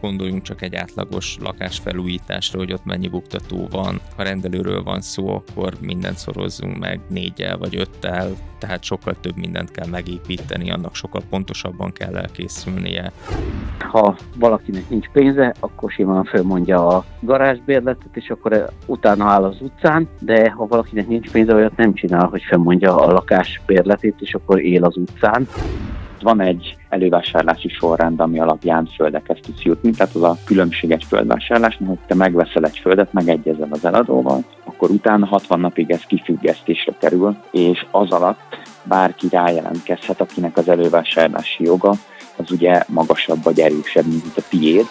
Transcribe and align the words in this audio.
gondoljunk 0.00 0.42
csak 0.42 0.62
egy 0.62 0.74
átlagos 0.74 1.36
lakásfelújításra, 1.40 2.58
hogy 2.58 2.72
ott 2.72 2.84
mennyi 2.84 3.08
buktató 3.08 3.68
van. 3.70 4.00
Ha 4.16 4.22
rendelőről 4.22 4.82
van 4.82 5.00
szó, 5.00 5.28
akkor 5.28 5.72
mindent 5.80 6.16
szorozzunk 6.16 6.78
meg 6.78 7.00
négyel 7.08 7.58
vagy 7.58 7.76
öttel, 7.76 8.30
tehát 8.58 8.82
sokkal 8.82 9.14
több 9.20 9.36
mindent 9.36 9.70
kell 9.70 9.86
megépíteni, 9.86 10.70
annak 10.70 10.94
sokkal 10.94 11.22
pontosabban 11.30 11.92
kell 11.92 12.16
elkészülnie. 12.16 13.12
Ha 13.78 14.16
valakinek 14.38 14.88
nincs 14.88 15.08
pénze, 15.08 15.54
akkor 15.60 15.90
simán 15.90 16.24
fölmondja 16.24 16.86
a 16.86 17.04
garázsbérletet, 17.20 18.16
és 18.16 18.30
akkor 18.30 18.70
utána 18.86 19.24
áll 19.24 19.44
az 19.44 19.60
utcán, 19.60 20.08
de 20.18 20.50
ha 20.50 20.66
valakinek 20.66 21.08
nincs 21.08 21.30
pénze, 21.30 21.54
olyat 21.54 21.76
nem 21.76 21.94
csinál, 21.94 22.26
hogy 22.26 22.42
fölmondja 22.42 22.96
a 22.96 23.12
lakásbérletét, 23.12 24.14
és 24.18 24.34
akkor 24.34 24.60
él 24.60 24.84
az 24.84 24.96
utcán 24.96 25.48
van 26.22 26.40
egy 26.40 26.76
elővásárlási 26.88 27.68
sorrend, 27.68 28.20
ami 28.20 28.40
alapján 28.40 28.88
földekhez 28.94 29.38
tudsz 29.42 29.62
jutni, 29.62 29.90
tehát 29.90 30.14
az 30.14 30.22
a 30.22 30.36
különbséges 30.44 31.04
földvásárlás, 31.04 31.78
hogy 31.86 31.98
te 32.06 32.14
megveszel 32.14 32.64
egy 32.64 32.78
földet, 32.78 33.12
megegyezel 33.12 33.68
az 33.70 33.84
eladóval, 33.84 34.44
akkor 34.64 34.90
utána 34.90 35.26
60 35.26 35.60
napig 35.60 35.90
ez 35.90 36.00
kifüggesztésre 36.00 36.92
kerül, 36.98 37.36
és 37.50 37.86
az 37.90 38.10
alatt 38.10 38.40
bárki 38.82 39.26
rájelentkezhet, 39.30 40.20
akinek 40.20 40.56
az 40.56 40.68
elővásárlási 40.68 41.64
joga 41.64 41.92
az 42.36 42.50
ugye 42.50 42.82
magasabb 42.88 43.42
vagy 43.42 43.60
erősebb, 43.60 44.06
mint 44.06 44.36
a 44.36 44.42
tiéd, 44.48 44.86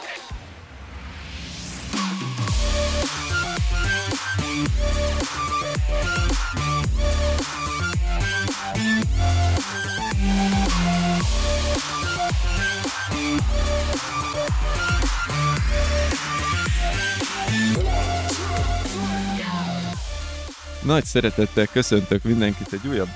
Nagy 20.85 21.05
szeretettel 21.05 21.65
köszöntök 21.65 22.23
mindenkit 22.23 22.73
egy 22.73 22.87
újabb 22.87 23.09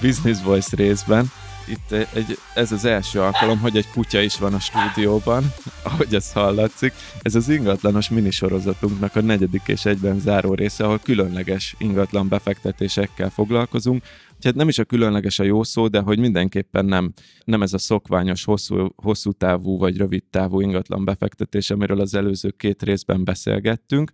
Business 0.00 0.42
Voice 0.42 0.76
részben. 0.76 1.30
Itt 1.68 1.92
egy, 1.92 2.38
ez 2.54 2.72
az 2.72 2.84
első 2.84 3.20
alkalom, 3.20 3.58
hogy 3.58 3.76
egy 3.76 3.90
kutya 3.90 4.20
is 4.20 4.38
van 4.38 4.54
a 4.54 4.58
stúdióban, 4.58 5.52
ahogy 5.82 6.14
ez 6.14 6.32
hallatszik. 6.32 6.92
Ez 7.22 7.34
az 7.34 7.48
ingatlanos 7.48 8.08
minisorozatunknak 8.08 9.16
a 9.16 9.20
negyedik 9.20 9.62
és 9.66 9.84
egyben 9.84 10.18
záró 10.18 10.54
része, 10.54 10.84
ahol 10.84 10.98
különleges 10.98 11.74
ingatlan 11.78 12.28
befektetésekkel 12.28 13.30
foglalkozunk. 13.30 14.02
Tehát 14.40 14.56
nem 14.56 14.68
is 14.68 14.78
a 14.78 14.84
különleges 14.84 15.38
a 15.38 15.44
jó 15.44 15.62
szó, 15.62 15.88
de 15.88 16.00
hogy 16.00 16.18
mindenképpen 16.18 16.84
nem, 16.84 17.12
nem 17.44 17.62
ez 17.62 17.72
a 17.72 17.78
szokványos 17.78 18.44
hosszú, 18.44 18.94
hosszú 18.96 19.32
távú 19.32 19.78
vagy 19.78 19.96
rövid 19.96 20.24
távú 20.30 20.60
ingatlan 20.60 21.04
befektetés, 21.04 21.70
amiről 21.70 22.00
az 22.00 22.14
előző 22.14 22.50
két 22.50 22.82
részben 22.82 23.24
beszélgettünk, 23.24 24.12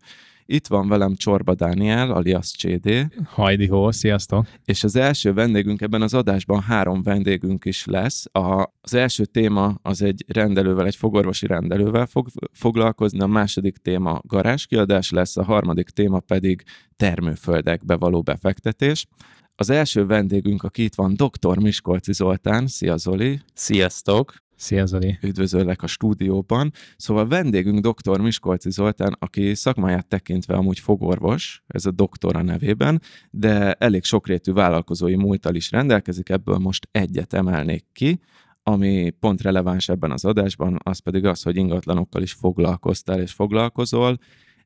itt 0.51 0.67
van 0.67 0.89
velem 0.89 1.15
Csorba 1.17 1.55
Dániel, 1.55 2.11
alias 2.11 2.51
CD. 2.51 3.07
Hajdi 3.25 3.67
Hó, 3.67 3.91
sziasztok! 3.91 4.47
És 4.65 4.85
az 4.85 4.97
első 4.97 5.33
vendégünk 5.33 5.81
ebben 5.81 6.03
az 6.03 6.15
adásban 6.15 6.61
három 6.61 7.03
vendégünk 7.03 7.65
is 7.65 7.85
lesz. 7.85 8.27
A, 8.33 8.73
az 8.81 8.95
első 8.95 9.25
téma 9.25 9.79
az 9.83 10.03
egy 10.03 10.25
rendelővel, 10.27 10.87
egy 10.87 10.97
fogorvosi 10.97 11.47
rendelővel 11.47 12.07
fog 12.07 12.29
foglalkozni, 12.53 13.21
a 13.21 13.27
második 13.27 13.77
téma 13.77 14.21
garázskiadás 14.27 15.11
lesz, 15.11 15.37
a 15.37 15.45
harmadik 15.45 15.89
téma 15.89 16.21
pedig 16.21 16.63
termőföldekbe 16.97 17.97
való 17.97 18.23
befektetés. 18.23 19.07
Az 19.55 19.71
első 19.71 20.07
vendégünk, 20.07 20.63
aki 20.63 20.83
itt 20.83 20.95
van, 20.95 21.15
dr. 21.15 21.59
Miskolci 21.59 22.13
Zoltán. 22.13 22.67
Szia 22.67 22.97
Zoli! 22.97 23.41
Sziasztok! 23.55 24.35
Szia 24.59 24.87
Zoli! 24.87 25.19
Üdvözöllek 25.23 25.83
a 25.83 25.87
stúdióban. 25.87 26.73
Szóval 26.97 27.29
vendégünk 27.29 27.87
dr. 27.87 28.21
Miskolci 28.21 28.71
Zoltán, 28.71 29.17
aki 29.19 29.55
szakmáját 29.55 30.07
tekintve 30.07 30.55
amúgy 30.55 30.79
fogorvos, 30.79 31.63
ez 31.67 31.87
a 31.87 31.91
doktora 31.91 32.43
nevében, 32.43 33.03
de 33.31 33.73
elég 33.73 34.05
sokrétű 34.05 34.53
vállalkozói 34.53 35.17
múltal 35.17 35.55
is 35.55 35.71
rendelkezik, 35.71 36.29
ebből 36.29 36.59
most 36.59 36.89
egyet 36.91 37.33
emelnék 37.33 37.85
ki, 37.93 38.21
ami 38.63 39.11
pont 39.11 39.43
releváns 39.43 39.89
ebben 39.89 40.11
az 40.11 40.25
adásban, 40.25 40.79
az 40.83 40.99
pedig 40.99 41.25
az, 41.25 41.43
hogy 41.43 41.57
ingatlanokkal 41.57 42.23
is 42.23 42.33
foglalkoztál 42.33 43.21
és 43.21 43.33
foglalkozol, 43.33 44.19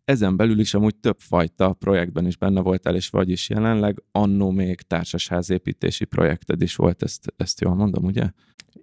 ezen 0.05 0.37
belül 0.37 0.59
is 0.59 0.75
amúgy 0.75 0.97
több 0.97 1.19
fajta 1.19 1.73
projektben 1.73 2.27
is 2.27 2.37
benne 2.37 2.61
voltál, 2.61 2.95
és 2.95 3.09
vagy 3.09 3.31
is 3.31 3.49
jelenleg, 3.49 4.03
annó 4.11 4.51
még 4.51 4.81
társasházépítési 4.81 6.05
projekted 6.05 6.63
is 6.63 6.77
volt, 6.77 7.03
ezt, 7.03 7.33
ezt 7.37 7.61
jól 7.61 7.75
mondom, 7.75 8.05
ugye? 8.05 8.31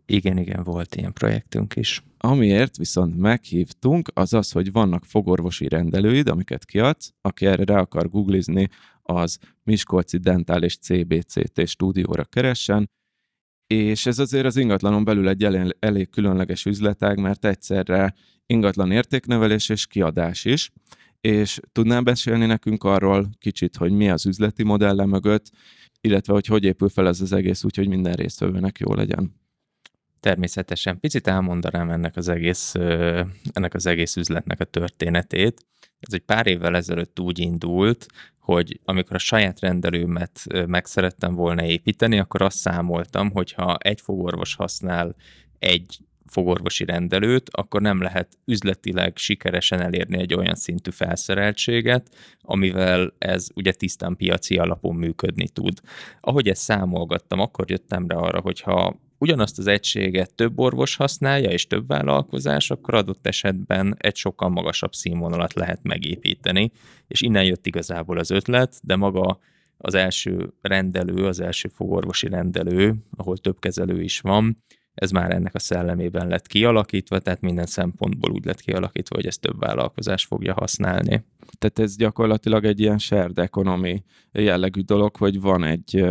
Igen, 0.06 0.38
igen, 0.38 0.63
volt 0.63 0.96
ilyen 0.96 1.13
projektünk 1.13 1.75
is. 1.75 2.03
Amiért 2.18 2.78
viszont 2.78 3.18
meghívtunk, 3.18 4.09
az 4.13 4.34
az, 4.34 4.52
hogy 4.52 4.72
vannak 4.72 5.06
fogorvosi 5.06 5.68
rendelőid, 5.68 6.28
amiket 6.28 6.66
kiadsz, 6.66 7.13
aki 7.22 7.46
erre 7.46 7.63
rá 7.63 7.79
akar 7.79 8.09
googlizni, 8.09 8.69
az 9.02 9.38
Miskolci 9.63 10.18
Dentál 10.18 10.63
és 10.63 10.78
CBCT 10.78 11.68
stúdióra 11.68 12.24
keressen, 12.24 12.90
és 13.68 14.06
ez 14.06 14.19
azért 14.19 14.46
az 14.46 14.56
ingatlanon 14.56 15.03
belül 15.03 15.28
egy 15.28 15.44
elég, 15.44 15.75
elég 15.79 16.09
különleges 16.09 16.66
üzletág, 16.66 17.19
mert 17.19 17.46
egyszerre 17.46 18.13
ingatlan 18.46 18.91
értéknevelés 18.91 19.69
és 19.69 19.88
kiadás 19.88 20.46
is. 20.46 20.72
És 21.22 21.59
tudnál 21.72 22.02
beszélni 22.02 22.46
nekünk 22.46 22.84
arról 22.84 23.30
kicsit, 23.40 23.75
hogy 23.75 23.91
mi 23.91 24.09
az 24.09 24.25
üzleti 24.25 24.63
modelle 24.63 25.06
mögött, 25.06 25.52
illetve 26.02 26.34
hogy 26.34 26.46
hogy 26.46 26.63
épül 26.63 26.90
fel 26.90 27.07
ez 27.07 27.22
az 27.22 27.34
egész 27.34 27.63
úgy, 27.63 27.75
hogy 27.75 27.88
minden 27.88 28.13
résztvevőnek 28.13 28.80
jó 28.80 28.94
legyen? 28.94 29.40
természetesen 30.19 31.00
picit 31.00 31.28
elmondanám 31.28 31.90
ennek 31.90 32.16
az 32.16 32.28
egész, 32.28 32.74
ennek 33.53 33.74
az 33.74 33.85
egész 33.85 34.16
üzletnek 34.16 34.59
a 34.59 34.63
történetét. 34.63 35.66
Ez 36.00 36.13
egy 36.13 36.22
pár 36.22 36.47
évvel 36.47 36.75
ezelőtt 36.75 37.19
úgy 37.19 37.40
indult, 37.40 38.06
hogy 38.40 38.79
amikor 38.84 39.16
a 39.16 39.19
saját 39.19 39.59
rendelőmet 39.59 40.41
meg 40.66 40.85
szerettem 40.85 41.34
volna 41.34 41.66
építeni, 41.66 42.19
akkor 42.19 42.41
azt 42.41 42.58
számoltam, 42.58 43.31
hogy 43.31 43.52
ha 43.52 43.78
egy 43.78 44.02
fogorvos 44.02 44.56
használ 44.56 45.16
egy 45.59 46.00
fogorvosi 46.29 46.85
rendelőt, 46.85 47.50
akkor 47.51 47.81
nem 47.81 48.01
lehet 48.01 48.38
üzletileg 48.45 49.17
sikeresen 49.17 49.81
elérni 49.81 50.19
egy 50.19 50.34
olyan 50.34 50.56
szintű 50.56 50.91
felszereltséget, 50.91 52.16
amivel 52.41 53.13
ez 53.17 53.47
ugye 53.56 53.72
tisztán 53.72 54.16
piaci 54.16 54.57
alapon 54.57 54.95
működni 54.95 55.50
tud. 55.50 55.79
Ahogy 56.22 56.50
ezt 56.50 56.62
számolgattam, 56.62 57.40
akkor 57.40 57.69
jöttem 57.69 58.07
rá 58.07 58.17
arra, 58.17 58.40
hogy 58.40 58.62
ha 58.62 59.00
ugyanazt 59.17 59.57
az 59.59 59.67
egységet 59.67 60.35
több 60.35 60.59
orvos 60.59 60.95
használja, 60.95 61.50
és 61.50 61.67
több 61.67 61.88
vállalkozás, 61.88 62.72
akkor 62.72 62.94
adott 62.94 63.28
esetben 63.28 63.96
egy 63.97 64.16
sokkal 64.16 64.50
magasabb 64.50 64.94
színvonalat 64.94 65.53
lehet 65.53 65.84
megépíteni, 65.84 66.72
és 67.07 67.22
innen 67.22 67.44
jött 67.44 67.67
igazából 67.67 68.17
az 68.17 68.31
ötlet, 68.31 68.79
de 68.84 68.96
maga 68.96 69.40
az 69.78 69.96
első 69.96 70.53
rendelő, 70.61 71.25
az 71.25 71.40
első 71.40 71.67
fogorvosi 71.67 72.28
rendelő, 72.28 72.96
ahol 73.16 73.38
több 73.38 73.59
kezelő 73.59 74.01
is 74.01 74.19
van, 74.19 74.63
ez 75.00 75.12
már 75.12 75.32
ennek 75.32 75.56
a 75.56 75.60
szellemében 75.60 76.28
lett 76.28 76.48
kialakítva, 76.48 77.20
tehát 77.20 77.42
minden 77.42 77.66
szempontból 77.66 78.32
úgy 78.32 78.46
lett 78.46 78.62
kialakítva, 78.62 79.16
hogy 79.16 79.26
ezt 79.26 79.42
több 79.42 79.60
vállalkozás 79.60 80.26
fogja 80.26 80.54
használni. 80.54 81.24
Tehát 81.58 81.80
ez 81.80 81.96
gyakorlatilag 81.96 82.66
egy 82.66 82.80
ilyen 82.80 82.98
shared 82.98 83.40
economy 83.40 84.04
jellegű 84.32 84.82
dolog, 84.82 85.16
hogy 85.16 85.42
van 85.42 85.64
egy 85.64 86.06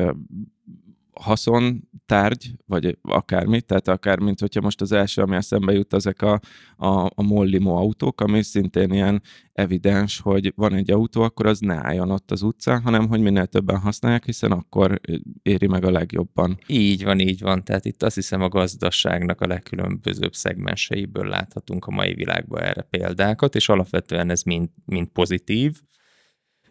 haszontárgy, 1.20 2.56
vagy 2.66 2.98
akármi, 3.02 3.60
tehát 3.60 3.88
akár, 3.88 4.18
mint 4.18 4.40
hogyha 4.40 4.60
most 4.60 4.80
az 4.80 4.92
első, 4.92 5.22
ami 5.22 5.36
eszembe 5.36 5.72
jut, 5.72 5.94
ezek 5.94 6.22
a, 6.22 6.40
a, 6.76 7.04
a 7.14 7.22
Mollimo 7.22 7.74
autók, 7.74 8.20
ami 8.20 8.42
szintén 8.42 8.92
ilyen 8.92 9.22
evidens, 9.52 10.20
hogy 10.20 10.52
van 10.56 10.74
egy 10.74 10.90
autó, 10.90 11.22
akkor 11.22 11.46
az 11.46 11.58
ne 11.58 11.74
álljon 11.74 12.10
ott 12.10 12.30
az 12.30 12.42
utcán, 12.42 12.82
hanem 12.82 13.08
hogy 13.08 13.20
minél 13.20 13.46
többen 13.46 13.78
használják, 13.78 14.24
hiszen 14.24 14.52
akkor 14.52 15.00
éri 15.42 15.66
meg 15.66 15.84
a 15.84 15.90
legjobban. 15.90 16.58
Így 16.66 17.04
van, 17.04 17.18
így 17.18 17.40
van. 17.40 17.64
Tehát 17.64 17.84
itt 17.84 18.02
azt 18.02 18.14
hiszem 18.14 18.42
a 18.42 18.48
gazdaságnak 18.48 19.40
a 19.40 19.46
legkülönbözőbb 19.46 20.34
szegmenseiből 20.34 21.28
láthatunk 21.28 21.86
a 21.86 21.90
mai 21.90 22.14
világban 22.14 22.62
erre 22.62 22.82
példákat, 22.82 23.54
és 23.54 23.68
alapvetően 23.68 24.30
ez 24.30 24.42
mind, 24.42 24.68
mind 24.84 25.06
pozitív 25.06 25.80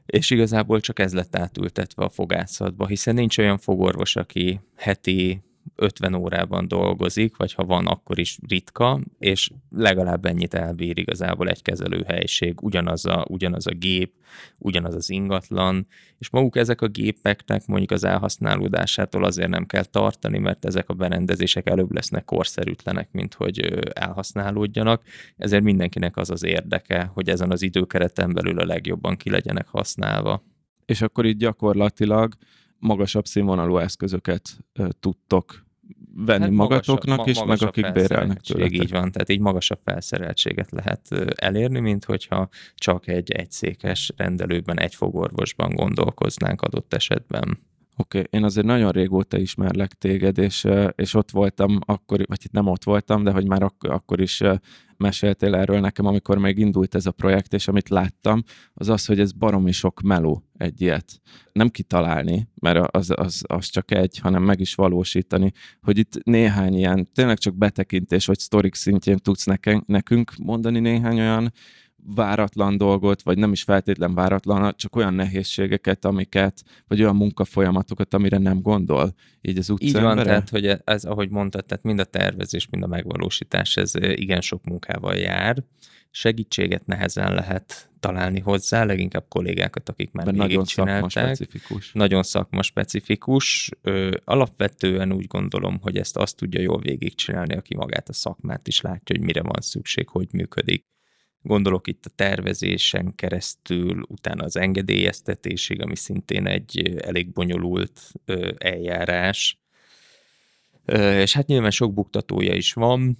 és 0.07 0.30
igazából 0.30 0.80
csak 0.80 1.00
ez 1.00 1.13
lett 1.13 1.36
átültetve 1.36 2.04
a 2.04 2.09
fogászatba, 2.09 2.88
hiszen 2.88 3.15
nincs 3.15 3.38
olyan 3.38 3.57
fogorvos, 3.57 4.15
aki 4.15 4.59
heti 4.75 5.42
50 5.75 6.13
órában 6.13 6.67
dolgozik, 6.67 7.37
vagy 7.37 7.53
ha 7.53 7.63
van, 7.63 7.87
akkor 7.87 8.19
is 8.19 8.39
ritka, 8.47 8.99
és 9.19 9.49
legalább 9.69 10.25
ennyit 10.25 10.53
elbír 10.53 10.97
igazából 10.97 11.49
egy 11.49 11.61
kezelőhelység, 11.61 12.61
ugyanaz 12.61 13.05
a, 13.05 13.25
ugyanaz 13.29 13.67
a 13.67 13.73
gép, 13.73 14.13
ugyanaz 14.57 14.95
az 14.95 15.09
ingatlan, 15.09 15.87
és 16.17 16.29
maguk 16.29 16.55
ezek 16.55 16.81
a 16.81 16.87
gépeknek 16.87 17.65
mondjuk 17.65 17.91
az 17.91 18.03
elhasználódásától 18.03 19.23
azért 19.23 19.49
nem 19.49 19.65
kell 19.65 19.83
tartani, 19.83 20.37
mert 20.37 20.65
ezek 20.65 20.89
a 20.89 20.93
berendezések 20.93 21.69
előbb 21.69 21.93
lesznek 21.93 22.25
korszerűtlenek, 22.25 23.11
mint 23.11 23.33
hogy 23.33 23.59
elhasználódjanak, 23.93 25.03
ezért 25.37 25.63
mindenkinek 25.63 26.17
az 26.17 26.29
az 26.29 26.43
érdeke, 26.43 27.11
hogy 27.13 27.29
ezen 27.29 27.51
az 27.51 27.61
időkereten 27.61 28.33
belül 28.33 28.59
a 28.59 28.65
legjobban 28.65 29.15
ki 29.15 29.29
legyenek 29.29 29.67
használva. 29.67 30.43
És 30.85 31.01
akkor 31.01 31.25
így 31.25 31.37
gyakorlatilag 31.37 32.33
magasabb 32.79 33.25
színvonalú 33.25 33.77
eszközöket 33.77 34.57
tudtok 35.00 35.65
venni 36.15 36.44
hát 36.44 36.51
magatoknak 36.51 37.27
is, 37.27 37.39
ma, 37.39 37.45
meg 37.45 37.62
akik 37.62 37.91
bérelnek 37.91 38.41
tőle. 38.41 38.65
Így 38.65 38.91
van, 38.91 39.12
tehát 39.12 39.29
így 39.29 39.39
magasabb 39.39 39.79
felszereltséget 39.83 40.71
lehet 40.71 41.12
elérni, 41.35 41.79
mint 41.79 42.06
hogyha 42.06 42.50
csak 42.75 43.07
egy 43.07 43.31
egyszékes 43.31 44.13
rendelőben, 44.15 44.79
egy 44.79 44.95
fogorvosban 44.95 45.74
gondolkoznánk 45.74 46.62
adott 46.62 46.94
esetben. 46.94 47.59
Oké, 47.99 48.17
okay. 48.17 48.39
én 48.39 48.45
azért 48.45 48.65
nagyon 48.65 48.91
régóta 48.91 49.38
ismerlek 49.38 49.94
téged, 49.94 50.38
és, 50.38 50.67
és 50.95 51.13
ott 51.13 51.31
voltam 51.31 51.79
akkor, 51.85 52.25
vagy 52.27 52.41
itt 52.44 52.51
nem 52.51 52.67
ott 52.67 52.83
voltam, 52.83 53.23
de 53.23 53.31
hogy 53.31 53.47
már 53.47 53.63
ak- 53.63 53.88
akkor 53.88 54.21
is 54.21 54.44
meséltél 54.97 55.55
erről 55.55 55.79
nekem, 55.79 56.05
amikor 56.05 56.38
még 56.38 56.57
indult 56.57 56.95
ez 56.95 57.05
a 57.05 57.11
projekt, 57.11 57.53
és 57.53 57.67
amit 57.67 57.89
láttam, 57.89 58.44
az 58.73 58.89
az, 58.89 59.05
hogy 59.05 59.19
ez 59.19 59.31
baromi 59.31 59.71
sok 59.71 60.01
meló 60.01 60.44
egy 60.57 60.81
ilyet. 60.81 61.21
Nem 61.51 61.69
kitalálni, 61.69 62.47
mert 62.55 62.95
az, 62.95 63.13
az, 63.15 63.44
az 63.47 63.65
csak 63.65 63.91
egy, 63.91 64.17
hanem 64.17 64.43
meg 64.43 64.59
is 64.59 64.75
valósítani, 64.75 65.51
hogy 65.81 65.97
itt 65.97 66.23
néhány 66.23 66.73
ilyen, 66.73 67.07
tényleg 67.13 67.38
csak 67.38 67.55
betekintés, 67.55 68.25
vagy 68.25 68.39
sztorik 68.39 68.75
szintjén 68.75 69.17
tudsz 69.17 69.45
nekünk, 69.45 69.85
nekünk 69.85 70.31
mondani 70.38 70.79
néhány 70.79 71.19
olyan 71.19 71.53
váratlan 72.03 72.77
dolgot, 72.77 73.21
vagy 73.21 73.38
nem 73.38 73.51
is 73.51 73.63
feltétlen 73.63 74.13
váratlan, 74.13 74.73
csak 74.75 74.95
olyan 74.95 75.13
nehézségeket, 75.13 76.05
amiket, 76.05 76.63
vagy 76.88 77.01
olyan 77.01 77.15
munkafolyamatokat, 77.15 78.13
amire 78.13 78.38
nem 78.38 78.61
gondol 78.61 79.13
így 79.41 79.57
az 79.57 79.69
utca 79.69 79.85
Így 79.85 80.01
van, 80.01 80.17
tehát, 80.17 80.49
hogy 80.49 80.77
ez, 80.83 81.03
ahogy 81.03 81.29
mondtad, 81.29 81.65
tehát 81.65 81.83
mind 81.83 81.99
a 81.99 82.03
tervezés, 82.03 82.67
mind 82.69 82.83
a 82.83 82.88
megvalósítás, 82.88 83.77
ez 83.77 83.91
igen 83.95 84.41
sok 84.41 84.63
munkával 84.63 85.15
jár. 85.15 85.63
Segítséget 86.11 86.85
nehezen 86.85 87.33
lehet 87.33 87.89
találni 88.00 88.39
hozzá, 88.39 88.83
leginkább 88.83 89.25
kollégákat, 89.27 89.89
akik 89.89 90.11
már 90.11 90.25
nagyon 90.25 90.65
szakma 90.65 91.09
specifikus. 91.09 91.91
Nagyon 91.93 92.23
szakma 92.23 92.61
specifikus. 92.61 93.69
Ö, 93.81 94.11
alapvetően 94.23 95.13
úgy 95.13 95.27
gondolom, 95.27 95.79
hogy 95.81 95.97
ezt 95.97 96.17
azt 96.17 96.35
tudja 96.35 96.61
jól 96.61 96.79
végigcsinálni, 96.79 97.55
aki 97.55 97.75
magát 97.75 98.09
a 98.09 98.13
szakmát 98.13 98.67
is 98.67 98.81
látja, 98.81 99.15
hogy 99.15 99.25
mire 99.25 99.41
van 99.41 99.61
szükség, 99.61 100.09
hogy 100.09 100.27
működik 100.31 100.85
Gondolok 101.47 101.88
itt 101.88 102.05
a 102.05 102.09
tervezésen 102.15 103.15
keresztül, 103.15 104.05
utána 104.07 104.44
az 104.44 104.55
engedélyeztetésig, 104.57 105.81
ami 105.81 105.95
szintén 105.95 106.47
egy 106.47 106.97
elég 106.97 107.31
bonyolult 107.31 108.11
eljárás. 108.57 109.59
És 110.94 111.33
hát 111.33 111.47
nyilván 111.47 111.71
sok 111.71 111.94
buktatója 111.94 112.53
is 112.53 112.73
van, 112.73 113.17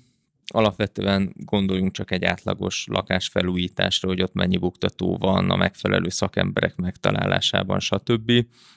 alapvetően 0.53 1.33
gondoljunk 1.35 1.91
csak 1.91 2.11
egy 2.11 2.23
átlagos 2.23 2.85
lakásfelújításra, 2.89 4.07
hogy 4.07 4.21
ott 4.21 4.33
mennyi 4.33 4.57
buktató 4.57 5.17
van 5.17 5.49
a 5.49 5.55
megfelelő 5.55 6.09
szakemberek 6.09 6.75
megtalálásában, 6.75 7.79
stb. 7.79 8.31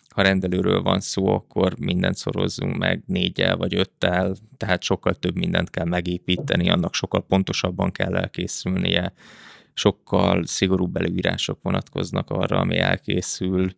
Ha 0.08 0.22
rendelőről 0.22 0.82
van 0.82 1.00
szó, 1.00 1.26
akkor 1.28 1.78
mindent 1.78 2.16
szorozzunk 2.16 2.76
meg 2.76 3.02
négyel 3.06 3.56
vagy 3.56 3.74
öttel, 3.74 4.36
tehát 4.56 4.82
sokkal 4.82 5.14
több 5.14 5.34
mindent 5.34 5.70
kell 5.70 5.84
megépíteni, 5.84 6.70
annak 6.70 6.94
sokkal 6.94 7.26
pontosabban 7.26 7.92
kell 7.92 8.16
elkészülnie, 8.16 9.12
sokkal 9.74 10.46
szigorúbb 10.46 10.96
előírások 10.96 11.58
vonatkoznak 11.62 12.30
arra, 12.30 12.58
ami 12.58 12.78
elkészül. 12.78 13.70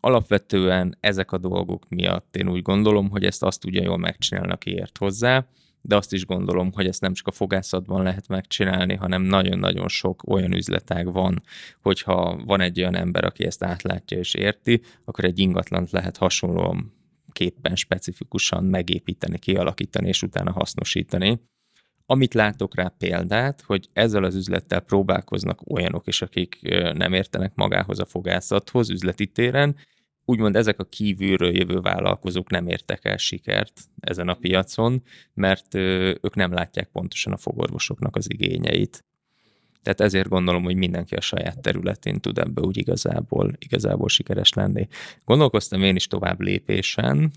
Alapvetően 0.00 0.96
ezek 1.00 1.32
a 1.32 1.38
dolgok 1.38 1.88
miatt 1.88 2.36
én 2.36 2.48
úgy 2.48 2.62
gondolom, 2.62 3.10
hogy 3.10 3.24
ezt 3.24 3.42
azt 3.42 3.60
tudja 3.60 3.82
jól 3.82 3.98
megcsinálni, 3.98 4.52
aki 4.52 4.70
ért 4.70 4.98
hozzá, 4.98 5.46
de 5.86 5.96
azt 5.96 6.12
is 6.12 6.26
gondolom, 6.26 6.72
hogy 6.72 6.86
ezt 6.86 7.00
nem 7.00 7.12
csak 7.12 7.26
a 7.26 7.30
fogászatban 7.30 8.02
lehet 8.02 8.28
megcsinálni, 8.28 8.94
hanem 8.94 9.22
nagyon-nagyon 9.22 9.88
sok 9.88 10.22
olyan 10.26 10.52
üzletág 10.52 11.12
van, 11.12 11.42
hogyha 11.80 12.42
van 12.44 12.60
egy 12.60 12.80
olyan 12.80 12.94
ember, 12.96 13.24
aki 13.24 13.44
ezt 13.44 13.64
átlátja 13.64 14.18
és 14.18 14.34
érti, 14.34 14.80
akkor 15.04 15.24
egy 15.24 15.38
ingatlant 15.38 15.90
lehet 15.90 16.16
hasonlóan 16.16 16.94
képpen 17.32 17.76
specifikusan 17.76 18.64
megépíteni, 18.64 19.38
kialakítani 19.38 20.08
és 20.08 20.22
utána 20.22 20.52
hasznosítani. 20.52 21.40
Amit 22.06 22.34
látok 22.34 22.74
rá 22.74 22.94
példát, 22.98 23.60
hogy 23.60 23.88
ezzel 23.92 24.24
az 24.24 24.34
üzlettel 24.34 24.80
próbálkoznak 24.80 25.70
olyanok 25.70 26.06
is, 26.06 26.22
akik 26.22 26.58
nem 26.92 27.12
értenek 27.12 27.52
magához 27.54 27.98
a 27.98 28.04
fogászathoz 28.04 28.90
üzleti 28.90 29.26
téren, 29.26 29.76
úgymond 30.26 30.56
ezek 30.56 30.78
a 30.80 30.84
kívülről 30.84 31.56
jövő 31.56 31.80
vállalkozók 31.80 32.50
nem 32.50 32.66
értek 32.68 33.04
el 33.04 33.16
sikert 33.16 33.80
ezen 34.00 34.28
a 34.28 34.34
piacon, 34.34 35.02
mert 35.34 35.74
ők 35.74 36.34
nem 36.34 36.52
látják 36.52 36.88
pontosan 36.88 37.32
a 37.32 37.36
fogorvosoknak 37.36 38.16
az 38.16 38.30
igényeit. 38.30 39.04
Tehát 39.86 40.00
ezért 40.00 40.28
gondolom, 40.28 40.62
hogy 40.62 40.76
mindenki 40.76 41.14
a 41.14 41.20
saját 41.20 41.60
területén 41.60 42.20
tud 42.20 42.38
ebbe 42.38 42.60
úgy 42.60 42.76
igazából, 42.76 43.52
igazából 43.58 44.08
sikeres 44.08 44.52
lenni. 44.52 44.86
Gondolkoztam 45.24 45.82
én 45.82 45.96
is 45.96 46.06
tovább 46.06 46.40
lépésen, 46.40 47.30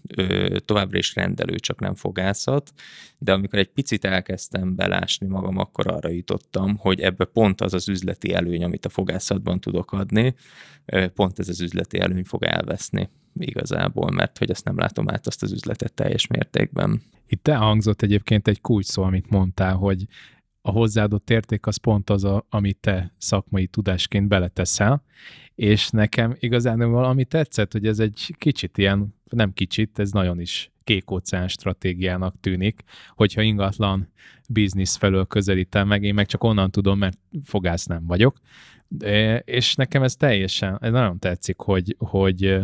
továbbra 0.65 0.97
is 0.97 1.15
rendelő, 1.15 1.55
csak 1.55 1.79
nem 1.79 1.95
fogászat, 1.95 2.73
de 3.17 3.33
amikor 3.33 3.59
egy 3.59 3.69
picit 3.69 4.05
elkezdtem 4.05 4.75
belásni 4.75 5.27
magam, 5.27 5.57
akkor 5.57 5.87
arra 5.87 6.09
jutottam, 6.09 6.77
hogy 6.77 6.99
ebbe 6.99 7.25
pont 7.25 7.61
az 7.61 7.73
az 7.73 7.89
üzleti 7.89 8.33
előny, 8.33 8.63
amit 8.63 8.85
a 8.85 8.89
fogászatban 8.89 9.59
tudok 9.59 9.91
adni, 9.91 10.35
pont 11.13 11.39
ez 11.39 11.49
az 11.49 11.61
üzleti 11.61 11.99
előny 11.99 12.25
fog 12.25 12.43
elveszni 12.43 13.09
igazából, 13.39 14.11
mert 14.11 14.37
hogy 14.37 14.49
ezt 14.49 14.65
nem 14.65 14.77
látom 14.77 15.09
át 15.09 15.27
azt 15.27 15.43
az 15.43 15.51
üzletet 15.51 15.93
teljes 15.93 16.27
mértékben. 16.27 17.01
Itt 17.27 17.47
elhangzott 17.47 18.01
egyébként 18.01 18.47
egy 18.47 18.61
kulcs 18.61 18.85
szó, 18.85 19.03
amit 19.03 19.29
mondtál, 19.29 19.75
hogy 19.75 20.05
a 20.61 20.71
hozzáadott 20.71 21.29
érték 21.29 21.65
az 21.65 21.77
pont 21.77 22.09
az, 22.09 22.23
a, 22.23 22.45
amit 22.50 22.77
te 22.77 23.13
szakmai 23.17 23.67
tudásként 23.67 24.27
beleteszel, 24.27 25.03
és 25.56 25.89
nekem 25.89 26.35
igazán 26.39 26.91
valami 26.91 27.25
tetszett, 27.25 27.71
hogy 27.71 27.85
ez 27.85 28.00
egy 28.00 28.35
kicsit 28.38 28.77
ilyen, 28.77 29.15
nem 29.29 29.53
kicsit, 29.53 30.00
ez 30.00 30.11
nagyon 30.11 30.39
is 30.39 30.71
kék 30.83 31.11
óceán 31.11 31.47
stratégiának 31.47 32.35
tűnik, 32.39 32.83
hogyha 33.15 33.41
ingatlan 33.41 34.11
biznisz 34.50 34.95
felől 34.95 35.25
közelítem 35.25 35.88
meg, 35.88 36.03
én 36.03 36.13
meg 36.13 36.25
csak 36.25 36.44
onnan 36.44 36.71
tudom, 36.71 36.97
mert 36.97 37.17
fogász 37.44 37.85
nem 37.85 38.06
vagyok, 38.07 38.38
és 39.44 39.75
nekem 39.75 40.03
ez 40.03 40.15
teljesen, 40.15 40.77
ez 40.81 40.91
nagyon 40.91 41.19
tetszik, 41.19 41.57
hogy, 41.57 41.95
hogy 41.97 42.57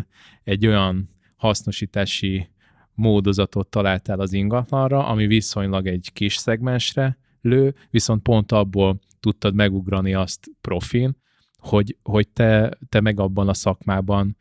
egy 0.44 0.68
olyan 0.68 1.10
hasznosítási 1.36 2.50
módozatot 2.94 3.68
találtál 3.68 4.20
az 4.20 4.34
ingatlanra, 4.34 5.08
ami 5.08 5.28
viszonylag 5.28 5.88
egy 5.88 6.10
kis 6.14 6.36
szegmensre 6.36 7.18
lő, 7.46 7.76
viszont 7.90 8.22
pont 8.22 8.52
abból 8.52 9.00
tudtad 9.20 9.56
megugrani 9.56 10.14
azt 10.14 10.52
profin, 10.62 11.18
hogy, 11.58 11.98
hogy 12.04 12.28
te, 12.28 12.78
te 12.90 13.00
meg 13.00 13.20
abban 13.20 13.48
a 13.48 13.54
szakmában 13.54 14.38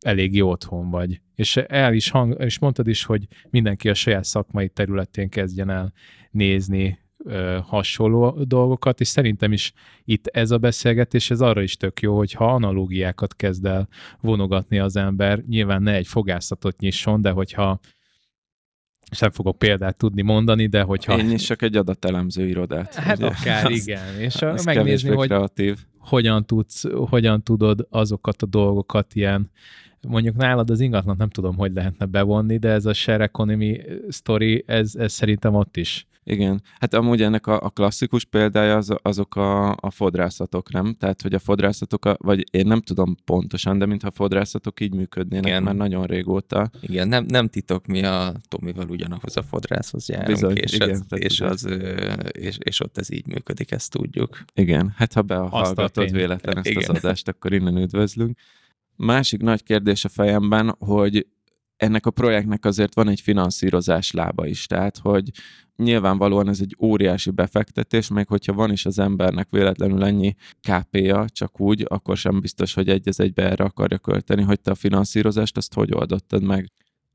elég 0.00 0.34
jó 0.34 0.50
otthon 0.50 0.90
vagy. 0.90 1.20
És 1.34 1.56
el 1.56 1.94
is 1.94 2.10
hang, 2.10 2.36
és 2.38 2.58
mondtad 2.58 2.86
is, 2.86 3.04
hogy 3.04 3.26
mindenki 3.50 3.88
a 3.88 3.94
saját 3.94 4.24
szakmai 4.24 4.68
területén 4.68 5.28
kezdjen 5.28 5.70
el 5.70 5.92
nézni 6.30 6.98
ö, 7.24 7.58
hasonló 7.62 8.44
dolgokat, 8.44 9.00
és 9.00 9.08
szerintem 9.08 9.52
is 9.52 9.72
itt 10.04 10.26
ez 10.26 10.50
a 10.50 10.58
beszélgetés, 10.58 11.30
ez 11.30 11.40
arra 11.40 11.62
is 11.62 11.76
tök 11.76 12.00
jó, 12.00 12.16
hogy 12.16 12.32
ha 12.32 12.54
analógiákat 12.54 13.36
kezd 13.36 13.64
el 13.64 13.88
vonogatni 14.20 14.78
az 14.78 14.96
ember, 14.96 15.42
nyilván 15.46 15.82
ne 15.82 15.94
egy 15.94 16.06
fogászatot 16.06 16.78
nyisson, 16.78 17.20
de 17.20 17.30
hogyha 17.30 17.80
és 19.10 19.18
nem 19.18 19.30
fogok 19.30 19.58
példát 19.58 19.98
tudni 19.98 20.22
mondani, 20.22 20.66
de 20.66 20.82
hogyha... 20.82 21.18
Én 21.18 21.30
is 21.30 21.42
csak 21.42 21.62
egy 21.62 21.76
adatelemző 21.76 22.48
irodát. 22.48 22.94
Hát 22.94 23.18
ugye? 23.18 23.26
akár, 23.26 23.70
igen. 23.70 24.18
És 24.18 24.42
a, 24.42 24.54
megnézni, 24.64 25.14
hogy 25.14 25.28
kreatív. 25.28 25.78
hogyan, 25.98 26.46
tudsz, 26.46 26.84
hogyan 26.92 27.42
tudod 27.42 27.86
azokat 27.90 28.42
a 28.42 28.46
dolgokat 28.46 29.14
ilyen, 29.14 29.50
mondjuk 30.08 30.36
nálad 30.36 30.70
az 30.70 30.80
ingatlan 30.80 31.16
nem 31.18 31.30
tudom, 31.30 31.56
hogy 31.56 31.72
lehetne 31.72 32.06
bevonni, 32.06 32.58
de 32.58 32.68
ez 32.68 32.86
a 32.86 32.92
share 32.92 33.22
economy 33.22 33.80
story, 34.08 34.64
ez, 34.66 34.94
ez 34.94 35.12
szerintem 35.12 35.54
ott 35.54 35.76
is 35.76 36.06
igen, 36.24 36.62
hát 36.78 36.94
amúgy 36.94 37.22
ennek 37.22 37.46
a, 37.46 37.60
a 37.62 37.70
klasszikus 37.70 38.24
példája 38.24 38.76
az, 38.76 38.94
azok 39.02 39.36
a, 39.36 39.70
a 39.70 39.90
fodrászatok, 39.90 40.72
nem? 40.72 40.94
Tehát, 40.98 41.22
hogy 41.22 41.34
a 41.34 41.38
fodrászatok, 41.38 42.04
a, 42.04 42.16
vagy 42.18 42.44
én 42.50 42.66
nem 42.66 42.80
tudom 42.80 43.16
pontosan, 43.24 43.78
de 43.78 43.86
mintha 43.86 44.08
a 44.08 44.10
fodrászatok 44.10 44.80
így 44.80 44.94
működnének 44.94 45.46
Igen. 45.46 45.62
már 45.62 45.74
nagyon 45.74 46.06
régóta. 46.06 46.70
Igen, 46.80 47.08
nem, 47.08 47.24
nem 47.28 47.48
titok, 47.48 47.86
mi 47.86 48.04
a 48.04 48.32
Tomival 48.48 48.88
ugyanahoz 48.88 49.36
a 49.36 49.42
fodrászhoz 49.42 50.08
járunk, 50.08 50.28
Bizony, 50.28 50.56
és, 50.56 50.72
igen, 50.72 50.90
az, 50.90 51.04
és, 51.08 51.40
az, 51.40 51.68
és, 52.30 52.58
és 52.58 52.80
ott 52.80 52.98
ez 52.98 53.12
így 53.12 53.26
működik, 53.26 53.70
ezt 53.70 53.90
tudjuk. 53.90 54.44
Igen, 54.54 54.92
hát 54.96 55.12
ha 55.12 55.22
behallgatod 55.22 56.12
véletlen 56.12 56.56
ezt 56.56 56.68
igen. 56.68 56.90
az 56.90 56.96
adást, 56.96 57.28
akkor 57.28 57.52
innen 57.52 57.76
üdvözlünk. 57.76 58.38
Másik 58.96 59.40
nagy 59.40 59.62
kérdés 59.62 60.04
a 60.04 60.08
fejemben, 60.08 60.74
hogy 60.78 61.26
ennek 61.80 62.06
a 62.06 62.10
projektnek 62.10 62.64
azért 62.64 62.94
van 62.94 63.08
egy 63.08 63.20
finanszírozás 63.20 64.10
lába 64.10 64.46
is, 64.46 64.66
tehát 64.66 64.98
hogy 64.98 65.30
nyilvánvalóan 65.76 66.48
ez 66.48 66.60
egy 66.60 66.76
óriási 66.80 67.30
befektetés, 67.30 68.08
még 68.08 68.26
hogyha 68.26 68.52
van 68.52 68.72
is 68.72 68.86
az 68.86 68.98
embernek 68.98 69.50
véletlenül 69.50 70.04
ennyi 70.04 70.34
KP-ja, 70.60 71.24
csak 71.28 71.60
úgy, 71.60 71.84
akkor 71.88 72.16
sem 72.16 72.40
biztos, 72.40 72.74
hogy 72.74 72.88
egy 72.88 73.08
az 73.08 73.20
egybe 73.20 73.50
erre 73.50 73.64
akarja 73.64 73.98
költeni, 73.98 74.42
hogy 74.42 74.60
te 74.60 74.70
a 74.70 74.74
finanszírozást 74.74 75.56
azt 75.56 75.74
hogy 75.74 75.92
oldottad 75.94 76.42
meg? 76.42 76.70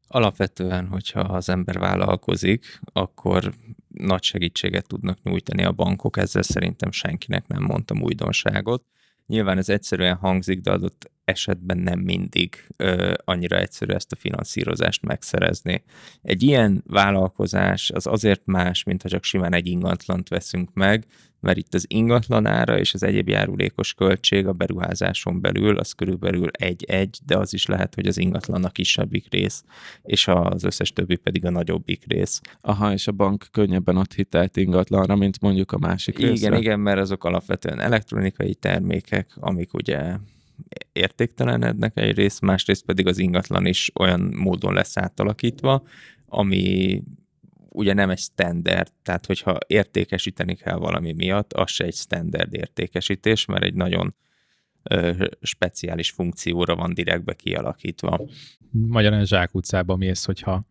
Alapvetően, 0.07 0.87
hogyha 0.87 1.19
az 1.19 1.49
ember 1.49 1.79
vállalkozik, 1.79 2.79
akkor 2.93 3.53
nagy 3.87 4.23
segítséget 4.23 4.87
tudnak 4.87 5.23
nyújtani 5.23 5.63
a 5.63 5.71
bankok, 5.71 6.17
ezzel 6.17 6.41
szerintem 6.41 6.91
senkinek 6.91 7.47
nem 7.47 7.63
mondtam 7.63 8.01
újdonságot. 8.01 8.83
Nyilván 9.27 9.57
ez 9.57 9.69
egyszerűen 9.69 10.15
hangzik, 10.15 10.59
de 10.61 10.71
adott 10.71 11.11
esetben 11.25 11.77
nem 11.77 11.99
mindig 11.99 12.67
ö, 12.77 13.13
annyira 13.23 13.57
egyszerű 13.57 13.93
ezt 13.93 14.11
a 14.11 14.15
finanszírozást 14.15 15.01
megszerezni. 15.01 15.83
Egy 16.21 16.43
ilyen 16.43 16.83
vállalkozás 16.87 17.91
az 17.91 18.07
azért 18.07 18.41
más, 18.45 18.83
mint 18.83 19.01
ha 19.01 19.09
csak 19.09 19.23
simán 19.23 19.53
egy 19.53 19.67
ingatlant 19.67 20.29
veszünk 20.29 20.73
meg, 20.73 21.05
mert 21.45 21.57
itt 21.57 21.73
az 21.73 21.85
ingatlanára 21.87 22.79
és 22.79 22.93
az 22.93 23.03
egyéb 23.03 23.29
járulékos 23.29 23.93
költség 23.93 24.47
a 24.47 24.53
beruházáson 24.53 25.41
belül 25.41 25.77
az 25.77 25.91
körülbelül 25.91 26.49
egy-egy, 26.51 27.19
de 27.25 27.37
az 27.37 27.53
is 27.53 27.65
lehet, 27.65 27.95
hogy 27.95 28.07
az 28.07 28.17
ingatlan 28.17 28.63
a 28.63 28.69
kisebbik 28.69 29.31
rész, 29.31 29.63
és 30.03 30.27
az 30.27 30.63
összes 30.63 30.93
többi 30.93 31.15
pedig 31.15 31.45
a 31.45 31.49
nagyobbik 31.49 32.03
rész. 32.07 32.41
Aha, 32.61 32.93
és 32.93 33.07
a 33.07 33.11
bank 33.11 33.47
könnyebben 33.51 33.97
ad 33.97 34.13
hitelt 34.13 34.57
ingatlanra, 34.57 35.15
mint 35.15 35.41
mondjuk 35.41 35.71
a 35.71 35.77
másik 35.77 36.17
Igen, 36.17 36.29
részre. 36.29 36.57
igen, 36.57 36.79
mert 36.79 36.99
azok 36.99 37.23
alapvetően 37.23 37.79
elektronikai 37.79 38.55
termékek, 38.55 39.31
amik 39.39 39.73
ugye 39.73 40.17
értéktelenednek 40.91 41.97
egyrészt, 41.97 42.41
másrészt 42.41 42.85
pedig 42.85 43.07
az 43.07 43.17
ingatlan 43.17 43.65
is 43.65 43.91
olyan 43.99 44.21
módon 44.21 44.73
lesz 44.73 44.97
átalakítva, 44.97 45.83
ami 46.25 47.01
ugye 47.69 47.93
nem 47.93 48.09
egy 48.09 48.19
standard, 48.19 48.91
tehát 49.03 49.25
hogyha 49.25 49.57
értékesíteni 49.67 50.55
kell 50.55 50.77
valami 50.77 51.13
miatt, 51.13 51.53
az 51.53 51.71
se 51.71 51.83
egy 51.83 51.93
standard 51.93 52.53
értékesítés, 52.53 53.45
mert 53.45 53.63
egy 53.63 53.73
nagyon 53.73 54.15
ö, 54.83 55.25
speciális 55.41 56.09
funkcióra 56.09 56.75
van 56.75 56.93
direktbe 56.93 57.33
kialakítva. 57.33 58.27
Magyarán 58.71 59.25
Zsák 59.25 59.55
utcába 59.55 59.95
mész, 59.95 60.25
hogyha 60.25 60.65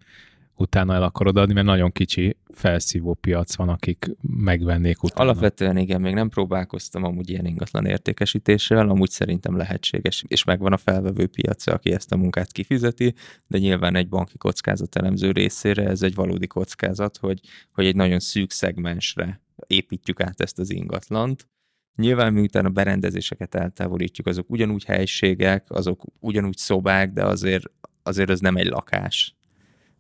utána 0.57 0.95
el 0.95 1.03
akarod 1.03 1.37
adni, 1.37 1.55
mert 1.55 1.67
nagyon 1.67 1.93
kicsi 1.93 2.37
felszívó 2.53 3.15
piac 3.15 3.57
van, 3.57 3.69
akik 3.69 4.11
megvennék 4.21 5.03
utána. 5.03 5.31
Alapvetően 5.31 5.77
igen, 5.77 6.01
még 6.01 6.15
nem 6.15 6.29
próbálkoztam 6.29 7.05
amúgy 7.05 7.31
ilyen 7.31 7.47
ingatlan 7.47 7.87
értékesítéssel, 7.87 8.89
amúgy 8.89 9.11
szerintem 9.11 9.57
lehetséges, 9.57 10.25
és 10.27 10.45
megvan 10.45 10.73
a 10.73 10.77
felvevő 10.77 11.27
piaca, 11.27 11.73
aki 11.73 11.93
ezt 11.93 12.13
a 12.13 12.17
munkát 12.17 12.53
kifizeti, 12.53 13.15
de 13.47 13.59
nyilván 13.59 13.97
egy 13.97 14.09
banki 14.09 14.39
kockázatelemző 14.39 15.31
részére 15.31 15.89
ez 15.89 16.03
egy 16.03 16.15
valódi 16.15 16.47
kockázat, 16.47 17.17
hogy, 17.17 17.41
hogy 17.73 17.87
egy 17.87 17.97
nagyon 17.97 18.21
szűk 18.21 18.51
szegmensre 18.51 19.43
építjük 19.67 20.21
át 20.21 20.41
ezt 20.41 20.59
az 20.59 20.71
ingatlant, 20.71 21.49
Nyilván 21.97 22.33
miután 22.33 22.65
a 22.65 22.71
berendezéseket 22.71 23.55
eltávolítjuk, 23.55 24.27
azok 24.27 24.51
ugyanúgy 24.51 24.85
helységek, 24.85 25.71
azok 25.71 26.05
ugyanúgy 26.21 26.57
szobák, 26.57 27.13
de 27.13 27.25
azért, 27.25 27.65
azért 28.03 28.31
az 28.31 28.41
nem 28.41 28.57
egy 28.57 28.67
lakás 28.67 29.37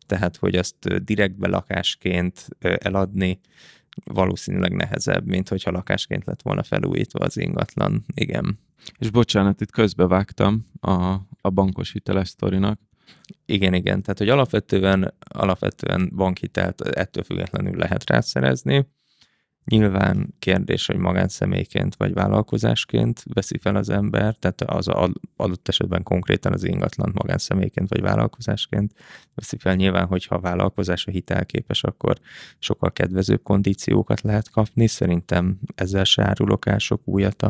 tehát 0.06 0.36
hogy 0.36 0.54
azt 0.54 1.04
direktbe 1.04 1.48
lakásként 1.48 2.48
eladni 2.60 3.40
valószínűleg 4.04 4.72
nehezebb, 4.72 5.26
mint 5.26 5.48
hogyha 5.48 5.70
lakásként 5.70 6.24
lett 6.24 6.42
volna 6.42 6.62
felújítva 6.62 7.24
az 7.24 7.36
ingatlan. 7.36 8.04
Igen. 8.14 8.58
És 8.98 9.10
bocsánat, 9.10 9.60
itt 9.60 9.70
közbevágtam 9.70 10.70
a, 10.80 11.12
a 11.40 11.50
bankos 11.50 11.92
hiteles 11.92 12.28
sztorinak. 12.28 12.80
Igen, 13.46 13.74
igen. 13.74 14.02
Tehát, 14.02 14.18
hogy 14.18 14.28
alapvetően, 14.28 15.14
alapvetően 15.18 16.10
bankhitelt 16.14 16.80
ettől 16.80 17.22
függetlenül 17.22 17.76
lehet 17.76 18.10
rászerezni. 18.10 18.86
Nyilván 19.64 20.34
kérdés, 20.38 20.86
hogy 20.86 20.96
magánszemélyként 20.96 21.96
vagy 21.96 22.12
vállalkozásként 22.12 23.24
veszi 23.34 23.58
fel 23.58 23.76
az 23.76 23.88
ember, 23.88 24.36
tehát 24.36 24.62
az 24.62 24.88
adott 25.36 25.68
esetben 25.68 26.02
konkrétan 26.02 26.52
az 26.52 26.64
ingatlan 26.64 27.12
magánszemélyként 27.14 27.88
vagy 27.88 28.00
vállalkozásként 28.00 28.92
veszi 29.34 29.56
fel. 29.58 29.74
Nyilván, 29.74 30.06
hogyha 30.06 30.34
a 30.34 30.40
vállalkozás 30.40 31.06
a 31.06 31.10
hitelképes, 31.10 31.82
akkor 31.82 32.18
sokkal 32.58 32.92
kedvezőbb 32.92 33.42
kondíciókat 33.42 34.20
lehet 34.20 34.50
kapni. 34.50 34.86
Szerintem 34.86 35.58
ezzel 35.74 36.04
se 36.04 36.22
árulok 36.24 36.66
el 36.66 36.78
sok 36.78 37.00
újat 37.04 37.46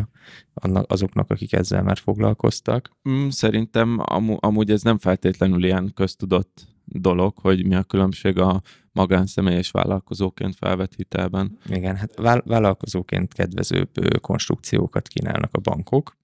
azoknak, 0.86 1.30
akik 1.30 1.52
ezzel 1.52 1.82
már 1.82 1.98
foglalkoztak. 1.98 2.90
Mm, 3.08 3.28
szerintem 3.28 4.00
amúgy 4.40 4.70
ez 4.70 4.82
nem 4.82 4.98
feltétlenül 4.98 5.64
ilyen 5.64 5.92
köztudott 5.94 6.66
dolog, 6.84 7.38
hogy 7.38 7.66
mi 7.66 7.74
a 7.74 7.82
különbség 7.82 8.38
a 8.38 8.62
magánszemély 8.94 9.56
és 9.56 9.70
vállalkozóként 9.70 10.56
felvett 10.56 10.94
hitelben. 10.94 11.58
Igen, 11.66 11.96
hát 11.96 12.14
vállalkozóként 12.44 13.32
kedvezőbb 13.32 13.90
konstrukciókat 14.20 15.08
kínálnak 15.08 15.50
a 15.52 15.60
bankok, 15.60 16.16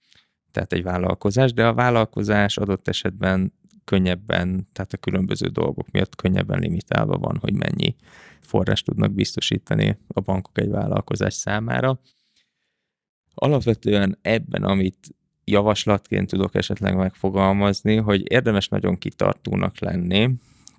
tehát 0.50 0.72
egy 0.72 0.82
vállalkozás, 0.82 1.52
de 1.52 1.66
a 1.66 1.74
vállalkozás 1.74 2.56
adott 2.56 2.88
esetben 2.88 3.52
könnyebben, 3.84 4.68
tehát 4.72 4.92
a 4.92 4.96
különböző 4.96 5.46
dolgok 5.46 5.90
miatt 5.90 6.16
könnyebben 6.16 6.58
limitálva 6.58 7.18
van, 7.18 7.36
hogy 7.40 7.52
mennyi 7.52 7.96
forrás 8.40 8.82
tudnak 8.82 9.12
biztosítani 9.12 9.98
a 10.08 10.20
bankok 10.20 10.58
egy 10.58 10.68
vállalkozás 10.68 11.34
számára. 11.34 12.00
Alapvetően 13.34 14.18
ebben, 14.22 14.62
amit 14.62 15.14
javaslatként 15.44 16.28
tudok 16.28 16.54
esetleg 16.54 16.96
megfogalmazni, 16.96 17.96
hogy 17.96 18.32
érdemes 18.32 18.68
nagyon 18.68 18.98
kitartónak 18.98 19.78
lenni, 19.78 20.30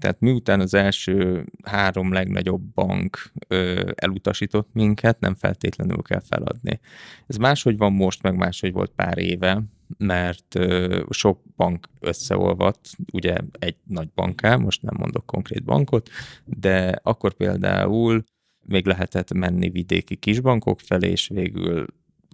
tehát 0.02 0.20
miután 0.20 0.60
az 0.60 0.74
első 0.74 1.46
három 1.64 2.14
legnagyobb 2.14 2.62
bank 2.62 3.32
ö, 3.48 3.92
elutasított 3.96 4.70
minket, 4.74 5.20
nem 5.20 5.36
feltétlenül 5.36 6.02
kell 6.02 6.20
feladni. 6.20 6.80
Ez 7.28 7.36
máshogy 7.36 7.78
van 7.78 7.94
most, 7.94 8.22
meg 8.22 8.36
máshogy 8.36 8.72
volt 8.72 8.92
pár 8.96 9.18
éve, 9.18 9.64
mert 9.98 10.56
ö, 10.56 11.02
sok 11.10 11.42
bank 11.56 11.88
összeolvadt, 12.00 12.90
ugye 13.12 13.38
egy 13.60 13.76
nagy 13.84 14.10
banká, 14.16 14.56
most 14.56 14.82
nem 14.82 14.96
mondok 14.98 15.26
konkrét 15.26 15.64
bankot, 15.64 16.10
de 16.46 17.00
akkor 17.04 17.34
például 17.34 18.24
még 18.66 18.86
lehetett 18.86 19.34
menni 19.34 19.70
vidéki 19.70 20.16
kisbankok 20.16 20.80
felé, 20.80 21.10
és 21.10 21.28
végül 21.34 21.86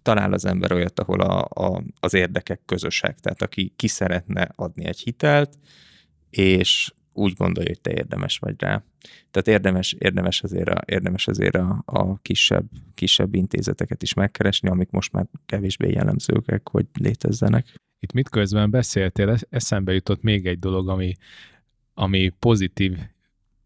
talál 0.01 0.33
az 0.33 0.45
ember 0.45 0.71
olyat, 0.71 0.99
ahol 0.99 1.19
a, 1.19 1.47
a, 1.49 1.83
az 1.99 2.13
érdekek 2.13 2.61
közösek, 2.65 3.19
tehát 3.19 3.41
aki 3.41 3.73
ki 3.75 3.87
szeretne 3.87 4.49
adni 4.55 4.85
egy 4.85 4.99
hitelt, 4.99 5.57
és 6.29 6.91
úgy 7.17 7.33
gondolja, 7.33 7.69
hogy 7.69 7.81
te 7.81 7.91
érdemes 7.91 8.37
vagy 8.37 8.55
rá. 8.57 8.83
Tehát 9.31 9.47
érdemes, 9.47 9.95
érdemes 9.99 10.43
azért, 10.43 10.69
a, 10.69 10.81
érdemes 10.85 11.27
azért 11.27 11.55
a, 11.55 11.83
a 11.85 12.17
kisebb, 12.17 12.65
kisebb 12.93 13.35
intézeteket 13.35 14.03
is 14.03 14.13
megkeresni, 14.13 14.69
amik 14.69 14.89
most 14.89 15.11
már 15.11 15.25
kevésbé 15.45 15.91
jellemzőek, 15.91 16.69
hogy 16.69 16.85
létezzenek. 16.99 17.73
Itt 17.99 18.13
mit 18.13 18.29
közben 18.29 18.69
beszéltél, 18.69 19.37
eszembe 19.49 19.93
jutott 19.93 20.21
még 20.21 20.45
egy 20.45 20.59
dolog, 20.59 20.89
ami, 20.89 21.13
ami 21.93 22.29
pozitív 22.39 22.97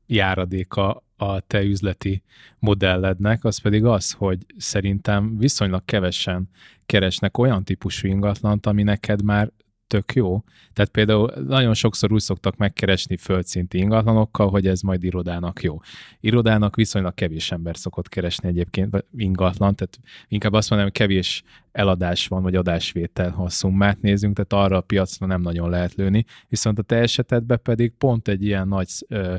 járadéka 0.05 1.03
a 1.15 1.39
te 1.39 1.61
üzleti 1.61 2.23
modellednek, 2.59 3.43
az 3.43 3.57
pedig 3.57 3.85
az, 3.85 4.11
hogy 4.11 4.45
szerintem 4.57 5.37
viszonylag 5.37 5.85
kevesen 5.85 6.49
keresnek 6.85 7.37
olyan 7.37 7.63
típusú 7.63 8.07
ingatlant, 8.07 8.65
ami 8.65 8.83
neked 8.83 9.23
már 9.23 9.51
tök 9.91 10.13
jó. 10.13 10.43
Tehát 10.73 10.91
például 10.91 11.33
nagyon 11.47 11.73
sokszor 11.73 12.11
úgy 12.11 12.21
szoktak 12.21 12.57
megkeresni 12.57 13.17
földszinti 13.17 13.77
ingatlanokkal, 13.77 14.49
hogy 14.49 14.67
ez 14.67 14.81
majd 14.81 15.03
irodának 15.03 15.63
jó. 15.63 15.79
Irodának 16.19 16.75
viszonylag 16.75 17.13
kevés 17.13 17.51
ember 17.51 17.77
szokott 17.77 18.09
keresni 18.09 18.47
egyébként 18.47 19.05
ingatlan, 19.17 19.75
tehát 19.75 19.99
inkább 20.27 20.53
azt 20.53 20.69
mondom, 20.69 20.89
kevés 20.89 21.43
eladás 21.71 22.27
van, 22.27 22.41
vagy 22.41 22.55
adásvétel, 22.55 23.29
ha 23.29 23.43
a 23.43 23.49
szummát 23.49 24.01
nézünk, 24.01 24.35
tehát 24.35 24.65
arra 24.65 24.77
a 24.77 24.81
piacra 24.81 25.25
nem 25.25 25.41
nagyon 25.41 25.69
lehet 25.69 25.93
lőni, 25.93 26.25
viszont 26.47 26.79
a 26.79 26.81
te 26.81 26.95
esetedben 26.95 27.59
pedig 27.63 27.91
pont 27.97 28.27
egy 28.27 28.43
ilyen 28.43 28.67
nagy 28.67 28.89
ö, 29.07 29.35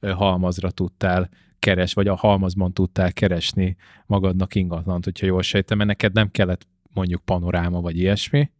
ö, 0.00 0.10
halmazra 0.10 0.70
tudtál 0.70 1.28
keres, 1.58 1.92
vagy 1.92 2.08
a 2.08 2.14
halmazban 2.14 2.72
tudtál 2.72 3.12
keresni 3.12 3.76
magadnak 4.06 4.54
ingatlant, 4.54 5.04
hogyha 5.04 5.26
jól 5.26 5.42
sejtem, 5.42 5.76
mert 5.76 5.88
neked 5.88 6.12
nem 6.12 6.30
kellett 6.30 6.66
mondjuk 6.92 7.22
panoráma 7.24 7.80
vagy 7.80 7.98
ilyesmi, 7.98 8.50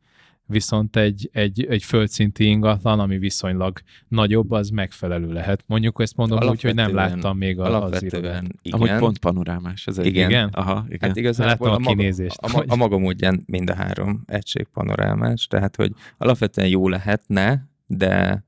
viszont 0.47 0.97
egy, 0.97 1.31
egy, 1.33 1.67
egy 1.69 1.83
földszinti 1.83 2.45
ingatlan, 2.45 3.01
ami 3.01 3.19
viszonylag 3.19 3.81
nagyobb, 4.09 4.51
az 4.51 4.69
megfelelő 4.69 5.33
lehet. 5.33 5.65
Mondjuk 5.67 6.01
ezt 6.01 6.17
mondom 6.17 6.49
úgy, 6.49 6.63
hogy 6.63 6.75
nem 6.75 6.95
láttam 6.95 7.37
még 7.37 7.59
a, 7.59 7.85
az 7.85 8.03
igen. 8.03 8.59
Ahogy 8.71 8.95
pont 8.95 9.19
panorámás. 9.19 9.87
Ez 9.87 9.99
egy 9.99 10.07
igen. 10.07 10.31
igen. 10.31 10.49
Aha, 10.53 10.85
igen. 10.89 11.09
Hát 11.09 11.17
igazából 11.17 11.69
Láttam 11.69 11.85
a, 11.85 11.91
a 11.91 11.95
kinézést. 11.95 12.41
Maga, 12.41 12.59
a, 12.59 12.65
a 12.67 12.77
maga 12.77 12.99
módján 12.99 13.43
mind 13.47 13.71
a 13.71 13.75
három 13.75 14.23
egység 14.27 14.67
panorámás, 14.73 15.47
tehát 15.47 15.77
hogy 15.77 15.93
alapvetően 16.19 16.69
jó 16.69 16.89
lehetne, 16.89 17.69
de 17.87 18.45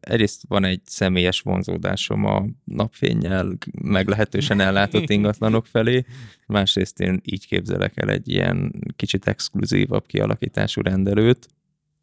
egyrészt 0.00 0.42
van 0.48 0.64
egy 0.64 0.80
személyes 0.84 1.40
vonzódásom 1.40 2.24
a 2.24 2.46
napfényel 2.64 3.58
meglehetősen 3.82 4.60
ellátott 4.60 5.10
ingatlanok 5.10 5.66
felé, 5.66 6.04
másrészt 6.46 7.00
én 7.00 7.20
így 7.24 7.46
képzelek 7.46 7.96
el 7.96 8.10
egy 8.10 8.28
ilyen 8.28 8.72
kicsit 8.96 9.26
exkluzívabb 9.26 10.06
kialakítású 10.06 10.80
rendelőt, 10.80 11.48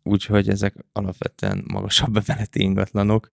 úgyhogy 0.04 0.50
ezek 0.50 0.76
alapvetően 0.92 1.64
magasabb 1.68 2.14
bemeneti 2.26 2.62
ingatlanok, 2.62 3.32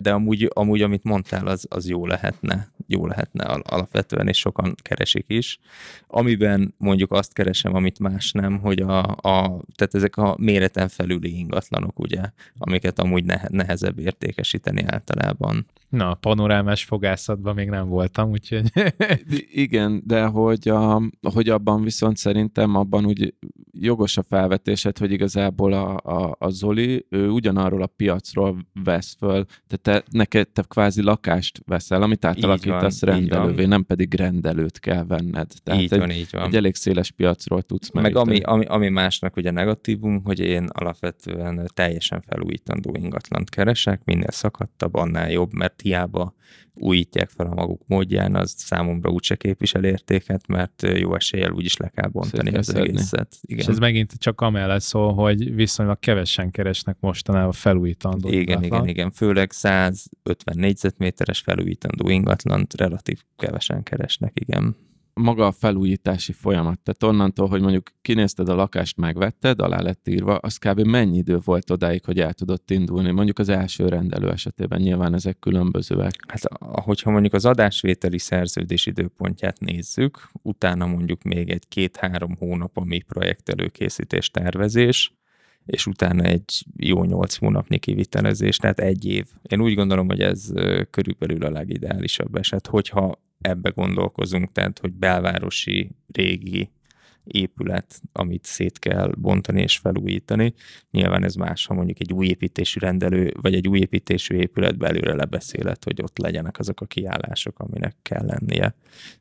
de 0.00 0.12
amúgy, 0.12 0.50
amúgy 0.54 0.82
amit 0.82 1.04
mondtál, 1.04 1.46
az, 1.46 1.66
az 1.68 1.88
jó 1.88 2.06
lehetne, 2.06 2.72
jó 2.90 3.06
lehetne 3.06 3.44
alapvetően, 3.44 4.28
és 4.28 4.38
sokan 4.38 4.74
keresik 4.82 5.24
is. 5.28 5.58
Amiben 6.06 6.74
mondjuk 6.78 7.12
azt 7.12 7.32
keresem, 7.32 7.74
amit 7.74 7.98
más 7.98 8.32
nem, 8.32 8.58
hogy 8.58 8.80
a, 8.80 9.02
a 9.06 9.60
tehát 9.74 9.94
ezek 9.94 10.16
a 10.16 10.36
méreten 10.38 10.88
felüli 10.88 11.38
ingatlanok, 11.38 11.98
ugye, 11.98 12.20
amiket 12.58 12.98
amúgy 12.98 13.24
nehezebb 13.48 13.98
értékesíteni 13.98 14.82
általában. 14.86 15.66
Na, 15.88 16.14
panorámás 16.14 16.84
fogászatban 16.84 17.54
még 17.54 17.68
nem 17.68 17.88
voltam, 17.88 18.30
úgyhogy... 18.30 18.72
Igen, 19.64 20.02
de 20.04 20.24
hogy, 20.24 20.68
a, 20.68 21.02
hogy 21.32 21.48
abban 21.48 21.82
viszont 21.82 22.16
szerintem 22.16 22.74
abban 22.74 23.06
úgy 23.06 23.34
jogos 23.72 24.16
a 24.16 24.22
felvetésed, 24.22 24.98
hogy 24.98 25.12
igazából 25.12 25.72
a, 25.72 25.96
a, 25.96 26.36
a 26.38 26.48
Zoli, 26.48 27.06
ő 27.10 27.28
ugyanarról 27.28 27.82
a 27.82 27.86
piacról 27.86 28.66
vesz 28.84 29.16
föl, 29.18 29.44
tehát 29.66 30.02
te, 30.04 30.10
neked 30.10 30.48
te 30.48 30.62
kvázi 30.68 31.02
lakást 31.02 31.62
veszel, 31.66 32.02
amit 32.02 32.24
átalakítasz 32.24 32.77
van, 32.80 32.90
rendelővé, 33.00 33.64
nem 33.64 33.84
pedig 33.84 34.14
rendelőt 34.14 34.78
kell 34.78 35.04
venned. 35.04 35.50
Tehát 35.62 35.80
így 35.80 35.92
egy, 35.92 35.98
van, 35.98 36.10
így 36.10 36.28
van. 36.30 36.42
egy 36.42 36.56
elég 36.56 36.74
széles 36.74 37.10
piacról 37.10 37.62
tudsz 37.62 37.90
Meg 37.90 38.16
ami, 38.16 38.40
ami, 38.40 38.64
ami 38.64 38.88
másnak 38.88 39.36
ugye 39.36 39.50
negatívum, 39.50 40.24
hogy 40.24 40.40
én 40.40 40.64
alapvetően 40.72 41.70
teljesen 41.74 42.20
felújítandó 42.20 42.94
ingatlant 42.94 43.50
keresek, 43.50 44.00
minél 44.04 44.30
szakadtabb, 44.30 44.94
annál 44.94 45.30
jobb, 45.30 45.52
mert 45.52 45.80
hiába 45.80 46.34
újítják 46.80 47.28
fel 47.30 47.46
a 47.46 47.54
maguk 47.54 47.82
módján, 47.86 48.34
az 48.34 48.54
számomra 48.56 49.10
úgyse 49.10 49.36
képvisel 49.36 49.84
értéket, 49.84 50.46
mert 50.46 50.82
jó 50.82 51.14
eséllyel 51.14 51.50
úgyis 51.50 51.76
le 51.76 51.88
kell 51.88 52.08
bontani 52.08 52.56
az 52.56 52.66
szedni. 52.66 52.88
egészet. 52.88 53.36
Igen. 53.40 53.58
És 53.58 53.66
ez 53.66 53.78
megint 53.78 54.12
csak 54.18 54.40
amellett 54.40 54.80
szól, 54.80 55.14
hogy 55.14 55.54
viszonylag 55.54 55.98
kevesen 55.98 56.50
keresnek 56.50 56.96
mostanában 57.00 57.52
felújítandó 57.52 58.28
Igen, 58.28 58.40
ingatlan. 58.40 58.64
igen, 58.66 58.86
igen. 58.88 59.10
Főleg 59.10 59.52
150 59.52 60.56
négyzetméteres 60.58 61.40
felújítandó 61.40 62.08
ingatlant 62.08 62.74
relatív 62.74 63.18
kevesen 63.36 63.82
keresnek, 63.82 64.32
igen 64.34 64.76
maga 65.18 65.46
a 65.46 65.52
felújítási 65.52 66.32
folyamat. 66.32 66.80
Tehát 66.80 67.02
onnantól, 67.02 67.48
hogy 67.48 67.60
mondjuk 67.60 67.90
kinézted 68.02 68.48
a 68.48 68.54
lakást, 68.54 68.96
megvetted, 68.96 69.60
alá 69.60 69.80
lett 69.80 70.08
írva, 70.08 70.36
az 70.36 70.56
kb. 70.56 70.80
mennyi 70.80 71.16
idő 71.16 71.38
volt 71.44 71.70
odáig, 71.70 72.04
hogy 72.04 72.20
el 72.20 72.32
tudott 72.32 72.70
indulni? 72.70 73.10
Mondjuk 73.10 73.38
az 73.38 73.48
első 73.48 73.88
rendelő 73.88 74.30
esetében 74.30 74.80
nyilván 74.80 75.14
ezek 75.14 75.38
különbözőek. 75.38 76.14
Hát, 76.28 76.42
hogyha 76.60 77.10
mondjuk 77.10 77.34
az 77.34 77.44
adásvételi 77.44 78.18
szerződés 78.18 78.86
időpontját 78.86 79.60
nézzük, 79.60 80.30
utána 80.42 80.86
mondjuk 80.86 81.22
még 81.22 81.50
egy 81.50 81.68
két-három 81.68 82.36
hónap 82.38 82.76
a 82.76 82.84
mi 82.84 83.00
projekt 83.00 83.48
előkészítés 83.48 84.30
tervezés, 84.30 85.12
és 85.66 85.86
utána 85.86 86.22
egy 86.22 86.64
jó 86.76 87.04
nyolc 87.04 87.36
hónapnyi 87.36 87.78
kivitelezés, 87.78 88.56
tehát 88.56 88.80
egy 88.80 89.04
év. 89.04 89.26
Én 89.42 89.60
úgy 89.60 89.74
gondolom, 89.74 90.06
hogy 90.06 90.20
ez 90.20 90.52
körülbelül 90.90 91.42
a 91.42 91.50
legideálisabb 91.50 92.36
eset, 92.36 92.66
hogyha 92.66 93.26
ebbe 93.40 93.70
gondolkozunk, 93.70 94.52
tehát 94.52 94.78
hogy 94.78 94.92
belvárosi, 94.92 95.90
régi 96.12 96.70
épület, 97.24 98.00
amit 98.12 98.44
szét 98.44 98.78
kell 98.78 99.12
bontani 99.18 99.62
és 99.62 99.76
felújítani. 99.76 100.54
Nyilván 100.90 101.24
ez 101.24 101.34
más, 101.34 101.66
ha 101.66 101.74
mondjuk 101.74 102.00
egy 102.00 102.12
új 102.12 102.26
építésű 102.26 102.80
rendelő, 102.80 103.32
vagy 103.40 103.54
egy 103.54 103.68
új 103.68 103.78
építésű 103.78 104.34
épület 104.34 104.78
belőle 104.78 105.14
lebeszélet, 105.14 105.84
hogy 105.84 106.02
ott 106.02 106.18
legyenek 106.18 106.58
azok 106.58 106.80
a 106.80 106.86
kiállások, 106.86 107.58
aminek 107.58 107.96
kell 108.02 108.26
lennie. 108.26 108.74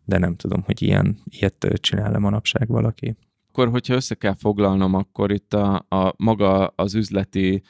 De 0.05 0.17
nem 0.17 0.36
tudom, 0.36 0.62
hogy 0.62 0.81
ilyen, 0.81 1.17
ilyet 1.25 1.67
csinál-e 1.74 2.17
manapság 2.17 2.67
valaki. 2.67 3.15
Akkor, 3.50 3.69
hogyha 3.69 3.93
össze 3.93 4.15
kell 4.15 4.36
foglalnom, 4.36 4.93
akkor 4.93 5.31
itt 5.31 5.53
a, 5.53 5.86
a 5.89 6.13
maga 6.17 6.67
az 6.67 6.95
üzleti 6.95 7.62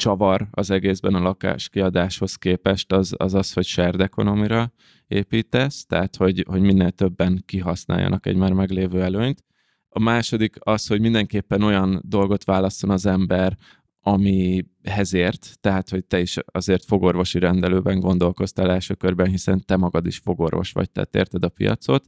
csavar 0.00 0.48
az 0.50 0.70
egészben 0.70 1.14
a 1.14 1.20
lakás 1.20 1.68
kiadáshoz 1.68 2.34
képest 2.34 2.92
az 2.92 3.14
az, 3.16 3.34
az 3.34 3.52
hogy 3.52 3.64
shared 3.64 4.00
economy-ra 4.00 4.72
építesz, 5.06 5.86
tehát 5.86 6.16
hogy, 6.16 6.44
hogy 6.48 6.60
minél 6.60 6.90
többen 6.90 7.42
kihasználjanak 7.46 8.26
egy 8.26 8.36
már 8.36 8.52
meglévő 8.52 9.02
előnyt. 9.02 9.44
A 9.88 9.98
második 9.98 10.56
az, 10.60 10.86
hogy 10.86 11.00
mindenképpen 11.00 11.62
olyan 11.62 12.02
dolgot 12.04 12.44
válaszol 12.44 12.90
az 12.90 13.06
ember, 13.06 13.56
amihez 14.00 15.14
ért, 15.14 15.56
tehát 15.60 15.88
hogy 15.88 16.04
te 16.04 16.20
is 16.20 16.38
azért 16.44 16.84
fogorvosi 16.84 17.38
rendelőben 17.38 18.00
gondolkoztál 18.00 18.70
első 18.70 18.94
körben, 18.94 19.26
hiszen 19.26 19.64
te 19.64 19.76
magad 19.76 20.06
is 20.06 20.18
fogorvos 20.18 20.72
vagy, 20.72 20.90
tehát 20.90 21.14
érted 21.14 21.44
a 21.44 21.48
piacot, 21.48 22.04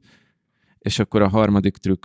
és 0.83 0.99
akkor 0.99 1.23
a 1.23 1.29
harmadik 1.29 1.77
trükk, 1.77 2.05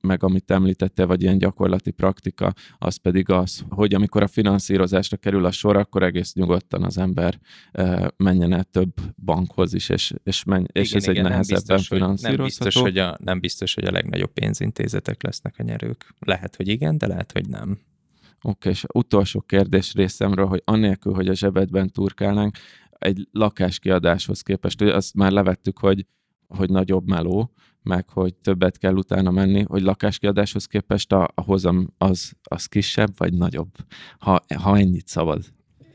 meg 0.00 0.22
amit 0.22 0.50
említette, 0.50 1.04
vagy 1.04 1.22
ilyen 1.22 1.38
gyakorlati 1.38 1.90
praktika, 1.90 2.52
az 2.78 2.96
pedig 2.96 3.30
az, 3.30 3.64
hogy 3.68 3.94
amikor 3.94 4.22
a 4.22 4.26
finanszírozásra 4.26 5.16
kerül 5.16 5.44
a 5.44 5.50
sor, 5.50 5.76
akkor 5.76 6.02
egész 6.02 6.34
nyugodtan 6.34 6.82
az 6.82 6.98
ember 6.98 7.38
menjen 8.16 8.52
el 8.52 8.64
több 8.64 8.92
bankhoz 9.24 9.74
is, 9.74 9.88
és, 9.88 10.12
és, 10.22 10.44
menj, 10.44 10.64
és 10.72 10.88
igen, 10.88 11.02
ez 11.02 11.08
igen, 11.08 11.24
egy 11.24 11.30
nehezebben 11.30 11.78
finanszírozható. 11.78 12.36
Nem 12.36 12.44
biztos, 12.44 12.74
hogy 12.74 12.98
a, 12.98 13.18
nem 13.24 13.40
biztos, 13.40 13.74
hogy 13.74 13.84
a 13.84 13.90
legnagyobb 13.90 14.32
pénzintézetek 14.32 15.22
lesznek 15.22 15.54
a 15.58 15.62
nyerők. 15.62 16.14
Lehet, 16.18 16.56
hogy 16.56 16.68
igen, 16.68 16.98
de 16.98 17.06
lehet, 17.06 17.32
hogy 17.32 17.48
nem. 17.48 17.70
Oké, 17.70 17.78
okay, 18.42 18.72
és 18.72 18.84
utolsó 18.94 19.40
kérdés 19.40 19.94
részemről, 19.94 20.46
hogy 20.46 20.62
annélkül, 20.64 21.14
hogy 21.14 21.28
a 21.28 21.34
zsebedben 21.34 21.90
turkálnánk, 21.90 22.56
egy 22.98 23.28
lakáskiadáshoz 23.32 24.40
képest, 24.40 24.80
azt 24.80 25.14
már 25.14 25.32
levettük, 25.32 25.78
hogy, 25.78 26.06
hogy 26.46 26.70
nagyobb 26.70 27.08
meló, 27.08 27.52
meg 27.84 28.08
hogy 28.08 28.34
többet 28.34 28.78
kell 28.78 28.94
utána 28.94 29.30
menni, 29.30 29.62
hogy 29.62 29.82
lakáskiadáshoz 29.82 30.66
képest 30.66 31.12
a, 31.12 31.28
a 31.34 31.42
hozam 31.42 31.94
az, 31.98 32.32
az 32.42 32.66
kisebb 32.66 33.10
vagy 33.16 33.34
nagyobb, 33.34 33.70
ha, 34.18 34.44
ha 34.58 34.78
ennyit 34.78 35.06
szabad. 35.06 35.44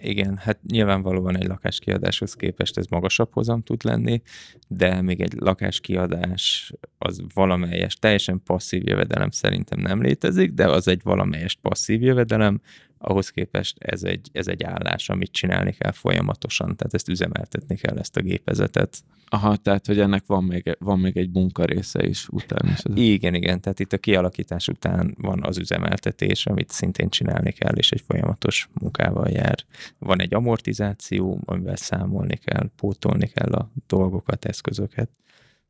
Igen, 0.02 0.38
hát 0.38 0.60
nyilvánvalóan 0.63 1.38
egy 1.38 1.47
lakáskiadáshoz 1.47 2.34
képest 2.34 2.78
ez 2.78 2.86
magasabb 2.86 3.34
hozam 3.34 3.62
tud 3.62 3.84
lenni, 3.84 4.21
de 4.67 5.02
még 5.02 5.21
egy 5.21 5.34
lakáskiadás 5.34 6.73
az 6.97 7.21
valamelyes, 7.34 7.95
teljesen 7.95 8.41
passzív 8.43 8.88
jövedelem 8.88 9.30
szerintem 9.30 9.80
nem 9.80 10.02
létezik, 10.02 10.52
de 10.52 10.69
az 10.69 10.88
egy 10.88 11.02
valamelyes 11.04 11.56
passzív 11.62 12.02
jövedelem, 12.02 12.62
ahhoz 13.00 13.30
képest 13.30 13.76
ez 13.80 14.04
egy, 14.04 14.30
ez 14.32 14.48
egy 14.48 14.64
állás, 14.64 15.10
amit 15.10 15.32
csinálni 15.32 15.72
kell 15.72 15.92
folyamatosan, 15.92 16.76
tehát 16.76 16.94
ezt 16.94 17.10
üzemeltetni 17.10 17.76
kell, 17.76 17.98
ezt 17.98 18.18
a 18.18 18.22
gépezetet. 18.22 19.04
Aha, 19.32 19.56
tehát, 19.56 19.86
hogy 19.86 20.00
ennek 20.00 20.24
van 20.26 20.44
még, 20.44 20.76
van 20.80 21.00
még 21.00 21.18
egy 21.18 21.30
munka 21.34 21.66
része 21.66 22.08
is 22.08 22.28
utána. 22.28 22.72
Is 22.72 22.82
igen, 22.94 23.34
igen, 23.34 23.62
tehát 23.62 23.80
itt 23.80 23.94
a 23.94 23.98
kialakítás 23.98 24.68
után 24.68 25.16
van 25.18 25.44
az 25.44 25.58
üzemeltetés, 25.58 26.46
amit 26.46 26.70
szintén 26.70 27.10
csinálni 27.10 27.52
kell, 27.52 27.76
és 27.76 27.92
egy 27.92 28.04
folyamatos 28.08 28.70
munkával 28.82 29.30
jár. 29.30 29.66
Van 29.98 30.22
egy 30.22 30.34
amortizáció, 30.34 31.40
amivel 31.46 31.76
számolni 31.76 32.36
kell, 32.36 32.70
pótolni 32.76 33.28
kell 33.28 33.52
a 33.52 33.72
dolgokat, 33.88 34.46
eszközöket. 34.46 35.10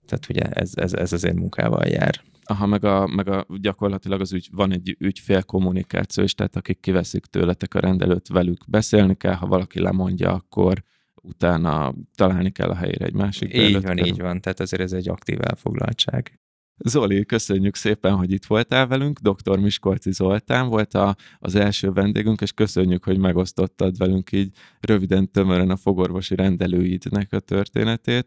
Tehát 0.06 0.30
ugye 0.30 0.44
ez, 0.44 0.72
ez, 0.76 0.94
ez 0.94 1.14
azért 1.14 1.36
munkával 1.36 1.86
jár. 1.86 2.22
Aha, 2.50 2.66
meg, 2.66 2.84
a, 2.84 3.08
meg 3.08 3.28
a, 3.28 3.46
gyakorlatilag 3.62 4.22
az 4.22 4.34
ügy, 4.34 4.50
van 4.52 4.72
egy 4.72 4.96
ügyfél 5.00 5.44
kommunikáció 5.44 6.24
is, 6.24 6.34
tehát 6.34 6.56
akik 6.56 6.80
kiveszik 6.80 7.26
tőletek 7.26 7.74
a 7.74 7.80
rendelőt, 7.80 8.28
velük 8.28 8.62
beszélni 8.68 9.16
kell, 9.16 9.34
ha 9.34 9.48
valaki 9.48 9.82
lemondja, 9.82 10.34
akkor 10.34 10.84
utána 11.16 11.94
találni 12.16 12.52
kell 12.52 12.70
a 12.70 12.76
helyére 12.76 13.06
egy 13.06 13.14
másik 13.14 13.54
Így 13.54 13.82
van, 13.82 13.98
így 13.98 14.22
van, 14.22 14.42
tehát 14.42 14.60
azért 14.60 14.82
ez 14.82 14.94
egy 14.94 15.10
aktív 15.10 15.38
elfoglaltság. 15.42 16.40
Zoli, 16.78 17.26
köszönjük 17.26 17.76
szépen, 17.76 18.16
hogy 18.16 18.32
itt 18.32 18.46
voltál 18.46 18.88
velünk. 18.88 19.20
Dr. 19.20 19.60
Miskolci 19.60 20.12
Zoltán 20.12 20.68
volt 20.68 20.94
a, 20.94 21.16
az 21.40 21.56
első 21.56 21.92
vendégünk, 21.92 22.42
és 22.42 22.52
köszönjük, 22.52 23.04
hogy 23.04 23.18
megosztottad 23.18 23.98
velünk 23.98 24.32
így 24.32 24.52
röviden, 24.80 25.32
tömören 25.32 25.70
a 25.70 25.76
fogorvosi 25.76 26.36
rendelőidnek 26.36 27.34
a 27.34 27.40
történetét. 27.40 28.26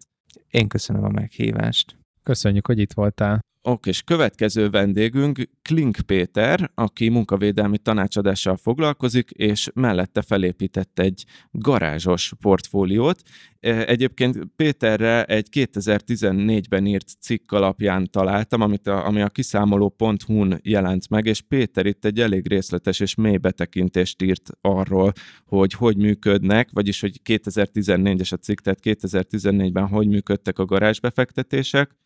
Én 0.51 0.69
köszönöm 0.69 1.05
a 1.05 1.09
meghívást. 1.09 1.97
Köszönjük, 2.23 2.67
hogy 2.67 2.79
itt 2.79 2.93
voltál. 2.93 3.41
Oké, 3.65 3.91
és 3.91 4.03
következő 4.03 4.71
vendégünk 4.71 5.49
Klink 5.63 5.97
Péter, 6.07 6.71
aki 6.75 7.09
munkavédelmi 7.09 7.79
tanácsadással 7.79 8.57
foglalkozik, 8.57 9.31
és 9.31 9.71
mellette 9.75 10.23
felépített 10.23 10.99
egy 10.99 11.25
garázsos 11.51 12.33
portfóliót. 12.41 13.23
E, 13.61 13.87
egyébként 13.87 14.39
Péterre 14.57 15.25
egy 15.25 15.49
2014-ben 15.53 16.87
írt 16.87 17.09
cikk 17.21 17.53
alapján 17.53 18.11
találtam, 18.11 18.61
amit 18.61 18.87
a, 18.87 19.07
ami 19.07 19.21
a 19.21 19.29
kiszámoló.hu-n 19.29 20.61
jelent 20.63 21.09
meg, 21.09 21.27
és 21.27 21.41
Péter 21.41 21.87
itt 21.87 22.05
egy 22.05 22.21
elég 22.21 22.49
részletes 22.49 23.01
és 23.01 23.15
mély 23.15 23.37
betekintést 23.37 24.23
írt 24.23 24.51
arról, 24.61 25.13
hogy 25.47 25.73
hogy 25.73 25.97
működnek, 25.97 26.69
vagyis 26.73 27.01
hogy 27.01 27.21
2014-es 27.25 28.33
a 28.33 28.37
cikk, 28.37 28.59
tehát 28.59 28.81
2014-ben 28.83 29.87
hogy 29.87 30.09
működtek 30.09 30.59
a 30.59 30.65
garázsbefektetések, 30.65 32.01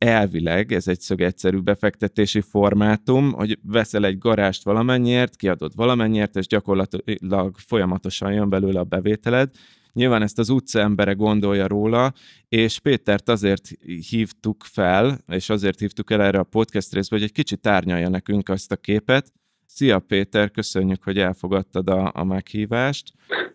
elvileg 0.00 0.72
ez 0.72 0.88
egy 0.88 1.00
szögegyszerű 1.00 1.58
befektetési 1.58 2.40
formátum, 2.40 3.32
hogy 3.32 3.58
veszel 3.62 4.04
egy 4.04 4.18
garást 4.18 4.64
valamennyiért, 4.64 5.36
kiadod 5.36 5.72
valamennyiért, 5.74 6.36
és 6.36 6.46
gyakorlatilag 6.46 7.58
folyamatosan 7.58 8.32
jön 8.32 8.48
belőle 8.48 8.80
a 8.80 8.84
bevételed. 8.84 9.50
Nyilván 9.92 10.22
ezt 10.22 10.38
az 10.38 10.48
utca 10.48 10.80
embere 10.80 11.12
gondolja 11.12 11.66
róla, 11.66 12.12
és 12.48 12.78
Pétert 12.78 13.28
azért 13.28 13.68
hívtuk 14.10 14.64
fel, 14.64 15.18
és 15.26 15.50
azért 15.50 15.78
hívtuk 15.78 16.10
el 16.10 16.22
erre 16.22 16.38
a 16.38 16.42
podcast 16.42 16.92
részbe, 16.92 17.16
hogy 17.16 17.24
egy 17.24 17.32
kicsit 17.32 17.60
tárnyalja 17.60 18.08
nekünk 18.08 18.48
azt 18.48 18.72
a 18.72 18.76
képet. 18.76 19.32
Szia 19.66 19.98
Péter, 19.98 20.50
köszönjük, 20.50 21.02
hogy 21.02 21.18
elfogadtad 21.18 21.88
a, 21.88 22.10
a 22.14 22.24
meghívást. 22.24 23.12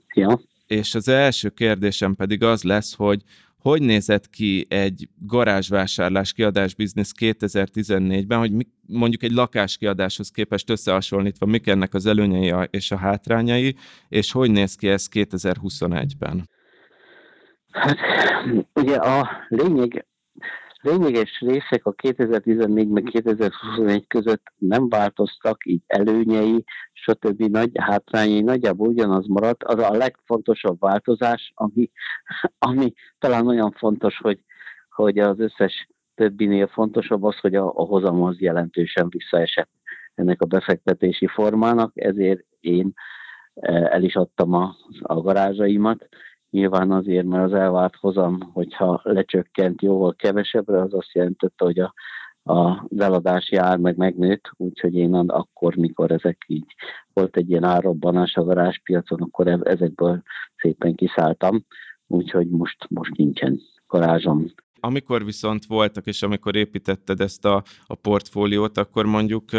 Szia. 0.07 0.39
És 0.67 0.95
az 0.95 1.07
első 1.07 1.49
kérdésem 1.49 2.15
pedig 2.15 2.43
az 2.43 2.63
lesz, 2.63 2.93
hogy 2.93 3.23
hogy 3.69 3.81
nézett 3.81 4.29
ki 4.29 4.65
egy 4.69 5.09
garázsvásárlás 5.19 6.33
kiadás 6.33 6.75
biznisz 6.75 7.11
2014-ben, 7.19 8.39
hogy 8.39 8.51
mondjuk 8.87 9.23
egy 9.23 9.31
lakáskiadáshoz 9.31 10.29
képest 10.29 10.69
összehasonlítva, 10.69 11.45
mik 11.45 11.67
ennek 11.67 11.93
az 11.93 12.05
előnyei 12.05 12.67
és 12.69 12.91
a 12.91 12.97
hátrányai, 12.97 13.75
és 14.09 14.31
hogy 14.31 14.51
néz 14.51 14.75
ki 14.75 14.87
ez 14.87 15.07
2021-ben? 15.11 16.49
Hát 17.71 17.97
ugye 18.73 18.95
a 18.95 19.29
lényeg 19.47 20.05
lényeges 20.85 21.39
részek 21.39 21.85
a 21.85 21.91
2014 21.91 22.87
meg 22.87 23.03
2021 23.03 24.07
között 24.07 24.43
nem 24.57 24.89
változtak, 24.89 25.65
így 25.65 25.81
előnyei, 25.87 26.63
stb. 26.93 27.41
nagy 27.41 27.71
hátrányai 27.73 28.41
nagyjából 28.41 28.87
ugyanaz 28.87 29.27
maradt. 29.27 29.63
Az 29.63 29.79
a 29.79 29.91
legfontosabb 29.91 30.79
változás, 30.79 31.51
ami, 31.55 31.91
ami 32.57 32.93
talán 33.19 33.47
olyan 33.47 33.71
fontos, 33.71 34.17
hogy, 34.17 34.39
hogy 34.89 35.19
az 35.19 35.39
összes 35.39 35.87
többinél 36.15 36.67
fontosabb 36.67 37.23
az, 37.23 37.39
hogy 37.39 37.55
a, 37.55 37.65
a 37.65 37.83
hozam 37.85 38.23
az 38.23 38.39
jelentősen 38.39 39.09
visszaesett 39.09 39.69
ennek 40.15 40.41
a 40.41 40.45
befektetési 40.45 41.27
formának, 41.27 41.91
ezért 41.95 42.45
én 42.59 42.93
e, 43.53 43.73
el 43.73 44.03
is 44.03 44.15
adtam 44.15 44.53
a, 44.53 44.75
a 45.01 45.21
garázsaimat. 45.21 46.07
Nyilván 46.55 46.91
azért, 46.91 47.25
mert 47.25 47.43
az 47.43 47.53
elvárt 47.53 47.95
hozam, 47.95 48.39
hogyha 48.53 48.99
lecsökkent 49.03 49.81
jóval 49.81 50.15
kevesebbre, 50.15 50.81
az 50.81 50.93
azt 50.93 51.13
jelentette, 51.13 51.65
hogy 51.65 51.79
a, 51.79 51.93
a 52.53 52.85
eladási 52.97 53.55
ár 53.55 53.77
meg 53.77 53.97
megnőtt, 53.97 54.51
úgyhogy 54.57 54.93
én 54.93 55.13
akkor, 55.13 55.75
mikor 55.75 56.11
ezek 56.11 56.43
így 56.47 56.75
volt 57.13 57.37
egy 57.37 57.49
ilyen 57.49 57.63
árrobbanás 57.63 58.35
a 58.35 58.43
garázspiacon, 58.43 59.21
akkor 59.21 59.47
e, 59.47 59.59
ezekből 59.63 60.21
szépen 60.57 60.95
kiszálltam, 60.95 61.65
úgyhogy 62.07 62.49
most, 62.49 62.85
most 62.89 63.15
nincsen 63.15 63.59
garázsom 63.87 64.45
amikor 64.85 65.25
viszont 65.25 65.65
voltak, 65.65 66.05
és 66.05 66.21
amikor 66.21 66.55
építetted 66.55 67.19
ezt 67.19 67.45
a, 67.45 67.63
a 67.85 67.95
portfóliót, 67.95 68.77
akkor 68.77 69.05
mondjuk 69.05 69.49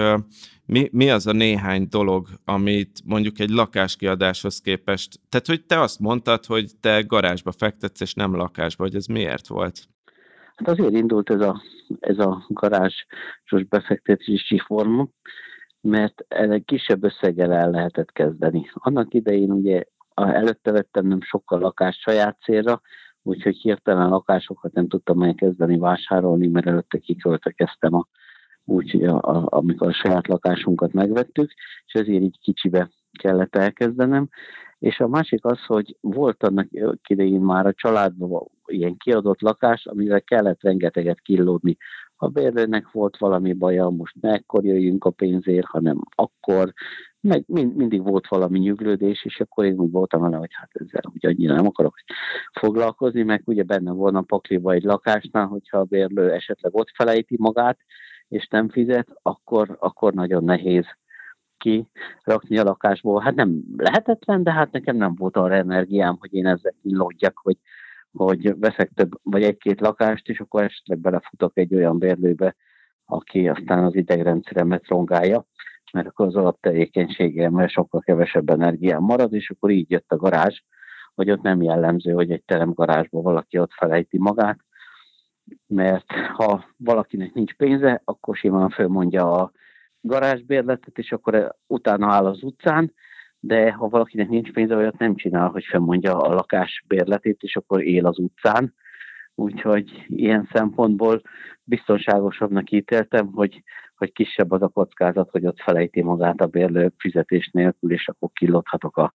mi, 0.67 0.89
mi 0.93 1.11
az 1.11 1.27
a 1.27 1.33
néhány 1.33 1.87
dolog, 1.91 2.29
amit 2.45 3.01
mondjuk 3.05 3.39
egy 3.39 3.51
lakáskiadáshoz 3.51 4.61
képest, 4.61 5.21
tehát 5.29 5.47
hogy 5.47 5.65
te 5.65 5.81
azt 5.81 6.01
mondtad, 6.01 6.45
hogy 6.45 6.71
te 6.81 7.01
garázsba 7.01 7.53
fektetsz, 7.53 8.01
és 8.01 8.15
nem 8.15 8.35
lakásba, 8.35 8.85
hogy 8.85 8.95
ez 8.95 9.07
miért 9.07 9.47
volt? 9.47 9.79
Hát 10.57 10.69
azért 10.69 10.95
indult 10.95 11.31
ez 11.31 11.41
a, 11.41 11.62
ez 12.01 12.19
a 12.19 12.47
garázsos 12.49 13.65
befektetési 13.69 14.59
forma, 14.59 15.09
mert 15.81 16.25
egy 16.29 16.65
kisebb 16.65 17.05
összeggel 17.05 17.53
el 17.53 17.71
lehetett 17.71 18.12
kezdeni. 18.12 18.71
Annak 18.73 19.15
idején 19.15 19.51
ugye 19.51 19.83
előtte 20.15 20.71
vettem 20.71 21.07
nem 21.07 21.21
sokkal 21.21 21.59
lakást 21.59 22.01
saját 22.01 22.39
célra, 22.43 22.81
úgyhogy 23.27 23.57
hirtelen 23.57 24.09
lakásokat 24.09 24.73
nem 24.73 24.89
tudtam 24.89 25.23
elkezdeni 25.23 25.79
vásárolni, 25.79 26.47
mert 26.47 26.67
előtte 26.67 26.99
kiköltekeztem 26.99 27.95
a 27.95 28.07
úgy, 28.65 29.05
a, 29.05 29.17
a, 29.17 29.47
amikor 29.51 29.89
a 29.89 29.93
saját 29.93 30.27
lakásunkat 30.27 30.93
megvettük, 30.93 31.53
és 31.87 31.93
ezért 31.93 32.23
így 32.23 32.39
kicsibe 32.41 32.91
kellett 33.19 33.57
elkezdenem. 33.57 34.29
És 34.79 35.01
a 35.01 35.09
másik 35.09 35.45
az, 35.45 35.65
hogy 35.67 35.97
volt 36.01 36.43
annak 36.43 36.69
idején 37.09 37.41
már 37.41 37.67
a 37.67 37.73
családban 37.73 38.51
ilyen 38.67 38.97
kiadott 38.97 39.41
lakás, 39.41 39.87
amivel 39.87 40.23
kellett 40.23 40.62
rengeteget 40.62 41.21
killódni. 41.21 41.77
A 42.17 42.29
bérlőnek 42.29 42.91
volt 42.91 43.17
valami 43.17 43.53
baja, 43.53 43.89
most 43.89 44.15
ne 44.21 44.33
ekkor 44.33 44.65
jöjjünk 44.65 45.05
a 45.05 45.11
pénzért, 45.11 45.67
hanem 45.67 46.01
akkor, 46.15 46.73
meg 47.27 47.45
mind, 47.47 47.77
mindig 47.77 48.03
volt 48.03 48.29
valami 48.29 48.59
nyüglődés, 48.59 49.25
és 49.25 49.41
akkor 49.41 49.65
én 49.65 49.79
úgy 49.79 49.91
voltam 49.91 50.21
vele, 50.21 50.37
hogy 50.37 50.51
hát 50.53 50.71
ezzel 50.73 51.03
úgy 51.15 51.27
annyira 51.27 51.55
nem 51.55 51.67
akarok 51.67 51.95
foglalkozni, 52.53 53.23
meg 53.23 53.43
ugye 53.45 53.62
benne 53.62 53.93
volna 53.93 54.21
pakliba 54.21 54.73
egy 54.73 54.83
lakásnál, 54.83 55.47
hogyha 55.47 55.79
a 55.79 55.85
bérlő 55.85 56.33
esetleg 56.33 56.75
ott 56.75 56.91
felejti 56.95 57.37
magát, 57.39 57.79
és 58.29 58.47
nem 58.49 58.69
fizet, 58.69 59.09
akkor, 59.23 59.77
akkor 59.81 60.12
nagyon 60.12 60.45
nehéz 60.45 60.87
kirakni 61.57 62.59
a 62.59 62.62
lakásból. 62.62 63.21
Hát 63.21 63.35
nem 63.35 63.62
lehetetlen, 63.77 64.43
de 64.43 64.53
hát 64.53 64.73
nekem 64.73 64.97
nem 64.97 65.15
volt 65.15 65.37
arra 65.37 65.55
energiám, 65.55 66.17
hogy 66.19 66.35
én 66.35 66.47
ezzel 66.47 66.75
kínlódjak, 66.83 67.39
hogy, 67.43 67.57
hogy 68.12 68.59
veszek 68.59 68.91
több, 68.95 69.11
vagy 69.23 69.43
egy-két 69.43 69.81
lakást, 69.81 70.29
és 70.29 70.41
akkor 70.41 70.62
esetleg 70.62 70.99
belefutok 70.99 71.59
egy 71.59 71.75
olyan 71.75 71.99
bérlőbe, 71.99 72.57
aki 73.05 73.49
aztán 73.49 73.85
az 73.85 73.95
idegrendszeremet 73.95 74.89
rongálja, 74.89 75.47
mert 75.92 76.07
akkor 76.07 76.27
az 76.27 76.35
alaptevékenységemmel 76.35 77.66
sokkal 77.66 78.01
kevesebb 78.01 78.51
energiám 78.51 79.03
marad, 79.03 79.33
és 79.33 79.51
akkor 79.51 79.70
így 79.70 79.90
jött 79.90 80.12
a 80.12 80.16
garázs, 80.16 80.61
hogy 81.14 81.31
ott 81.31 81.42
nem 81.42 81.62
jellemző, 81.62 82.12
hogy 82.12 82.31
egy 82.31 82.42
teremgarázsban 82.44 83.22
valaki 83.22 83.59
ott 83.59 83.72
felejti 83.72 84.18
magát, 84.18 84.59
mert 85.66 86.12
ha 86.33 86.64
valakinek 86.77 87.33
nincs 87.33 87.55
pénze, 87.55 88.01
akkor 88.05 88.37
simán 88.37 88.70
fölmondja 88.70 89.33
a 89.33 89.53
garázsbérletet, 90.01 90.99
és 90.99 91.12
akkor 91.12 91.55
utána 91.66 92.12
áll 92.12 92.27
az 92.27 92.42
utcán, 92.42 92.92
de 93.40 93.72
ha 93.72 93.88
valakinek 93.88 94.29
nincs 94.29 94.53
pénze, 94.53 94.77
olyat 94.77 94.99
nem 94.99 95.14
csinál, 95.14 95.49
hogy 95.49 95.64
fölmondja 95.64 96.18
a 96.18 96.35
lakásbérletét, 96.35 97.42
és 97.42 97.57
akkor 97.57 97.83
él 97.83 98.07
az 98.07 98.18
utcán. 98.18 98.75
Úgyhogy 99.35 100.05
ilyen 100.07 100.49
szempontból 100.53 101.22
biztonságosabbnak 101.64 102.70
ítéltem, 102.70 103.33
hogy, 103.33 103.62
hogy 103.97 104.13
kisebb 104.13 104.51
az 104.51 104.63
a 104.63 104.69
kockázat, 104.69 105.31
hogy 105.31 105.47
ott 105.47 105.61
felejti 105.61 106.03
magát 106.03 106.41
a 106.41 106.47
bérlő 106.47 106.93
fizetés 106.99 107.51
nélkül, 107.53 107.93
és 107.93 108.09
akkor 108.09 108.29
kilódhatok 108.33 108.97
a, 108.97 109.15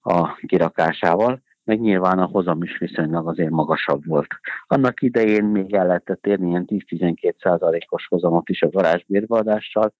a 0.00 0.34
kirakásával 0.46 1.42
meg 1.64 1.80
nyilván 1.80 2.18
a 2.18 2.26
hozam 2.26 2.62
is 2.62 2.78
viszonylag 2.78 3.28
azért 3.28 3.50
magasabb 3.50 4.06
volt. 4.06 4.26
Annak 4.66 5.02
idején 5.02 5.44
még 5.44 5.74
el 5.74 5.86
lehetett 5.86 6.26
érni 6.26 6.48
ilyen 6.48 6.64
10-12 6.66 7.34
százalékos 7.38 8.06
hozamot 8.06 8.48
is 8.48 8.62
a 8.62 8.68
garázsbérbeadással, 8.68 9.94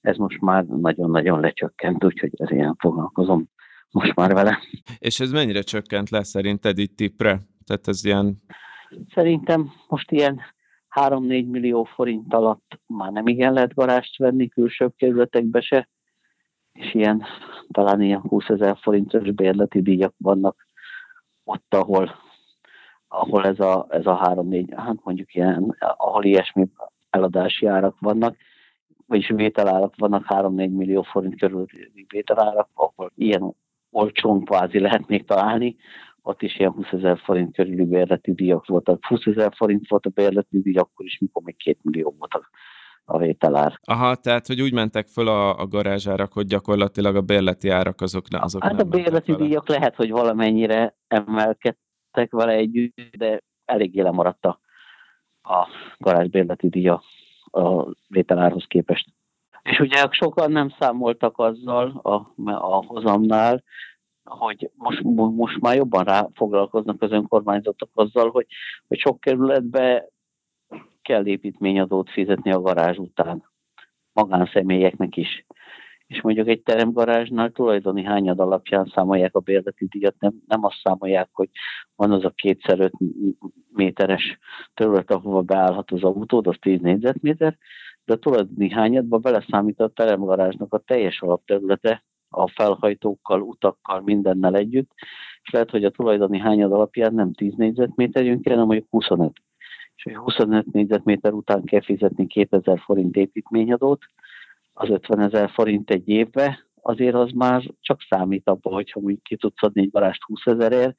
ez 0.00 0.16
most 0.16 0.40
már 0.40 0.64
nagyon-nagyon 0.64 1.40
lecsökkent, 1.40 2.04
úgyhogy 2.04 2.30
ez 2.36 2.50
ilyen 2.50 2.76
foglalkozom 2.78 3.48
most 3.90 4.14
már 4.14 4.32
vele. 4.32 4.58
És 4.98 5.20
ez 5.20 5.30
mennyire 5.30 5.62
csökkent 5.62 6.10
le 6.10 6.22
szerinted 6.22 6.78
itt 6.78 6.96
tipre? 6.96 7.40
Tehát 7.66 7.88
ez 7.88 8.04
ilyen... 8.04 8.42
Szerintem 9.14 9.70
most 9.88 10.10
ilyen 10.10 10.40
3-4 10.94 11.50
millió 11.50 11.84
forint 11.84 12.34
alatt 12.34 12.80
már 12.86 13.12
nem 13.12 13.26
igen 13.26 13.52
lehet 13.52 13.74
garást 13.74 14.18
venni 14.18 14.48
külsőbb 14.48 14.92
kerületekbe 14.96 15.60
se, 15.60 15.88
és 16.72 16.94
ilyen 16.94 17.24
talán 17.70 18.00
ilyen 18.00 18.20
20 18.20 18.48
ezer 18.48 18.76
forintos 18.80 19.30
bérleti 19.30 19.82
díjak 19.82 20.14
vannak 20.18 20.66
ott, 21.44 21.74
ahol, 21.74 22.14
ahol 23.08 23.44
ez 23.46 23.60
a, 23.60 23.86
ez 23.88 24.06
a 24.06 24.14
három-négy, 24.14 24.72
hát 24.76 25.04
mondjuk 25.04 25.34
ilyen, 25.34 25.76
ahol 25.78 26.24
ilyesmi 26.24 26.68
eladási 27.10 27.66
árak 27.66 27.96
vannak, 28.00 28.36
vagyis 29.06 29.28
vételárak 29.28 29.94
vannak 29.96 30.24
3-4 30.28 30.76
millió 30.76 31.02
forint 31.02 31.38
körül 31.38 31.66
vételárak, 32.08 32.68
ahol 32.74 33.12
ilyen 33.14 33.54
olcsón 33.90 34.44
kvázi 34.44 34.78
lehet 34.78 35.08
még 35.08 35.24
találni, 35.24 35.76
ott 36.30 36.42
is 36.42 36.58
ilyen 36.58 36.72
20 36.72 36.86
ezer 36.92 37.18
forint 37.18 37.54
körüli 37.54 37.84
bérleti 37.84 38.32
díjak 38.32 38.66
voltak. 38.66 39.06
20 39.06 39.26
ezer 39.26 39.52
forint 39.56 39.88
volt 39.88 40.06
a 40.06 40.10
bérleti 40.10 40.60
díj, 40.60 40.76
akkor 40.76 41.06
is, 41.06 41.18
mikor 41.18 41.42
még 41.42 41.56
2 41.64 41.78
millió 41.82 42.14
voltak 42.18 42.50
a 43.04 43.18
vételár. 43.18 43.80
Aha, 43.84 44.14
tehát, 44.14 44.46
hogy 44.46 44.60
úgy 44.60 44.72
mentek 44.72 45.06
föl 45.08 45.28
a, 45.28 45.58
a 45.58 45.66
garázsárak, 45.66 46.32
hogy 46.32 46.46
gyakorlatilag 46.46 47.16
a 47.16 47.20
bérleti 47.20 47.68
árak 47.68 48.00
azok, 48.00 48.30
ne, 48.30 48.38
azok 48.38 48.62
Hát 48.62 48.76
nem 48.76 48.86
a 48.86 48.90
bérleti 48.90 49.32
vele. 49.32 49.44
díjak 49.44 49.68
lehet, 49.68 49.94
hogy 49.94 50.10
valamennyire 50.10 50.96
emelkedtek 51.08 52.30
vele 52.30 52.52
együtt, 52.52 53.00
de 53.16 53.40
eléggé 53.64 54.00
lemaradt 54.00 54.44
a, 54.44 54.60
a 55.42 55.68
garázsbérleti 55.98 56.68
díja 56.68 57.02
a 57.50 57.94
vételárhoz 58.08 58.64
képest. 58.64 59.06
És 59.62 59.78
ugye 59.78 60.06
sokan 60.10 60.52
nem 60.52 60.68
számoltak 60.78 61.38
azzal 61.38 62.00
a, 62.02 62.32
a 62.44 62.84
hozamnál, 62.86 63.62
hogy 64.30 64.70
most, 64.76 65.02
most 65.36 65.60
már 65.60 65.76
jobban 65.76 66.04
rá 66.04 66.28
foglalkoznak 66.34 67.02
az 67.02 67.10
önkormányzatok 67.10 67.90
azzal, 67.94 68.30
hogy, 68.30 68.46
hogy 68.88 68.98
sok 68.98 69.20
kerületbe 69.20 70.08
kell 71.02 71.26
építményadót 71.26 72.10
fizetni 72.10 72.52
a 72.52 72.60
garázs 72.60 72.96
után, 72.96 73.44
magánszemélyeknek 74.12 75.16
is. 75.16 75.46
És 76.06 76.20
mondjuk 76.20 76.48
egy 76.48 76.62
teremgarázsnál 76.62 77.50
tulajdoni 77.50 78.04
hányad 78.04 78.40
alapján 78.40 78.92
számolják 78.94 79.34
a 79.34 79.40
bérleti 79.40 79.86
díjat, 79.86 80.14
nem, 80.18 80.32
nem 80.46 80.64
azt 80.64 80.80
számolják, 80.82 81.28
hogy 81.32 81.48
van 81.96 82.12
az 82.12 82.24
a 82.24 82.30
kétszer 82.30 82.80
öt 82.80 82.92
méteres 83.72 84.38
terület, 84.74 85.10
ahova 85.10 85.42
beállhat 85.42 85.90
az 85.90 86.02
autód, 86.02 86.46
az 86.46 86.56
10 86.60 86.80
négyzetméter, 86.80 87.56
de 88.04 88.12
a 88.12 88.18
tulajdoni 88.18 88.70
hányadba 88.70 89.18
beleszámít 89.18 89.80
a 89.80 89.88
teremgarázsnak 89.88 90.74
a 90.74 90.78
teljes 90.78 91.20
alapterülete, 91.20 92.04
a 92.30 92.48
felhajtókkal, 92.48 93.40
utakkal, 93.40 94.00
mindennel 94.00 94.56
együtt, 94.56 94.90
és 95.42 95.50
lehet, 95.50 95.70
hogy 95.70 95.84
a 95.84 95.90
tulajdoni 95.90 96.38
hányad 96.38 96.72
alapján 96.72 97.14
nem 97.14 97.32
10 97.32 97.54
négyzetméter 97.56 98.24
jön 98.24 98.40
ki, 98.40 98.48
hanem 98.48 98.66
mondjuk 98.66 98.86
25 98.90 99.32
és 100.04 100.12
hogy 100.12 100.22
25 100.22 100.72
négyzetméter 100.72 101.32
után 101.32 101.64
kell 101.64 101.82
fizetni 101.82 102.26
2000 102.26 102.80
forint 102.80 103.16
építményadót, 103.16 104.04
az 104.72 104.88
50 104.88 105.20
ezer 105.20 105.50
forint 105.50 105.90
egy 105.90 106.08
évbe, 106.08 106.66
azért 106.82 107.14
az 107.14 107.30
már 107.30 107.62
csak 107.80 108.00
számít 108.08 108.48
abban, 108.48 108.72
hogyha 108.72 109.00
mondjuk 109.00 109.22
ki 109.22 109.36
tudsz 109.36 109.62
adni 109.62 109.80
egy 109.80 109.90
barást 109.90 110.22
20 110.22 110.40
ezerért, 110.44 110.96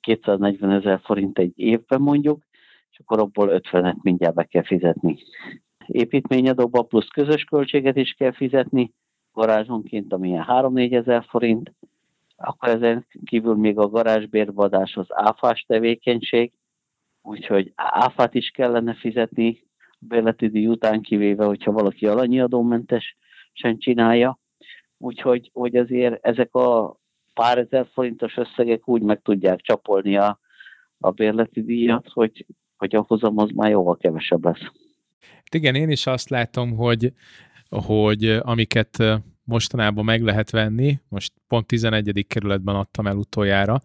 240 0.00 0.70
ezer 0.70 1.00
forint 1.04 1.38
egy 1.38 1.52
évben 1.58 2.00
mondjuk, 2.00 2.42
és 2.90 2.98
akkor 2.98 3.18
abból 3.18 3.60
50-et 3.62 4.02
mindjárt 4.02 4.34
be 4.34 4.44
kell 4.44 4.64
fizetni. 4.64 5.18
Építményadóba 5.86 6.82
plusz 6.82 7.08
közös 7.08 7.44
költséget 7.44 7.96
is 7.96 8.12
kell 8.12 8.32
fizetni, 8.32 8.92
garázsonként, 9.32 10.12
amilyen 10.12 10.44
3-4 10.48 10.94
ezer 10.94 11.24
forint, 11.28 11.72
akkor 12.36 12.68
ezen 12.68 13.06
kívül 13.24 13.54
még 13.54 13.78
a 13.78 13.88
garázsbérbadás 13.88 14.96
az 14.96 15.06
áfás 15.08 15.64
tevékenység, 15.68 16.52
úgyhogy 17.22 17.72
áfát 17.74 18.34
is 18.34 18.50
kellene 18.50 18.94
fizetni 18.94 19.62
bérleti 19.98 20.48
díj 20.48 20.66
után, 20.66 21.00
kivéve, 21.00 21.44
hogyha 21.44 21.72
valaki 21.72 22.06
alanyi 22.06 22.40
adómentes 22.40 23.16
sem 23.52 23.78
csinálja. 23.78 24.38
Úgyhogy 24.98 25.50
hogy 25.52 25.76
azért 25.76 26.26
ezek 26.26 26.54
a 26.54 26.96
pár 27.34 27.58
ezer 27.58 27.86
forintos 27.92 28.36
összegek 28.36 28.88
úgy 28.88 29.02
meg 29.02 29.20
tudják 29.22 29.60
csapolni 29.60 30.16
a, 30.16 30.38
a 30.98 31.10
bérleti 31.10 31.62
díjat, 31.62 32.08
hogy, 32.12 32.46
hogy 32.76 32.94
a 32.94 33.04
hozam 33.06 33.38
az 33.38 33.50
már 33.50 33.70
jóval 33.70 33.96
kevesebb 33.96 34.44
lesz. 34.44 34.70
Igen, 35.50 35.74
én 35.74 35.90
is 35.90 36.06
azt 36.06 36.28
látom, 36.28 36.76
hogy, 36.76 37.12
hogy 37.80 38.24
amiket 38.42 39.04
mostanában 39.44 40.04
meg 40.04 40.22
lehet 40.22 40.50
venni, 40.50 41.00
most 41.08 41.32
pont 41.46 41.66
11. 41.66 42.26
kerületben 42.28 42.74
adtam 42.74 43.06
el 43.06 43.16
utoljára, 43.16 43.82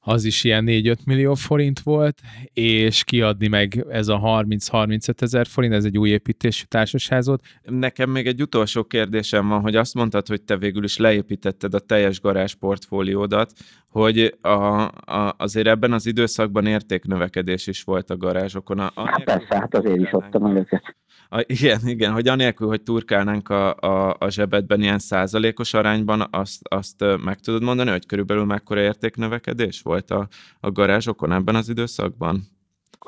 az 0.00 0.24
is 0.24 0.44
ilyen 0.44 0.64
4-5 0.68 1.04
millió 1.04 1.34
forint 1.34 1.80
volt, 1.80 2.20
és 2.52 3.04
kiadni 3.04 3.48
meg 3.48 3.84
ez 3.88 4.08
a 4.08 4.20
30-35 4.20 5.22
ezer 5.22 5.46
forint, 5.46 5.74
ez 5.74 5.84
egy 5.84 5.98
új 5.98 6.10
építésű 6.10 6.64
társasházot. 6.68 7.42
Nekem 7.62 8.10
még 8.10 8.26
egy 8.26 8.42
utolsó 8.42 8.84
kérdésem 8.84 9.48
van, 9.48 9.60
hogy 9.60 9.76
azt 9.76 9.94
mondtad, 9.94 10.26
hogy 10.26 10.42
te 10.42 10.56
végül 10.56 10.84
is 10.84 10.96
leépítetted 10.96 11.74
a 11.74 11.78
teljes 11.78 12.20
garázs 12.20 12.54
portfóliódat, 12.54 13.52
hogy 13.88 14.38
a, 14.40 14.48
a, 14.48 15.34
azért 15.38 15.66
ebben 15.66 15.92
az 15.92 16.06
időszakban 16.06 16.66
értéknövekedés 16.66 17.66
is 17.66 17.82
volt 17.82 18.10
a 18.10 18.16
garázsokon. 18.16 18.78
A, 18.78 18.90
a 18.94 19.06
hát 19.06 19.24
persze, 19.24 19.56
hát 19.58 19.74
azért 19.74 20.00
is 20.00 20.10
adtam 20.10 20.44
el 20.44 20.56
őket. 20.56 20.96
A, 21.30 21.44
igen, 21.46 21.78
igen, 21.84 22.12
hogy 22.12 22.28
anélkül, 22.28 22.68
hogy 22.68 22.82
turkálnánk 22.82 23.48
a, 23.48 23.74
a, 23.74 24.16
a 24.18 24.30
zsebedben 24.30 24.80
ilyen 24.80 24.98
százalékos 24.98 25.74
arányban, 25.74 26.26
azt, 26.30 26.68
azt 26.68 27.04
meg 27.24 27.40
tudod 27.40 27.62
mondani, 27.62 27.90
hogy 27.90 28.06
körülbelül 28.06 28.44
mekkora 28.44 28.80
értéknövekedés 28.80 29.82
volt 29.82 30.10
a, 30.10 30.28
a 30.60 30.70
garázsokon 30.70 31.32
ebben 31.32 31.54
az 31.54 31.68
időszakban? 31.68 32.40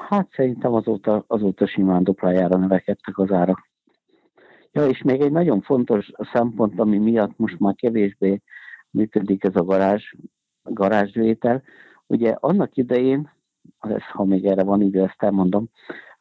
Hát 0.08 0.28
szerintem 0.32 0.72
azóta, 0.72 1.24
azóta 1.26 1.66
simán 1.66 2.04
duplájára 2.04 2.56
növekedtek 2.56 3.18
az 3.18 3.30
árak. 3.32 3.68
Ja, 4.72 4.86
és 4.86 5.02
még 5.02 5.20
egy 5.20 5.32
nagyon 5.32 5.60
fontos 5.60 6.10
szempont, 6.32 6.80
ami 6.80 6.98
miatt 6.98 7.38
most 7.38 7.58
már 7.58 7.74
kevésbé 7.74 8.42
működik 8.90 9.44
ez 9.44 9.56
a 9.56 9.64
garázs, 9.64 10.12
garázsvétel. 10.62 11.62
Ugye 12.06 12.36
annak 12.40 12.76
idején, 12.76 13.30
ez, 13.80 14.02
ha 14.12 14.24
még 14.24 14.44
erre 14.44 14.62
van 14.62 14.82
idő, 14.82 15.02
ezt 15.02 15.22
elmondom, 15.22 15.70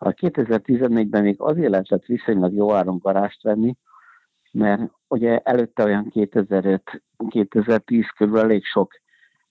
a 0.02 0.14
2014-ben 0.14 1.24
még 1.24 1.42
azért 1.42 1.70
lehetett 1.70 2.06
viszonylag 2.06 2.54
jó 2.54 2.74
áron 2.74 2.98
garást 2.98 3.44
venni, 3.44 3.76
mert 4.52 4.92
ugye 5.08 5.40
előtte 5.40 5.84
olyan 5.84 6.12
2005-2010 6.16 8.10
körül 8.18 8.40
elég 8.40 8.64
sok, 8.66 8.92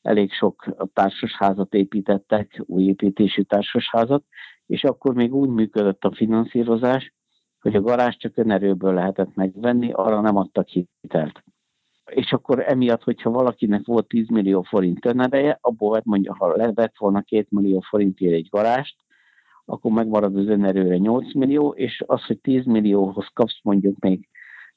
elég 0.02 0.32
sok 0.32 0.64
társasházat 0.92 1.74
építettek, 1.74 2.62
új 2.66 2.82
építésű 2.82 3.42
társasházat, 3.42 4.24
és 4.66 4.84
akkor 4.84 5.14
még 5.14 5.34
úgy 5.34 5.48
működött 5.48 6.04
a 6.04 6.14
finanszírozás, 6.14 7.14
hogy 7.61 7.74
a 7.74 7.80
garázs 7.80 8.16
csak 8.16 8.37
önerőből 8.37 8.94
lehetett 8.94 9.34
megvenni, 9.34 9.92
arra 9.92 10.20
nem 10.20 10.37
adtak 10.37 10.68
hitelt. 10.68 11.42
És 12.11 12.32
akkor 12.32 12.64
emiatt, 12.66 13.02
hogyha 13.02 13.30
valakinek 13.30 13.87
volt 13.87 14.08
10 14.08 14.28
millió 14.28 14.62
forint 14.62 15.06
önereje, 15.06 15.58
abból 15.61 16.00
mondja, 16.04 16.34
ha 16.38 16.56
levett 16.56 16.98
volna 16.98 17.22
2 17.22 17.46
millió 17.50 17.80
forintért 17.80 18.32
egy 18.32 18.48
garást, 18.50 18.96
akkor 19.70 19.92
megmarad 19.92 20.37
az 20.37 20.46
önerőre 20.46 20.96
8 20.96 21.35
millió, 21.35 21.70
és 21.70 22.04
az, 22.07 22.24
hogy 22.24 22.40
10 22.40 22.64
millióhoz 22.64 23.26
kapsz 23.33 23.59
mondjuk 23.62 23.98
még, 23.98 24.28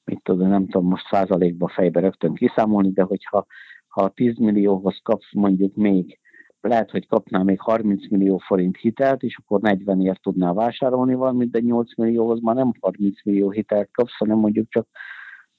mit 0.04 0.24
tudom, 0.24 0.48
nem 0.48 0.68
tudom 0.68 0.88
most 0.88 1.08
százalékba 1.10 1.68
fejbe 1.68 2.00
rögtön 2.00 2.34
kiszámolni, 2.34 2.92
de 2.92 3.04
hogyha 3.04 3.46
ha 3.88 4.10
10 4.10 4.38
millióhoz 4.38 5.00
kapsz 5.04 5.34
mondjuk 5.34 5.76
még, 5.76 6.20
lehet, 6.62 6.92
hogy 6.92 7.08
kapnál 7.08 7.44
még 7.44 7.60
30 7.60 8.10
millió 8.10 8.38
forint 8.38 8.78
hitelt, 8.78 9.24
és 9.24 9.38
akkor 9.38 9.60
40-ért 9.64 10.22
tudnál 10.22 10.54
vásárolni 10.54 11.14
valamit, 11.14 11.52
de 11.52 11.60
8 11.60 11.98
millióhoz 11.98 12.42
már 12.42 12.56
nem 12.56 12.72
30 12.80 13.24
millió 13.24 13.50
hitelt 13.50 13.90
kapsz, 13.92 14.18
hanem 14.18 14.38
mondjuk 14.38 14.70
csak, 14.70 14.88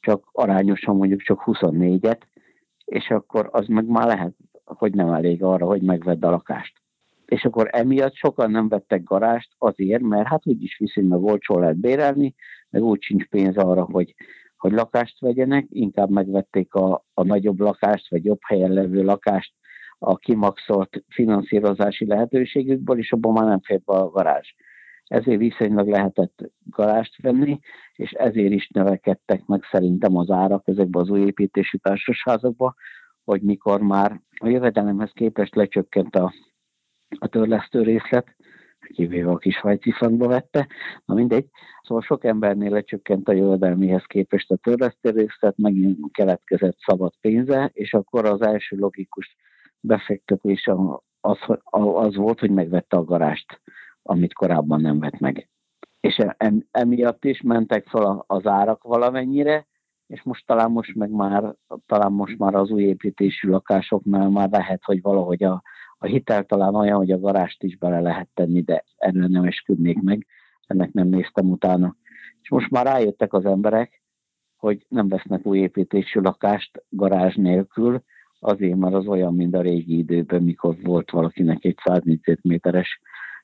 csak 0.00 0.28
arányosan 0.32 0.96
mondjuk 0.96 1.20
csak 1.20 1.42
24-et, 1.46 2.20
és 2.84 3.10
akkor 3.10 3.48
az 3.52 3.66
meg 3.66 3.86
már 3.86 4.06
lehet, 4.06 4.34
hogy 4.64 4.94
nem 4.94 5.12
elég 5.12 5.42
arra, 5.42 5.66
hogy 5.66 5.82
megvedd 5.82 6.24
a 6.24 6.30
lakást 6.30 6.81
és 7.32 7.44
akkor 7.44 7.68
emiatt 7.70 8.14
sokan 8.14 8.50
nem 8.50 8.68
vettek 8.68 9.02
garást 9.02 9.48
azért, 9.58 10.02
mert 10.02 10.26
hát 10.26 10.46
úgyis 10.46 10.76
viszonylag 10.78 11.24
olcsó 11.24 11.58
lehet 11.58 11.76
bérelni, 11.76 12.34
meg 12.70 12.82
úgy 12.82 13.02
sincs 13.02 13.24
pénz 13.24 13.56
arra, 13.56 13.84
hogy, 13.84 14.14
hogy 14.56 14.72
lakást 14.72 15.20
vegyenek, 15.20 15.66
inkább 15.68 16.10
megvették 16.10 16.74
a, 16.74 17.04
a 17.14 17.22
nagyobb 17.22 17.60
lakást, 17.60 18.10
vagy 18.10 18.24
jobb 18.24 18.38
helyen 18.46 18.70
levő 18.70 19.02
lakást 19.02 19.52
a 19.98 20.16
kimaxolt 20.16 21.04
finanszírozási 21.08 22.06
lehetőségükből, 22.06 22.98
és 22.98 23.12
abban 23.12 23.32
már 23.32 23.44
nem 23.44 23.60
fér 23.60 23.80
be 23.84 23.92
a 23.92 24.10
garázs. 24.10 24.48
Ezért 25.04 25.38
viszonylag 25.38 25.88
lehetett 25.88 26.50
garást 26.64 27.22
venni, 27.22 27.58
és 27.94 28.10
ezért 28.10 28.52
is 28.52 28.68
növekedtek 28.68 29.46
meg 29.46 29.62
szerintem 29.70 30.16
az 30.16 30.30
árak 30.30 30.68
ezekben 30.68 31.02
az 31.02 31.10
új 31.10 31.20
építésű 31.20 31.78
társasházakban, 31.78 32.74
hogy 33.24 33.42
mikor 33.42 33.80
már 33.80 34.20
a 34.38 34.48
jövedelemhez 34.48 35.10
képest 35.14 35.54
lecsökkent 35.54 36.16
a 36.16 36.32
a 37.18 37.26
törlesztő 37.26 37.82
részlet, 37.82 38.36
kivéve 38.94 39.30
a 39.30 39.36
kis 39.36 39.60
frankba 39.96 40.26
vette, 40.26 40.68
na 41.04 41.14
mindegy. 41.14 41.46
Szóval 41.82 42.02
sok 42.02 42.24
embernél 42.24 42.70
lecsökkent 42.70 43.28
a 43.28 43.32
jövedelmihez 43.32 44.04
képest 44.04 44.50
a 44.50 44.56
törlesztő 44.56 45.10
részlet, 45.10 45.56
megint 45.56 46.12
keletkezett 46.12 46.78
szabad 46.78 47.12
pénze, 47.20 47.70
és 47.72 47.94
akkor 47.94 48.24
az 48.24 48.42
első 48.42 48.76
logikus 48.76 49.36
befektetés 49.80 50.70
az, 51.20 51.38
az 51.92 52.16
volt, 52.16 52.40
hogy 52.40 52.50
megvette 52.50 52.96
a 52.96 53.04
garást, 53.04 53.60
amit 54.02 54.34
korábban 54.34 54.80
nem 54.80 54.98
vett 54.98 55.18
meg. 55.18 55.48
És 56.00 56.18
emiatt 56.70 57.24
is 57.24 57.40
mentek 57.40 57.86
fel 57.86 58.24
az 58.26 58.46
árak 58.46 58.82
valamennyire, 58.82 59.66
és 60.06 60.22
most 60.22 60.46
talán 60.46 60.70
most 60.70 60.94
meg 60.94 61.10
már, 61.10 61.54
talán 61.86 62.12
most 62.12 62.38
már 62.38 62.54
az 62.54 62.70
új 62.70 62.82
építésű 62.82 63.48
lakásoknál 63.48 64.28
már 64.28 64.50
lehet, 64.50 64.84
hogy 64.84 65.02
valahogy 65.02 65.44
a, 65.44 65.62
a 66.02 66.06
hitel 66.06 66.44
talán 66.44 66.74
olyan, 66.74 66.96
hogy 66.96 67.10
a 67.10 67.18
garást 67.18 67.62
is 67.62 67.76
bele 67.76 68.00
lehet 68.00 68.28
tenni, 68.34 68.60
de 68.60 68.84
erről 68.96 69.26
nem 69.26 69.44
esküdnék 69.44 70.00
meg, 70.00 70.26
ennek 70.66 70.92
nem 70.92 71.08
néztem 71.08 71.50
utána. 71.50 71.96
És 72.42 72.50
most 72.50 72.70
már 72.70 72.84
rájöttek 72.86 73.32
az 73.32 73.44
emberek, 73.44 74.02
hogy 74.56 74.86
nem 74.88 75.08
vesznek 75.08 75.46
új 75.46 75.58
építésű 75.58 76.20
lakást 76.20 76.84
garázs 76.88 77.34
nélkül, 77.34 78.02
azért, 78.38 78.76
mert 78.76 78.94
az 78.94 79.06
olyan, 79.06 79.34
mint 79.34 79.54
a 79.54 79.60
régi 79.60 79.98
időben, 79.98 80.42
mikor 80.42 80.76
volt 80.82 81.10
valakinek 81.10 81.64
egy 81.64 81.78
100 81.84 82.02
négyzetméteres 82.04 83.00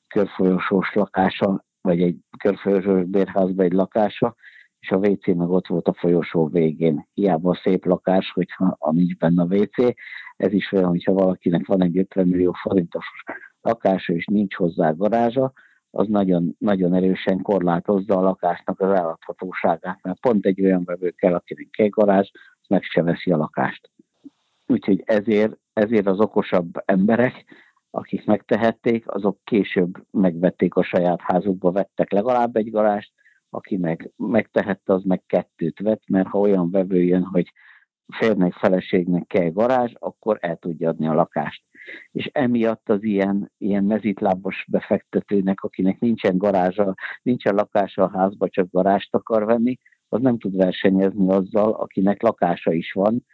körfolyosós 0.06 0.94
lakása, 0.94 1.64
vagy 1.80 2.02
egy 2.02 2.16
körfolyosós 2.38 3.04
bérházban 3.04 3.64
egy 3.64 3.72
lakása, 3.72 4.34
és 4.80 4.90
a 4.90 4.96
WC 4.96 5.26
meg 5.26 5.50
ott 5.50 5.66
volt 5.66 5.88
a 5.88 5.92
folyosó 5.92 6.46
végén. 6.46 7.06
Hiába 7.14 7.50
a 7.50 7.60
szép 7.62 7.84
lakás, 7.84 8.30
hogyha 8.30 8.76
a 8.78 8.92
nincs 8.92 9.16
benne 9.16 9.42
a 9.42 9.54
WC. 9.54 9.94
Ez 10.36 10.52
is 10.52 10.72
olyan, 10.72 10.88
hogyha 10.88 11.12
valakinek 11.12 11.66
van 11.66 11.82
egy 11.82 11.98
50 11.98 12.26
millió 12.26 12.52
forintos 12.52 13.06
lakása, 13.60 14.12
és 14.12 14.26
nincs 14.26 14.54
hozzá 14.54 14.90
garázsa, 14.90 15.52
az 15.90 16.08
nagyon, 16.08 16.56
nagyon 16.58 16.94
erősen 16.94 17.42
korlátozza 17.42 18.18
a 18.18 18.22
lakásnak 18.22 18.80
az 18.80 18.90
eladhatóságát, 18.90 19.98
mert 20.02 20.20
pont 20.20 20.46
egy 20.46 20.62
olyan 20.62 20.84
vevő 20.84 21.10
kell, 21.10 21.34
akinek 21.34 21.78
egy 21.78 21.90
garázs, 21.90 22.30
meg 22.68 22.82
se 22.82 23.02
veszi 23.02 23.30
a 23.30 23.36
lakást. 23.36 23.90
Úgyhogy 24.66 25.02
ezért, 25.04 25.58
ezért 25.72 26.06
az 26.06 26.20
okosabb 26.20 26.82
emberek, 26.84 27.44
akik 27.90 28.26
megtehették, 28.26 29.10
azok 29.10 29.38
később 29.44 30.06
megvették 30.10 30.74
a 30.74 30.82
saját 30.82 31.20
házukba, 31.20 31.70
vettek 31.70 32.10
legalább 32.10 32.56
egy 32.56 32.70
garást, 32.70 33.12
aki 33.50 33.76
meg 33.76 34.12
megtehette, 34.16 34.92
az 34.92 35.02
meg 35.02 35.22
kettőt 35.26 35.78
vett, 35.78 36.08
mert 36.08 36.28
ha 36.28 36.38
olyan 36.38 36.70
vevő 36.70 37.02
jön, 37.02 37.22
hogy 37.22 37.52
férnek, 38.16 38.52
feleségnek 38.52 39.26
kell 39.26 39.50
garázs, 39.50 39.92
akkor 39.98 40.38
el 40.40 40.56
tudja 40.56 40.88
adni 40.88 41.06
a 41.06 41.14
lakást. 41.14 41.62
És 42.10 42.30
emiatt 42.32 42.88
az 42.88 43.02
ilyen, 43.02 43.52
ilyen 43.58 43.84
mezitlábos 43.84 44.64
befektetőnek, 44.68 45.60
akinek 45.60 45.98
nincsen 45.98 46.38
garázsa, 46.38 46.94
nincsen 47.22 47.54
lakása 47.54 48.02
a 48.02 48.18
házba, 48.18 48.48
csak 48.48 48.70
garást 48.70 49.14
akar 49.14 49.44
venni, 49.44 49.76
az 50.08 50.20
nem 50.20 50.38
tud 50.38 50.56
versenyezni 50.56 51.30
azzal, 51.32 51.72
akinek 51.72 52.22
lakása 52.22 52.72
is 52.72 52.92
van, 52.92 53.24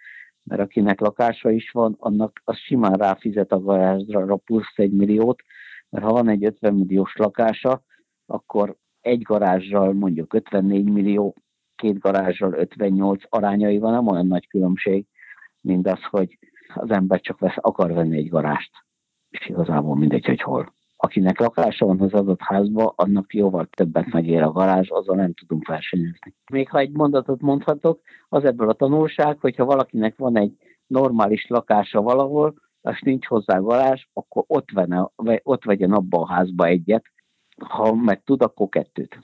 mert 0.43 0.61
akinek 0.61 1.01
lakása 1.01 1.51
is 1.51 1.71
van, 1.71 1.97
annak 1.99 2.41
az 2.45 2.57
simán 2.57 2.93
ráfizet 2.93 3.53
a 3.53 3.61
garázsra 3.61 4.37
plusz 4.37 4.73
egy 4.75 4.93
milliót, 4.93 5.43
mert 5.89 6.05
ha 6.05 6.13
van 6.13 6.29
egy 6.29 6.45
50 6.45 6.75
milliós 6.75 7.17
lakása, 7.17 7.85
akkor 8.27 8.77
egy 9.05 9.23
garázsral 9.23 9.93
mondjuk 9.93 10.35
54 10.35 10.85
millió, 10.85 11.35
két 11.77 11.99
garázsral 11.99 12.53
58 12.53 13.23
arányaival 13.29 13.93
nem 13.93 14.07
olyan 14.07 14.27
nagy 14.27 14.49
különbség, 14.49 15.07
mint 15.61 15.87
az, 15.87 16.03
hogy 16.11 16.39
az 16.75 16.91
ember 16.91 17.21
csak 17.21 17.39
vesz, 17.39 17.57
akar 17.57 17.93
venni 17.93 18.17
egy 18.17 18.29
garást, 18.29 18.71
és 19.29 19.49
igazából 19.49 19.97
mindegy, 19.97 20.25
hogy 20.25 20.41
hol. 20.41 20.73
Akinek 20.97 21.39
lakása 21.39 21.87
van 21.87 22.01
az 22.01 22.13
adott 22.13 22.41
házba, 22.41 22.93
annak 22.97 23.35
jóval 23.35 23.67
többet 23.67 24.13
megér 24.13 24.43
a 24.43 24.53
garázs, 24.53 24.91
azzal 24.91 25.17
nem 25.17 25.35
tudunk 25.35 25.67
versenyezni. 25.67 26.35
Még 26.53 26.69
ha 26.69 26.79
egy 26.79 26.93
mondatot 26.93 27.41
mondhatok, 27.41 28.01
az 28.29 28.45
ebből 28.45 28.69
a 28.69 28.73
tanulság, 28.73 29.39
hogyha 29.41 29.65
valakinek 29.65 30.17
van 30.17 30.37
egy 30.39 30.53
normális 30.87 31.47
lakása 31.49 32.03
valahol, 32.03 32.55
és 32.91 33.01
nincs 33.01 33.27
hozzá 33.27 33.59
garázs, 33.59 34.05
akkor 34.13 34.45
ott, 34.47 34.71
venne, 34.71 35.11
ott 35.43 35.65
vegyen 35.65 35.93
abba 35.93 36.21
a 36.21 36.33
házba 36.33 36.67
egyet, 36.67 37.05
ha 37.57 37.95
meg 37.95 38.23
tud, 38.25 38.43
akkor 38.43 38.69
kettőt. 38.69 39.19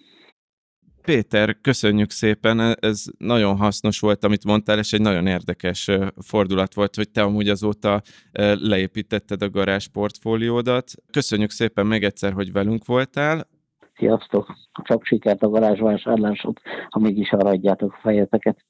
Péter, 1.03 1.61
köszönjük 1.61 2.11
szépen, 2.11 2.77
ez 2.81 3.05
nagyon 3.19 3.57
hasznos 3.57 4.01
volt, 4.01 4.25
amit 4.25 4.45
mondtál, 4.45 4.79
és 4.79 4.93
egy 4.93 5.01
nagyon 5.01 5.27
érdekes 5.27 5.91
fordulat 6.27 6.75
volt, 6.75 6.95
hogy 6.95 7.11
te 7.11 7.23
amúgy 7.23 7.49
azóta 7.49 8.03
leépítetted 8.55 9.43
a 9.43 9.51
garázs 9.51 9.87
portfóliódat. 9.87 10.93
Köszönjük 11.13 11.51
szépen 11.51 11.87
még 11.87 12.05
egyszer, 12.05 12.33
hogy 12.33 12.53
velünk 12.53 12.85
voltál. 12.85 13.49
Sziasztok! 14.01 14.57
Csak 14.85 15.05
sikert 15.05 15.43
a 15.43 15.49
garázsvásárlásod, 15.49 16.59
ha 16.89 16.99
mégis 16.99 17.31
arra 17.31 17.49
adjátok 17.49 17.93
a 17.93 17.99
fejeteket. 18.03 18.65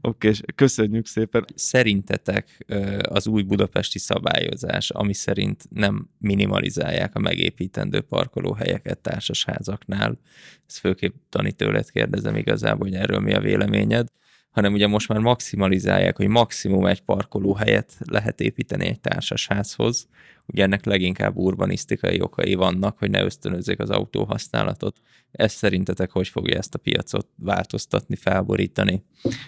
Oké, 0.00 0.28
és 0.28 0.40
köszönjük 0.54 1.06
szépen. 1.06 1.44
Szerintetek 1.54 2.66
az 3.08 3.26
új 3.26 3.42
budapesti 3.42 3.98
szabályozás, 3.98 4.90
ami 4.90 5.14
szerint 5.14 5.64
nem 5.70 6.08
minimalizálják 6.18 7.14
a 7.14 7.20
megépítendő 7.20 8.00
parkolóhelyeket 8.00 8.98
társasházaknál, 8.98 10.18
ezt 10.66 10.78
főképp 10.78 11.14
Dani 11.30 11.52
tőled 11.52 11.90
kérdezem 11.90 12.36
igazából, 12.36 12.88
hogy 12.88 12.96
erről 12.96 13.20
mi 13.20 13.34
a 13.34 13.40
véleményed, 13.40 14.08
hanem 14.50 14.72
ugye 14.72 14.86
most 14.86 15.08
már 15.08 15.18
maximalizálják, 15.18 16.16
hogy 16.16 16.28
maximum 16.28 16.86
egy 16.86 17.00
parkolóhelyet 17.00 17.96
lehet 18.04 18.40
építeni 18.40 18.86
egy 18.86 19.00
társasházhoz. 19.00 20.08
Ugye 20.52 20.62
ennek 20.62 20.84
leginkább 20.84 21.36
urbanisztikai 21.36 22.20
okai 22.20 22.54
vannak, 22.54 22.98
hogy 22.98 23.10
ne 23.10 23.22
ösztönözzék 23.22 23.78
az 23.78 23.90
autóhasználatot. 23.90 25.00
Ez 25.32 25.52
szerintetek 25.52 26.10
hogy 26.10 26.28
fogja 26.28 26.56
ezt 26.56 26.74
a 26.74 26.78
piacot 26.78 27.28
változtatni, 27.36 28.16
felborítani? 28.16 29.02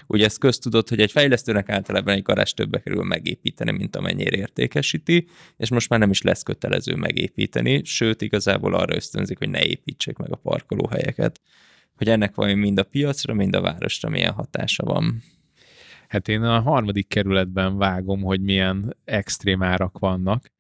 Ugye 0.07 0.25
ez 0.25 0.37
köztudott, 0.37 0.89
hogy 0.89 1.01
egy 1.01 1.11
fejlesztőnek 1.11 1.69
általában 1.69 2.15
egy 2.15 2.23
garázs 2.23 2.51
többe 2.53 2.81
kerül 2.81 3.05
megépíteni, 3.05 3.73
mint 3.73 3.97
amennyire 3.97 4.37
értékesíti, 4.37 5.27
és 5.57 5.71
most 5.71 5.89
már 5.89 5.99
nem 5.99 6.11
is 6.11 6.23
lesz 6.23 6.43
kötelező 6.43 6.95
megépíteni, 6.95 7.81
sőt 7.85 8.23
igazából 8.23 8.75
arra 8.75 8.95
ösztönzik, 8.95 9.39
hogy 9.39 9.51
ne 9.51 9.65
építsék 9.65 10.17
meg 10.17 10.33
a 10.33 10.37
parkolóhelyeket 10.37 11.41
hogy 11.97 12.09
ennek 12.11 12.35
vajon 12.35 12.59
mind 12.59 12.79
a 12.79 12.83
piacra, 12.83 13.35
mind 13.35 13.55
a 13.55 13.61
városra 13.61 14.09
milyen 14.09 14.33
hatása 14.33 14.85
van. 14.85 15.23
Hát 16.09 16.29
én 16.29 16.43
a 16.43 16.61
harmadik 16.61 17.09
kerületben 17.09 17.77
vágom, 17.77 18.23
hogy 18.23 18.41
milyen 18.41 18.97
extrém 19.05 19.63
árak 19.63 19.99
vannak. 19.99 20.51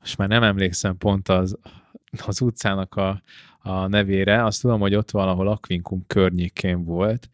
Most 0.00 0.16
már 0.16 0.28
nem 0.28 0.42
emlékszem 0.42 0.96
pont 0.96 1.28
az, 1.28 1.56
az 2.26 2.40
utcának 2.40 2.94
a, 2.94 3.22
a 3.58 3.86
nevére, 3.86 4.44
azt 4.44 4.60
tudom, 4.60 4.80
hogy 4.80 4.94
ott 4.94 5.10
valahol 5.10 5.48
Akvinkum 5.48 6.04
környékén 6.06 6.84
volt, 6.84 7.28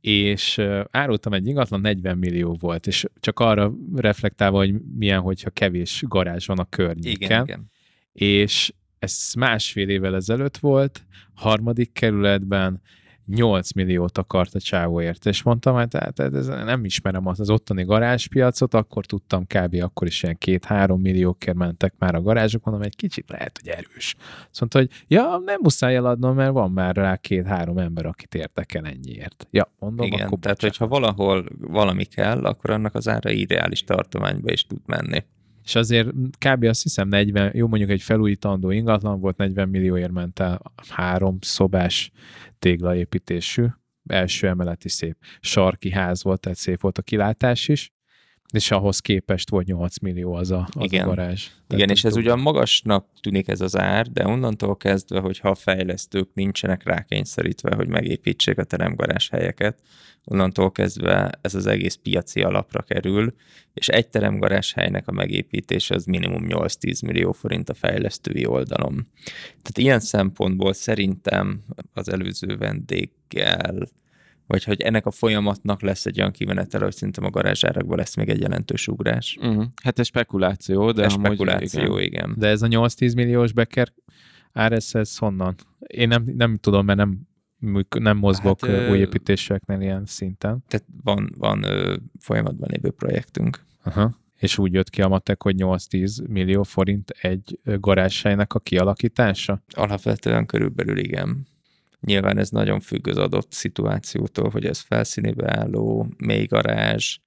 és 0.00 0.60
árultam 0.90 1.32
egy 1.32 1.46
ingatlan, 1.46 1.80
40 1.80 2.18
millió 2.18 2.56
volt, 2.60 2.86
és 2.86 3.06
csak 3.20 3.40
arra 3.40 3.72
reflektálva, 3.94 4.56
hogy 4.56 4.74
milyen, 4.98 5.20
hogyha 5.20 5.50
kevés 5.50 6.04
garázs 6.08 6.46
van 6.46 6.58
a 6.58 6.64
környéken. 6.64 7.20
Igen, 7.20 7.42
igen. 7.42 7.70
És 8.12 8.72
ez 8.98 9.32
másfél 9.38 9.88
évvel 9.88 10.14
ezelőtt 10.14 10.56
volt, 10.56 11.06
harmadik 11.34 11.92
kerületben, 11.92 12.80
8 13.26 13.72
milliót 13.72 14.18
akart 14.18 14.54
a 14.54 14.60
csávóért, 14.60 15.26
és 15.26 15.42
mondtam, 15.42 15.74
hogy 15.74 15.88
tehát 15.88 16.18
ez, 16.18 16.46
nem 16.46 16.84
ismerem 16.84 17.26
az, 17.26 17.40
az 17.40 17.50
ottani 17.50 17.84
garázspiacot, 17.84 18.74
akkor 18.74 19.06
tudtam 19.06 19.46
kb. 19.46 19.76
akkor 19.80 20.06
is 20.06 20.22
ilyen 20.22 20.36
2-3 20.40 21.00
milliókért 21.00 21.56
mentek 21.56 21.94
már 21.98 22.14
a 22.14 22.22
garázsok, 22.22 22.64
mondom, 22.64 22.82
egy 22.82 22.96
kicsit 22.96 23.30
lehet, 23.30 23.58
hogy 23.62 23.72
erős. 23.72 24.14
Azt 24.50 24.60
mondta, 24.60 24.78
hogy 24.78 24.90
ja, 25.08 25.42
nem 25.44 25.58
muszáj 25.62 25.96
eladnom, 25.96 26.34
mert 26.34 26.52
van 26.52 26.70
már 26.70 26.96
rá 26.96 27.16
két-három 27.16 27.78
ember, 27.78 28.06
akit 28.06 28.34
érdekel 28.34 28.84
ennyiért. 28.84 29.46
Ja, 29.50 29.72
mondom, 29.78 30.06
Igen, 30.06 30.26
akkor 30.26 30.38
tehát 30.38 30.60
hogyha 30.60 30.86
valahol 30.86 31.44
valami 31.60 32.04
kell, 32.04 32.44
akkor 32.44 32.70
annak 32.70 32.94
az 32.94 33.08
ára 33.08 33.30
ideális 33.30 33.84
tartományba 33.84 34.52
is 34.52 34.66
tud 34.66 34.80
menni 34.86 35.24
és 35.64 35.74
azért 35.74 36.08
kb. 36.38 36.64
azt 36.64 36.82
hiszem 36.82 37.08
40, 37.08 37.50
jó 37.54 37.66
mondjuk 37.66 37.90
egy 37.90 38.02
felújítandó 38.02 38.70
ingatlan 38.70 39.20
volt, 39.20 39.36
40 39.36 39.68
millióért 39.68 40.12
ment 40.12 40.38
el 40.38 40.60
három 40.88 41.38
szobás 41.40 42.10
téglaépítésű, 42.58 43.66
első 44.06 44.48
emeleti 44.48 44.88
szép 44.88 45.16
sarki 45.40 45.90
ház 45.90 46.22
volt, 46.22 46.40
tehát 46.40 46.58
szép 46.58 46.80
volt 46.80 46.98
a 46.98 47.02
kilátás 47.02 47.68
is, 47.68 47.92
és 48.52 48.70
ahhoz 48.70 49.00
képest 49.00 49.50
volt 49.50 49.66
8 49.66 49.98
millió 49.98 50.34
az 50.34 50.50
a, 50.50 50.68
az 50.70 50.84
Igen. 50.84 51.04
a 51.04 51.06
garázs. 51.06 51.44
Tehát 51.44 51.82
Igen, 51.82 51.88
és 51.88 52.04
ez 52.04 52.16
ugyan 52.16 52.38
magasnak 52.38 53.06
tűnik 53.20 53.48
ez 53.48 53.60
az 53.60 53.76
ár, 53.76 54.06
de 54.06 54.26
onnantól 54.26 54.76
kezdve, 54.76 55.20
hogyha 55.20 55.48
a 55.48 55.54
fejlesztők 55.54 56.28
nincsenek 56.34 56.84
rákényszerítve, 56.84 57.74
hogy 57.74 57.88
megépítsék 57.88 58.58
a 58.58 58.64
teremgarázs 58.64 59.28
helyeket, 59.28 59.78
onnantól 60.24 60.72
kezdve 60.72 61.30
ez 61.40 61.54
az 61.54 61.66
egész 61.66 61.94
piaci 61.94 62.42
alapra 62.42 62.82
kerül, 62.82 63.34
és 63.74 63.88
egy 63.88 64.08
teremgarázs 64.08 64.72
helynek 64.72 65.08
a 65.08 65.12
megépítése 65.12 65.94
az 65.94 66.04
minimum 66.04 66.44
8-10 66.48 67.04
millió 67.06 67.32
forint 67.32 67.68
a 67.68 67.74
fejlesztői 67.74 68.46
oldalon. 68.46 69.06
Tehát 69.46 69.78
ilyen 69.78 70.00
szempontból 70.00 70.72
szerintem 70.72 71.62
az 71.92 72.08
előző 72.08 72.56
vendéggel 72.56 73.88
vagy 74.46 74.64
hogy 74.64 74.80
ennek 74.80 75.06
a 75.06 75.10
folyamatnak 75.10 75.82
lesz 75.82 76.06
egy 76.06 76.18
olyan 76.18 76.32
kimenetele, 76.32 76.84
hogy 76.84 76.94
szerintem 76.94 77.24
a 77.24 77.30
garázsárakban 77.30 77.96
lesz 77.96 78.16
még 78.16 78.28
egy 78.28 78.40
jelentős 78.40 78.88
ugrás. 78.88 79.38
Uh-huh. 79.40 79.64
Hát 79.82 79.98
ez 79.98 80.06
spekuláció, 80.06 80.92
de 80.92 81.04
ez 81.04 81.12
spekuláció, 81.12 81.98
igen. 81.98 82.02
igen. 82.02 82.34
De 82.38 82.48
ez 82.48 82.62
a 82.62 82.66
8-10 82.66 83.14
milliós 83.14 83.52
beker 83.52 83.92
RSS 84.60 84.94
ez 84.94 85.16
honnan? 85.16 85.54
Én 85.78 86.08
nem, 86.08 86.32
nem 86.36 86.58
tudom, 86.58 86.84
mert 86.84 86.98
nem 86.98 87.30
nem 87.98 88.16
mozgok 88.16 88.66
hát, 88.66 88.90
új 88.90 88.98
építéseknél 88.98 89.80
ilyen 89.80 90.06
szinten. 90.06 90.64
Tehát 90.68 90.86
van, 91.02 91.34
van 91.38 91.62
ö, 91.62 91.96
folyamatban 92.18 92.68
lévő 92.72 92.90
projektünk. 92.90 93.64
Aha. 93.82 94.20
És 94.38 94.58
úgy 94.58 94.72
jött 94.72 94.90
ki 94.90 95.02
a 95.02 95.08
matek, 95.08 95.42
hogy 95.42 95.54
8-10 95.58 96.28
millió 96.28 96.62
forint 96.62 97.10
egy 97.10 97.58
garázshelynek 97.64 98.54
a 98.54 98.58
kialakítása? 98.58 99.62
Alapvetően 99.68 100.46
körülbelül 100.46 100.98
igen. 100.98 101.46
Nyilván 102.06 102.38
ez 102.38 102.50
nagyon 102.50 102.80
függ 102.80 103.08
az 103.08 103.18
adott 103.18 103.52
szituációtól, 103.52 104.50
hogy 104.50 104.64
ez 104.64 104.78
felszínébe 104.78 105.58
álló, 105.58 106.06
mély 106.16 106.44
garázs, 106.44 107.18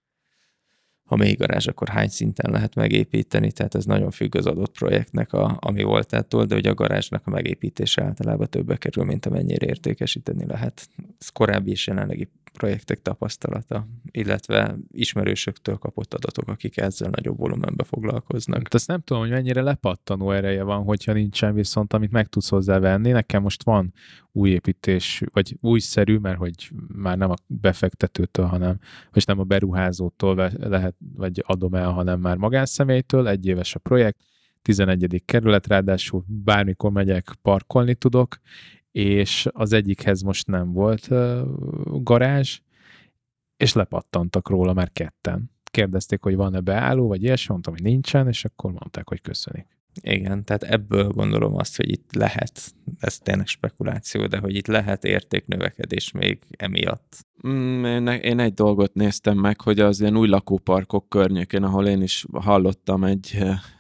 ha 1.04 1.16
mély 1.16 1.34
garázs, 1.34 1.68
akkor 1.68 1.88
hány 1.90 2.08
szinten 2.08 2.52
lehet 2.52 2.76
megépíteni, 2.76 3.52
tehát 3.52 3.76
ez 3.76 3.86
nagyon 3.86 4.12
függ 4.12 4.36
az 4.36 4.46
adott 4.46 4.78
projektnek, 4.78 5.34
a, 5.34 5.58
ami 5.60 5.84
voltától, 5.84 6.46
de 6.46 6.56
hogy 6.56 6.68
a 6.68 6.74
garázsnak 6.74 7.28
a 7.28 7.30
megépítése 7.30 8.04
általában 8.04 8.50
többe 8.50 8.78
kerül, 8.78 9.04
mint 9.04 9.26
amennyire 9.26 9.68
értékesíteni 9.68 10.46
lehet. 10.46 10.90
Ez 11.20 11.30
korábbi 11.30 11.72
és 11.72 11.88
jelenlegi 11.88 12.30
projektek 12.58 13.02
tapasztalata, 13.02 13.88
illetve 14.12 14.78
ismerősöktől 14.92 15.76
kapott 15.76 16.14
adatok, 16.14 16.48
akik 16.48 16.78
ezzel 16.78 17.10
nagyobb 17.10 17.38
volumenbe 17.38 17.84
foglalkoznak. 17.84 18.58
Hát 18.58 18.74
azt 18.74 18.88
nem 18.88 19.02
tudom, 19.02 19.22
hogy 19.22 19.32
mennyire 19.32 19.62
lepattanó 19.62 20.32
ereje 20.32 20.64
van, 20.64 20.84
hogyha 20.84 21.14
nincsen 21.14 21.54
viszont, 21.54 21.94
amit 21.94 22.12
meg 22.12 22.28
tudsz 22.28 22.50
hozzávenni. 22.50 23.12
Nekem 23.12 23.42
most 23.42 23.64
van 23.64 23.94
új 24.32 24.50
építés, 24.50 25.24
vagy 25.34 25.58
újszerű, 25.62 26.18
mert 26.18 26.38
hogy 26.38 26.72
már 26.88 27.18
nem 27.18 27.30
a 27.30 27.36
befektetőtől, 27.48 28.46
hanem, 28.46 28.80
vagy 29.12 29.24
nem 29.28 29.40
a 29.40 29.44
beruházótól 29.44 30.52
lehet, 30.58 30.96
vagy 31.16 31.44
adom 31.46 31.74
el, 31.74 31.92
hanem 31.92 32.20
már 32.20 32.38
magánszemélytől, 32.38 33.28
egy 33.28 33.48
éves 33.48 33.76
a 33.76 33.80
projekt, 33.80 34.18
11. 34.62 35.22
kerület, 35.26 35.68
ráadásul 35.68 36.24
bármikor 36.28 36.92
megyek, 36.92 37.36
parkolni 37.42 37.96
tudok, 37.96 38.40
és 38.96 39.48
az 39.52 39.74
egyikhez 39.74 40.22
most 40.22 40.48
nem 40.48 40.72
volt 40.72 41.08
uh, 41.10 41.40
garázs, 42.04 42.60
és 43.58 43.74
lepattantak 43.74 44.50
róla 44.50 44.74
már 44.74 44.92
ketten. 44.92 45.52
Kérdezték, 45.64 46.24
hogy 46.24 46.36
van-e 46.36 46.60
beálló, 46.60 47.08
vagy 47.08 47.24
ilyesmi, 47.24 47.52
mondtam, 47.52 47.74
hogy 47.74 47.84
nincsen, 47.84 48.28
és 48.28 48.46
akkor 48.46 48.72
mondták, 48.72 49.10
hogy 49.10 49.22
köszönik. 49.22 49.68
Igen, 50.02 50.44
tehát 50.44 50.64
ebből 50.64 51.08
gondolom 51.08 51.56
azt, 51.56 51.76
hogy 51.76 51.92
itt 51.92 52.14
lehet, 52.14 52.74
ez 53.00 53.18
tényleg 53.18 53.48
spekuláció, 53.48 54.28
de 54.28 54.38
hogy 54.38 54.56
itt 54.56 54.68
lehet 54.68 55.04
értéknövekedés 55.04 56.12
még 56.12 56.40
emiatt. 56.58 57.26
Mm, 57.48 57.86
én, 57.86 58.08
én 58.08 58.40
egy 58.40 58.54
dolgot 58.54 58.94
néztem 58.94 59.38
meg, 59.38 59.62
hogy 59.62 59.80
az 59.80 60.00
ilyen 60.00 60.18
új 60.18 60.28
lakóparkok 60.28 61.10
környékén, 61.10 61.64
ahol 61.64 61.88
én 61.88 62.02
is 62.02 62.26
hallottam 62.34 63.04
egy, 63.04 63.38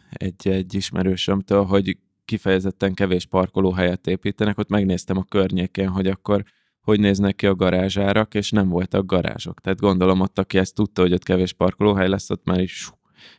egy, 0.10 0.48
egy 0.48 0.74
ismerősömtől, 0.74 1.64
hogy 1.64 1.98
kifejezetten 2.26 2.94
kevés 2.94 3.26
parkolóhelyet 3.26 4.08
építenek, 4.08 4.58
ott 4.58 4.70
megnéztem 4.70 5.18
a 5.18 5.26
környékén, 5.30 5.90
hogy 5.90 6.08
akkor 6.08 6.44
hogy 6.86 7.00
néznek 7.00 7.36
ki 7.36 7.46
a 7.46 7.56
garázsárak, 7.56 8.34
és 8.34 8.52
nem 8.52 8.70
voltak 8.70 9.06
garázsok. 9.06 9.62
Tehát 9.62 9.80
gondolom 9.80 10.20
ott, 10.20 10.40
aki 10.40 10.58
ezt 10.58 10.76
tudta, 10.76 11.02
hogy 11.02 11.14
ott 11.14 11.24
kevés 11.24 11.54
parkolóhely 11.54 12.08
lesz, 12.08 12.30
ott 12.30 12.46
már 12.46 12.60
is 12.60 12.90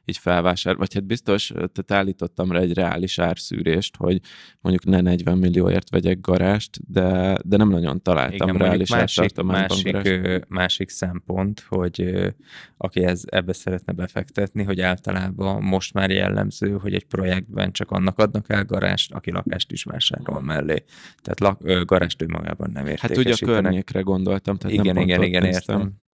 így 0.05 0.19
felvásár, 0.19 0.77
vagy 0.77 0.95
hát 0.95 1.05
biztos, 1.05 1.47
tehát 1.47 1.91
állítottam 1.91 2.53
rá 2.53 2.61
egy 2.61 2.75
reális 2.75 3.19
árszűrést, 3.19 3.97
hogy 3.97 4.21
mondjuk 4.61 4.85
ne 4.85 5.01
40 5.01 5.39
millióért 5.39 5.91
vegyek 5.91 6.21
garást, 6.21 6.93
de, 6.93 7.37
de 7.45 7.57
nem 7.57 7.69
nagyon 7.69 8.03
találtam 8.03 8.49
Igen, 8.49 8.61
reális 8.61 8.91
másik, 8.91 9.43
másik, 9.43 10.45
másik 10.49 10.89
szempont, 10.89 11.65
hogy 11.69 12.15
aki 12.77 13.05
ez, 13.05 13.23
ebbe 13.27 13.53
szeretne 13.53 13.93
befektetni, 13.93 14.63
hogy 14.63 14.81
általában 14.81 15.63
most 15.63 15.95
már 15.95 16.11
jellemző, 16.11 16.71
hogy 16.71 16.95
egy 16.95 17.05
projektben 17.05 17.73
csak 17.73 17.91
annak 17.91 18.19
adnak 18.19 18.45
el 18.49 18.65
garást, 18.65 19.13
aki 19.13 19.31
lakást 19.31 19.73
is 19.73 19.85
vásárol 19.85 20.41
mellé. 20.41 20.85
Tehát 21.23 21.41
lak, 21.41 21.85
garást 21.85 22.23
ő 22.23 22.27
magában 22.27 22.71
nem 22.73 22.87
értékesítenek. 22.87 23.27
Hát 23.27 23.43
ugye 23.43 23.53
a 23.53 23.61
környékre 23.61 24.01
gondoltam, 24.01 24.57
tehát 24.57 24.77
igen, 24.77 24.95
nem 24.95 25.03
igen, 25.03 25.23
igen, 25.23 25.45
értem. 25.45 26.05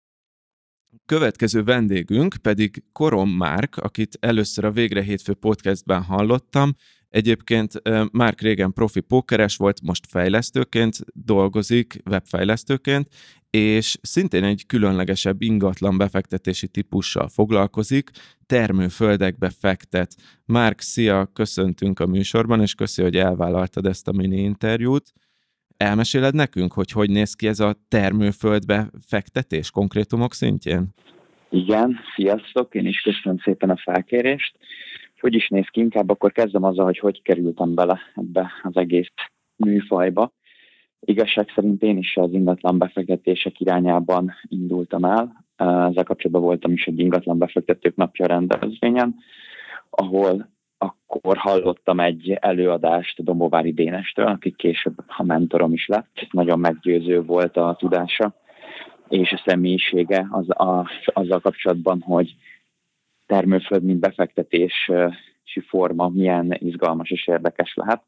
Következő 1.06 1.62
vendégünk 1.62 2.36
pedig 2.42 2.84
Korom 2.92 3.30
Márk, 3.30 3.76
akit 3.76 4.16
először 4.20 4.64
a 4.64 4.70
Végre 4.70 5.02
Hétfő 5.02 5.34
podcastben 5.34 6.02
hallottam. 6.02 6.74
Egyébként 7.08 7.82
Márk 8.12 8.40
régen 8.40 8.72
profi 8.72 9.00
pókeres 9.00 9.56
volt, 9.56 9.82
most 9.82 10.06
fejlesztőként 10.06 10.98
dolgozik, 11.14 12.02
webfejlesztőként, 12.10 13.08
és 13.50 13.98
szintén 14.02 14.44
egy 14.44 14.66
különlegesebb 14.66 15.42
ingatlan 15.42 15.98
befektetési 15.98 16.68
típussal 16.68 17.28
foglalkozik, 17.28 18.10
termőföldekbe 18.46 19.50
fektet. 19.50 20.14
Márk, 20.44 20.80
szia, 20.80 21.30
köszöntünk 21.32 22.00
a 22.00 22.06
műsorban, 22.06 22.60
és 22.60 22.74
köszi, 22.74 23.02
hogy 23.02 23.16
elvállaltad 23.16 23.86
ezt 23.86 24.08
a 24.08 24.12
mini 24.12 24.40
interjút. 24.40 25.12
Elmeséled 25.82 26.34
nekünk, 26.34 26.72
hogy 26.72 26.90
hogy 26.90 27.10
néz 27.10 27.34
ki 27.34 27.46
ez 27.46 27.60
a 27.60 27.74
termőföldbe 27.88 28.90
fektetés 29.06 29.70
konkrétumok 29.70 30.32
szintjén? 30.32 30.88
Igen, 31.48 31.98
sziasztok, 32.14 32.74
én 32.74 32.86
is 32.86 33.00
köszönöm 33.00 33.38
szépen 33.38 33.70
a 33.70 33.76
felkérést. 33.76 34.56
Hogy 35.20 35.34
is 35.34 35.48
néz 35.48 35.66
ki, 35.70 35.80
inkább 35.80 36.10
akkor 36.10 36.32
kezdem 36.32 36.62
azzal, 36.62 36.84
hogy 36.84 36.98
hogy 36.98 37.22
kerültem 37.22 37.74
bele 37.74 38.00
ebbe 38.14 38.50
az 38.62 38.76
egész 38.76 39.12
műfajba. 39.56 40.32
Igazság 41.00 41.52
szerint 41.54 41.82
én 41.82 41.96
is 41.96 42.16
az 42.16 42.32
ingatlan 42.32 42.78
befektetések 42.78 43.60
irányában 43.60 44.32
indultam 44.48 45.04
el. 45.04 45.44
Ezzel 45.56 46.04
kapcsolatban 46.04 46.42
voltam 46.42 46.72
is 46.72 46.86
egy 46.86 46.98
ingatlan 46.98 47.38
befektetők 47.38 47.96
napja 47.96 48.26
rendezvényen, 48.26 49.14
ahol 49.90 50.51
akkor 50.82 51.36
hallottam 51.36 52.00
egy 52.00 52.30
előadást 52.40 53.24
Domovári 53.24 53.72
Dénestől, 53.72 54.26
aki 54.26 54.50
később 54.50 54.94
a 55.06 55.22
mentorom 55.22 55.72
is 55.72 55.86
lett. 55.86 56.26
Nagyon 56.30 56.58
meggyőző 56.58 57.22
volt 57.22 57.56
a 57.56 57.76
tudása 57.78 58.34
és 59.08 59.32
a 59.32 59.42
személyisége 59.46 60.26
az, 60.30 60.50
a, 60.50 60.90
azzal 61.04 61.40
kapcsolatban, 61.40 62.00
hogy 62.00 62.34
termőföld, 63.26 63.82
mint 63.82 64.00
befektetési 64.00 65.60
forma 65.66 66.08
milyen 66.08 66.56
izgalmas 66.58 67.10
és 67.10 67.26
érdekes 67.26 67.74
lehet. 67.74 68.02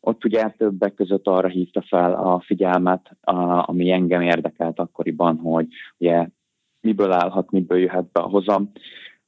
Ott 0.00 0.24
ugye 0.24 0.48
többek 0.48 0.94
között 0.94 1.26
arra 1.26 1.48
hívta 1.48 1.82
fel 1.82 2.12
a 2.14 2.40
figyelmet, 2.40 3.16
a, 3.20 3.68
ami 3.68 3.90
engem 3.90 4.20
érdekelt 4.20 4.78
akkoriban, 4.78 5.36
hogy 5.36 5.66
ugye 5.98 6.26
miből 6.80 7.12
állhat, 7.12 7.50
miből 7.50 7.78
jöhet 7.78 8.12
be 8.12 8.20
a 8.20 8.28
hozam. 8.28 8.72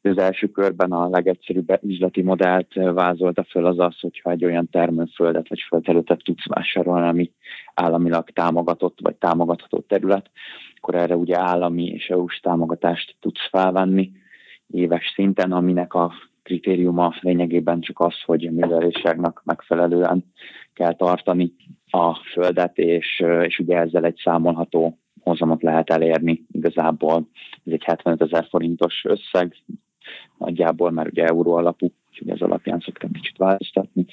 Az 0.06 0.18
első 0.18 0.46
körben 0.46 0.92
a 0.92 1.08
legegyszerűbb 1.08 1.78
üzleti 1.82 2.22
modellt 2.22 2.74
vázolta 2.74 3.44
föl 3.44 3.66
az 3.66 3.78
az, 3.78 4.00
hogyha 4.00 4.30
egy 4.30 4.44
olyan 4.44 4.68
termőföldet 4.70 5.48
vagy 5.48 5.60
földterületet 5.68 6.22
tudsz 6.24 6.46
vásárolni, 6.46 7.08
ami 7.08 7.32
államilag 7.74 8.30
támogatott 8.30 8.98
vagy 9.02 9.14
támogatható 9.14 9.78
terület, 9.78 10.30
akkor 10.76 10.94
erre 10.94 11.16
ugye 11.16 11.38
állami 11.38 11.86
és 11.86 12.08
EU-s 12.08 12.40
támogatást 12.40 13.16
tudsz 13.20 13.48
felvenni 13.50 14.12
éves 14.66 15.12
szinten, 15.14 15.52
aminek 15.52 15.94
a 15.94 16.12
kritériuma 16.42 17.14
lényegében 17.20 17.80
csak 17.80 18.00
az, 18.00 18.22
hogy 18.24 18.46
a 18.46 18.50
művelésségnek 18.50 19.40
megfelelően 19.44 20.24
kell 20.72 20.94
tartani 20.94 21.52
a 21.90 22.14
földet, 22.14 22.78
és, 22.78 23.22
és 23.42 23.58
ugye 23.58 23.78
ezzel 23.78 24.04
egy 24.04 24.20
számolható 24.24 24.98
hozamot 25.20 25.62
lehet 25.62 25.90
elérni. 25.90 26.44
Igazából 26.50 27.28
ez 27.64 27.72
egy 27.72 27.84
75 27.84 28.22
ezer 28.22 28.46
forintos 28.50 29.04
összeg, 29.04 29.56
nagyjából, 30.38 30.90
mert 30.90 31.10
ugye 31.10 31.24
euró 31.24 31.54
alapú, 31.54 31.92
úgyhogy 32.10 32.28
ez 32.28 32.40
alapján 32.40 32.80
szoktam 32.80 33.12
kicsit 33.12 33.36
változtatni, 33.36 34.06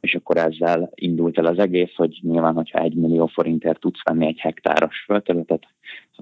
és 0.00 0.14
akkor 0.14 0.36
ezzel 0.36 0.90
indult 0.94 1.38
el 1.38 1.46
az 1.46 1.58
egész, 1.58 1.94
hogy 1.96 2.18
nyilván, 2.22 2.54
hogyha 2.54 2.78
egy 2.78 2.94
millió 2.94 3.26
forintért 3.26 3.80
tudsz 3.80 4.02
venni 4.04 4.26
egy 4.26 4.38
hektáros 4.38 5.02
földterületet, 5.04 5.66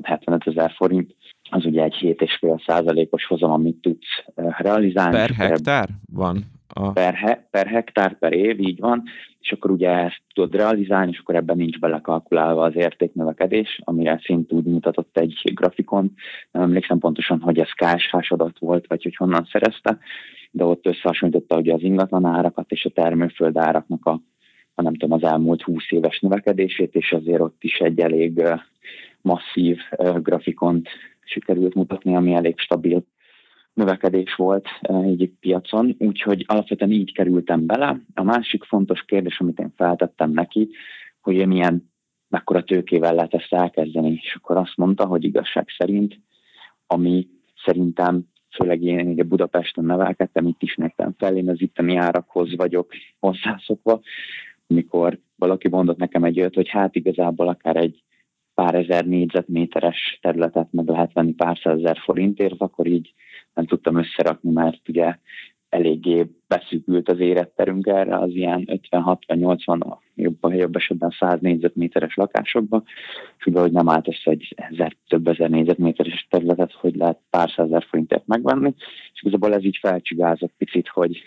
75 0.02 0.46
ezer 0.46 0.72
forint, 0.76 1.14
az 1.50 1.64
ugye 1.64 1.82
egy 1.82 1.96
7,5 2.00 2.64
százalékos 2.66 3.26
hozam, 3.26 3.50
amit 3.50 3.80
tudsz 3.80 4.24
realizálni. 4.34 5.16
Per 5.16 5.30
hektár 5.30 5.88
van? 6.12 6.44
Per, 6.92 7.14
he, 7.14 7.46
per 7.50 7.66
hektár 7.66 8.18
per 8.18 8.32
év, 8.32 8.60
így 8.60 8.80
van, 8.80 9.02
és 9.40 9.52
akkor 9.52 9.70
ugye 9.70 9.90
ezt 9.90 10.22
tudod 10.34 10.54
realizálni, 10.54 11.10
és 11.10 11.18
akkor 11.18 11.34
ebben 11.34 11.56
nincs 11.56 11.78
belekalkulálva 11.78 12.62
az 12.64 12.76
értéknövekedés, 12.76 13.80
amire 13.84 14.20
szint 14.24 14.52
úgy 14.52 14.64
mutatott 14.64 15.18
egy 15.18 15.52
grafikon. 15.54 16.12
Nem 16.50 16.62
emlékszem 16.62 16.98
pontosan, 16.98 17.40
hogy 17.40 17.58
ez 17.58 17.70
KSH 17.70 18.32
adat 18.32 18.58
volt, 18.58 18.86
vagy 18.86 19.02
hogy 19.02 19.16
honnan 19.16 19.48
szerezte, 19.50 19.98
de 20.50 20.64
ott 20.64 20.86
összehasonlította 20.86 21.56
ugye 21.56 21.72
az 21.72 21.82
ingatlan 21.82 22.24
árakat 22.24 22.70
és 22.70 22.84
a 22.84 22.90
termőföld 22.90 23.56
áraknak 23.56 24.06
a, 24.06 24.20
a 24.74 24.82
nem 24.82 24.94
tudom, 24.94 25.22
az 25.22 25.30
elmúlt 25.30 25.62
20 25.62 25.82
éves 25.88 26.20
növekedését, 26.20 26.94
és 26.94 27.12
azért 27.12 27.40
ott 27.40 27.62
is 27.62 27.78
egy 27.78 28.00
elég 28.00 28.42
masszív 29.20 29.78
grafikont 30.16 30.88
sikerült 31.24 31.74
mutatni, 31.74 32.16
ami 32.16 32.32
elég 32.34 32.58
stabil 32.58 33.04
növekedés 33.76 34.34
volt 34.34 34.68
egy 34.80 35.32
piacon, 35.40 35.94
úgyhogy 35.98 36.44
alapvetően 36.46 36.90
így 36.90 37.12
kerültem 37.12 37.66
bele. 37.66 38.00
A 38.14 38.22
másik 38.22 38.64
fontos 38.64 39.04
kérdés, 39.04 39.40
amit 39.40 39.58
én 39.58 39.72
feltettem 39.76 40.30
neki, 40.30 40.68
hogy 41.20 41.46
milyen, 41.46 41.90
mekkora 42.28 42.64
tőkével 42.64 43.14
lehet 43.14 43.34
ezt 43.34 43.52
elkezdeni, 43.52 44.20
és 44.22 44.34
akkor 44.34 44.56
azt 44.56 44.76
mondta, 44.76 45.06
hogy 45.06 45.24
igazság 45.24 45.68
szerint, 45.78 46.20
ami 46.86 47.28
szerintem 47.64 48.24
főleg 48.54 48.82
én 48.82 49.06
ugye 49.06 49.22
Budapesten 49.22 49.84
nevelkedtem, 49.84 50.46
itt 50.46 50.62
is 50.62 50.74
nektem 50.76 51.14
fel, 51.18 51.36
én 51.36 51.48
az 51.48 51.60
itteni 51.60 51.96
árakhoz 51.96 52.56
vagyok 52.56 52.92
hozzászokva, 53.18 54.00
amikor 54.66 55.18
valaki 55.36 55.68
mondott 55.68 55.98
nekem 55.98 56.24
egy 56.24 56.38
olyat, 56.38 56.54
hogy 56.54 56.68
hát 56.68 56.94
igazából 56.94 57.48
akár 57.48 57.76
egy 57.76 58.02
pár 58.54 58.74
ezer 58.74 59.06
négyzetméteres 59.06 60.18
területet 60.22 60.72
meg 60.72 60.88
lehet 60.88 61.12
venni 61.12 61.32
pár 61.32 61.58
százezer 61.62 61.98
forintért, 61.98 62.60
akkor 62.60 62.86
így 62.86 63.14
nem 63.56 63.66
tudtam 63.66 63.96
összerakni, 63.96 64.52
mert 64.52 64.88
ugye 64.88 65.18
eléggé 65.68 66.26
beszűkült 66.48 67.08
az 67.08 67.18
éretterünk 67.18 67.86
erre 67.86 68.18
az 68.18 68.30
ilyen 68.30 68.68
50-60-80, 68.90 69.96
jobb, 70.14 70.52
jobb 70.54 70.76
esetben 70.76 71.14
100 71.18 71.40
négyzetméteres 71.40 72.14
lakásokba, 72.14 72.82
és 73.38 73.48
hogy 73.52 73.72
nem 73.72 73.88
állt 73.88 74.08
össze 74.08 74.30
egy 74.30 74.54
ezer, 74.56 74.96
több 75.08 75.26
ezer 75.26 75.50
négyzetméteres 75.50 76.26
területet, 76.30 76.72
hogy 76.72 76.94
lehet 76.94 77.18
pár 77.30 77.50
százezer 77.50 77.84
forintért 77.88 78.26
megvenni, 78.26 78.74
és 79.12 79.20
igazából 79.22 79.54
ez 79.54 79.64
így 79.64 79.78
felcsigázott 79.80 80.52
picit, 80.58 80.88
hogy 80.88 81.22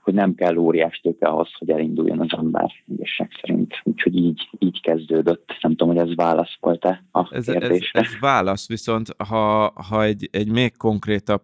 hogy 0.00 0.14
nem 0.14 0.34
kell 0.34 0.56
óriás 0.56 1.00
tőke 1.02 1.26
ahhoz, 1.26 1.48
hogy 1.58 1.70
elinduljon 1.70 2.20
az 2.20 2.38
ember, 2.38 2.72
igazság 2.86 3.30
szerint. 3.40 3.80
Úgyhogy 3.84 4.16
így, 4.16 4.48
így 4.58 4.80
kezdődött. 4.80 5.56
Nem 5.60 5.76
tudom, 5.76 5.96
hogy 5.96 6.08
ez 6.08 6.14
válasz 6.14 6.56
volt-e 6.60 7.04
a 7.12 7.34
ez, 7.34 7.44
kérdésre. 7.44 8.00
Ez, 8.00 8.06
ez 8.06 8.20
válasz, 8.20 8.68
viszont 8.68 9.08
ha, 9.28 9.72
ha 9.88 10.02
egy, 10.04 10.28
egy 10.32 10.50
még 10.50 10.76
konkrétabb 10.76 11.42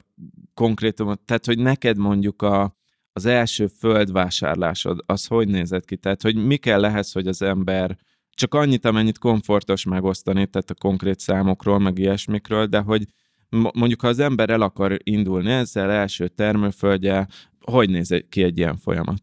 konkrétumot, 0.55 1.21
tehát 1.21 1.47
hogy 1.47 1.59
neked 1.59 1.97
mondjuk 1.99 2.43
a, 2.43 2.77
az 3.13 3.27
első 3.27 3.67
földvásárlásod, 3.67 4.99
az 5.07 5.27
hogy 5.27 5.49
nézett 5.49 5.85
ki? 5.85 5.97
Tehát, 5.97 6.23
hogy 6.23 6.47
mi 6.47 6.57
kell 6.57 6.85
ehhez, 6.85 7.13
hogy 7.13 7.27
az 7.27 7.43
ember 7.43 7.97
csak 8.31 8.55
annyit, 8.55 8.85
amennyit 8.85 9.19
komfortos 9.19 9.85
megosztani, 9.85 10.47
tehát 10.47 10.71
a 10.71 10.75
konkrét 10.75 11.19
számokról, 11.19 11.79
meg 11.79 11.99
ilyesmikről, 11.99 12.67
de 12.67 12.81
hogy 12.81 13.05
mondjuk 13.51 14.01
ha 14.01 14.09
az 14.09 14.19
ember 14.19 14.51
el 14.51 14.61
akar 14.61 14.97
indulni 15.03 15.51
ezzel, 15.51 15.91
első 15.91 16.29
termőföldje, 16.29 17.27
hogy 17.71 17.91
néz 17.91 18.25
ki 18.29 18.43
egy 18.43 18.59
ilyen 18.59 18.77
folyamat? 18.77 19.19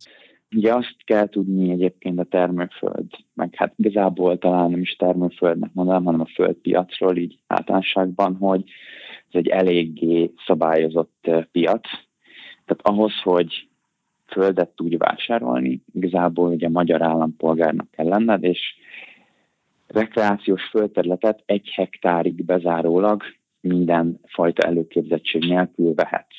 Ugye 0.56 0.74
azt 0.74 0.96
kell 1.06 1.28
tudni 1.28 1.72
egyébként 1.72 2.20
a 2.20 2.24
termőföld, 2.24 3.06
meg 3.34 3.56
hát 3.56 3.74
igazából 3.76 4.38
talán 4.38 4.70
nem 4.70 4.82
is 4.82 4.96
termőföldnek 4.96 5.70
mondanám, 5.74 6.04
hanem 6.04 6.22
a 6.22 6.32
földpiacról 6.34 7.18
így 7.18 7.40
általánosságban, 7.48 8.36
hogy 8.36 8.64
ez 9.30 9.40
egy 9.40 9.48
eléggé 9.48 10.32
szabályozott 10.46 11.30
piac. 11.52 11.88
Tehát 12.66 12.82
ahhoz, 12.82 13.22
hogy 13.24 13.68
földet 14.26 14.70
tudj 14.70 14.96
vásárolni, 14.96 15.82
igazából 15.94 16.50
ugye 16.50 16.70
magyar 16.70 17.02
állampolgárnak 17.02 17.92
kell 17.92 18.08
lenned, 18.08 18.44
és 18.44 18.60
rekreációs 19.88 20.64
földterületet 20.64 21.44
egy 21.46 21.70
hektárig 21.76 22.46
bezárólag 22.46 23.24
minden 23.62 24.20
fajta 24.24 24.68
előképzettség 24.68 25.42
nélkül 25.46 25.94
vehetsz. 25.94 26.38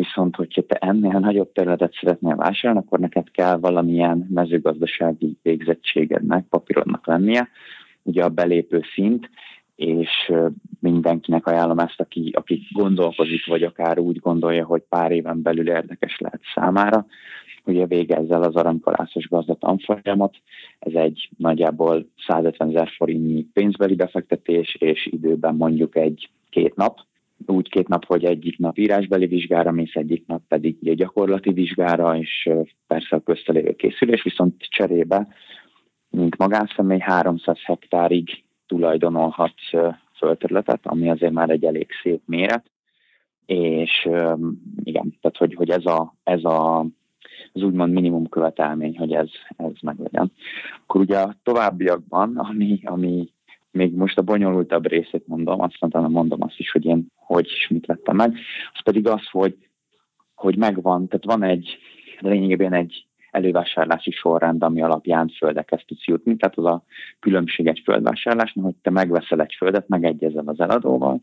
Viszont, 0.00 0.36
hogyha 0.36 0.62
te 0.62 0.74
ennél 0.74 1.18
nagyobb 1.18 1.52
területet 1.52 1.94
szeretnél 2.00 2.36
vásárolni, 2.36 2.86
akkor 2.86 2.98
neked 2.98 3.30
kell 3.30 3.56
valamilyen 3.56 4.26
mezőgazdasági 4.30 5.38
végzettségednek, 5.42 6.44
papírodnak 6.48 7.06
lennie, 7.06 7.48
ugye 8.02 8.24
a 8.24 8.28
belépő 8.28 8.82
szint, 8.94 9.30
és 9.76 10.32
mindenkinek 10.78 11.46
ajánlom 11.46 11.78
ezt, 11.78 12.00
aki, 12.00 12.30
aki 12.34 12.66
gondolkozik, 12.70 13.46
vagy 13.46 13.62
akár 13.62 13.98
úgy 13.98 14.18
gondolja, 14.18 14.64
hogy 14.64 14.82
pár 14.88 15.10
éven 15.12 15.42
belül 15.42 15.68
érdekes 15.68 16.18
lehet 16.18 16.40
számára, 16.54 17.06
ugye 17.64 17.86
végezzel 17.86 18.42
az 18.42 18.54
aranykalászos 18.54 19.28
gazda 19.28 19.54
tanfolyamot. 19.54 20.36
Ez 20.78 20.92
egy 20.94 21.28
nagyjából 21.36 22.06
150 22.26 22.68
ezer 22.68 22.88
forintnyi 22.96 23.46
pénzbeli 23.52 23.94
befektetés, 23.94 24.74
és 24.74 25.06
időben 25.06 25.54
mondjuk 25.54 25.96
egy 25.96 26.30
két 26.50 26.74
nap, 26.74 26.98
úgy 27.46 27.68
két 27.68 27.88
nap, 27.88 28.04
hogy 28.04 28.24
egyik 28.24 28.58
nap 28.58 28.78
írásbeli 28.78 29.26
vizsgára 29.26 29.70
mész, 29.70 29.94
egyik 29.94 30.26
nap 30.26 30.42
pedig 30.48 30.76
ugye 30.80 30.94
gyakorlati 30.94 31.52
vizsgára, 31.52 32.16
és 32.16 32.50
persze 32.86 33.16
a 33.16 33.20
köztelévő 33.20 33.72
készülés, 33.72 34.22
viszont 34.22 34.54
cserébe, 34.58 35.28
mint 36.10 36.36
magánszemély 36.36 36.98
300 36.98 37.58
hektárig 37.64 38.44
tulajdonolhatsz 38.66 39.70
földterületet, 40.16 40.86
ami 40.86 41.10
azért 41.10 41.32
már 41.32 41.50
egy 41.50 41.64
elég 41.64 41.88
szép 42.02 42.22
méret, 42.26 42.70
és 43.46 44.08
igen, 44.82 45.18
tehát 45.20 45.36
hogy, 45.36 45.54
hogy 45.54 45.70
ez, 45.70 45.86
a, 45.86 46.14
ez 46.22 46.44
a, 46.44 46.78
az 47.52 47.62
úgymond 47.62 47.92
minimum 47.92 48.28
követelmény, 48.28 48.98
hogy 48.98 49.12
ez, 49.12 49.28
ez 49.56 49.72
meglegyen. 49.82 50.32
Akkor 50.82 51.00
ugye 51.00 51.18
a 51.18 51.34
továbbiakban, 51.42 52.36
ami, 52.36 52.80
ami 52.84 53.28
még 53.70 53.94
most 53.94 54.18
a 54.18 54.22
bonyolultabb 54.22 54.86
részét 54.86 55.26
mondom, 55.26 55.60
azt 55.60 55.76
mondtam, 55.80 56.12
mondom 56.12 56.42
azt 56.42 56.58
is, 56.58 56.70
hogy 56.70 56.84
én 56.84 57.06
hogy 57.14 57.46
is 57.46 57.68
mit 57.68 57.86
vettem 57.86 58.16
meg, 58.16 58.36
az 58.72 58.82
pedig 58.82 59.08
az, 59.08 59.28
hogy, 59.30 59.56
hogy 60.34 60.56
megvan, 60.56 61.08
tehát 61.08 61.24
van 61.24 61.42
egy, 61.42 61.78
lényegében 62.18 62.72
egy 62.72 63.04
elővásárlási 63.30 64.10
sorrend, 64.10 64.62
ami 64.62 64.82
alapján 64.82 65.28
földekhez 65.28 65.82
tudsz 65.86 66.04
jutni. 66.04 66.36
Tehát 66.36 66.58
az 66.58 66.64
a 66.64 66.84
különbség 67.18 67.66
egy 67.66 67.80
földvásárlásnak, 67.84 68.64
hogy 68.64 68.74
te 68.82 68.90
megveszel 68.90 69.40
egy 69.40 69.54
földet, 69.56 69.88
megegyezel 69.88 70.46
az 70.46 70.60
eladóval, 70.60 71.20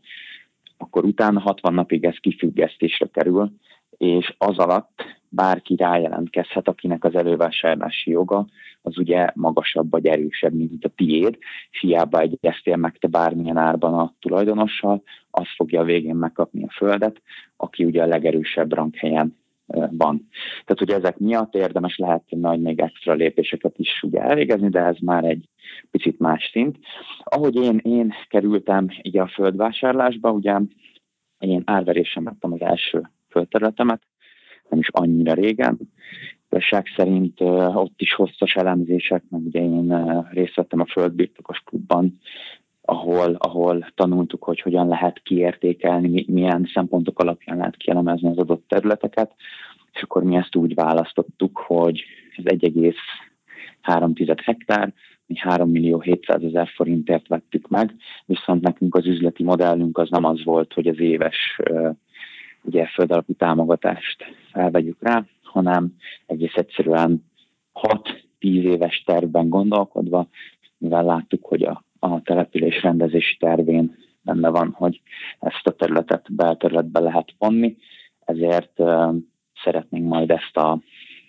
akkor 0.76 1.04
utána 1.04 1.40
60 1.40 1.74
napig 1.74 2.04
ez 2.04 2.16
kifüggesztésre 2.20 3.06
kerül, 3.06 3.52
és 3.96 4.34
az 4.38 4.58
alatt 4.58 5.17
bárki 5.28 5.76
rájelentkezhet, 5.76 6.68
akinek 6.68 7.04
az 7.04 7.14
elővásárlási 7.14 8.10
joga 8.10 8.46
az 8.82 8.98
ugye 8.98 9.30
magasabb 9.34 9.90
vagy 9.90 10.06
erősebb, 10.06 10.52
mint 10.52 10.84
a 10.84 10.88
tiéd, 10.88 11.38
és 11.70 11.80
hiába 11.80 12.20
egyeztél 12.20 12.76
meg 12.76 12.96
te 12.98 13.08
bármilyen 13.08 13.56
árban 13.56 13.94
a 13.94 14.14
tulajdonossal, 14.20 15.02
az 15.30 15.46
fogja 15.56 15.80
a 15.80 15.84
végén 15.84 16.16
megkapni 16.16 16.64
a 16.64 16.72
földet, 16.76 17.22
aki 17.56 17.84
ugye 17.84 18.02
a 18.02 18.06
legerősebb 18.06 18.72
ranghelyen 18.72 19.36
van. 19.90 20.28
Tehát, 20.64 20.78
hogy 20.78 20.90
ezek 20.90 21.18
miatt 21.18 21.54
érdemes 21.54 21.96
lehet 21.96 22.22
nagy 22.28 22.60
még 22.60 22.80
extra 22.80 23.12
lépéseket 23.12 23.78
is 23.78 24.02
ugye 24.02 24.20
elvégezni, 24.20 24.68
de 24.68 24.80
ez 24.80 24.96
már 24.98 25.24
egy 25.24 25.48
picit 25.90 26.18
más 26.18 26.50
szint. 26.52 26.78
Ahogy 27.24 27.54
én, 27.54 27.80
én 27.82 28.14
kerültem 28.28 28.88
ugye 29.04 29.22
a 29.22 29.28
földvásárlásba, 29.28 30.30
ugye 30.30 30.58
én 31.38 31.62
árverésen 31.64 32.24
vettem 32.24 32.52
az 32.52 32.60
első 32.60 33.10
földterületemet, 33.30 34.02
nem 34.70 34.78
is 34.78 34.88
annyira 34.90 35.34
régen. 35.34 35.78
Igazság 36.50 36.86
szerint 36.96 37.40
ott 37.74 38.00
is 38.00 38.14
hosszas 38.14 38.54
elemzések, 38.54 39.22
meg 39.28 39.40
ugye 39.46 39.60
én 39.60 40.26
részt 40.30 40.54
vettem 40.54 40.80
a 40.80 40.86
földbirtokos 40.86 41.62
klubban, 41.64 42.18
ahol, 42.82 43.34
ahol 43.38 43.92
tanultuk, 43.94 44.44
hogy 44.44 44.60
hogyan 44.60 44.88
lehet 44.88 45.22
kiértékelni, 45.22 46.24
milyen 46.28 46.70
szempontok 46.74 47.18
alapján 47.18 47.56
lehet 47.56 47.76
kielemezni 47.76 48.28
az 48.28 48.38
adott 48.38 48.64
területeket, 48.68 49.34
és 49.92 50.02
akkor 50.02 50.22
mi 50.22 50.36
ezt 50.36 50.56
úgy 50.56 50.74
választottuk, 50.74 51.58
hogy 51.58 52.04
ez 52.36 52.44
1,3 52.44 54.36
hektár, 54.44 54.92
mi 55.26 55.36
3 55.36 55.70
millió 55.70 56.00
700 56.00 56.42
ezer 56.42 56.68
forintért 56.68 57.28
vettük 57.28 57.68
meg, 57.68 57.94
viszont 58.26 58.62
nekünk 58.62 58.94
az 58.94 59.06
üzleti 59.06 59.42
modellünk 59.42 59.98
az 59.98 60.10
nem 60.10 60.24
az 60.24 60.44
volt, 60.44 60.72
hogy 60.72 60.86
az 60.86 61.00
éves 61.00 61.60
ugye 62.68 62.86
földalapú 62.86 63.32
támogatást 63.32 64.24
felvegyük 64.52 64.96
rá, 65.00 65.24
hanem 65.42 65.94
egész 66.26 66.54
egyszerűen 66.54 67.24
6-10 67.74 68.12
éves 68.40 69.02
tervben 69.06 69.48
gondolkodva, 69.48 70.28
mivel 70.78 71.04
láttuk, 71.04 71.44
hogy 71.44 71.62
a 71.62 71.86
a 71.98 72.22
település 72.22 72.82
rendezési 72.82 73.36
tervén 73.36 73.96
benne 74.22 74.48
van, 74.48 74.70
hogy 74.76 75.00
ezt 75.40 75.66
a 75.66 75.70
területet 75.70 76.34
belterületbe 76.34 77.00
lehet 77.00 77.34
vonni, 77.38 77.76
ezért 78.24 78.72
uh, 78.76 79.14
szeretnénk 79.64 80.08
majd 80.08 80.30
ezt 80.30 80.56
a, 80.56 80.80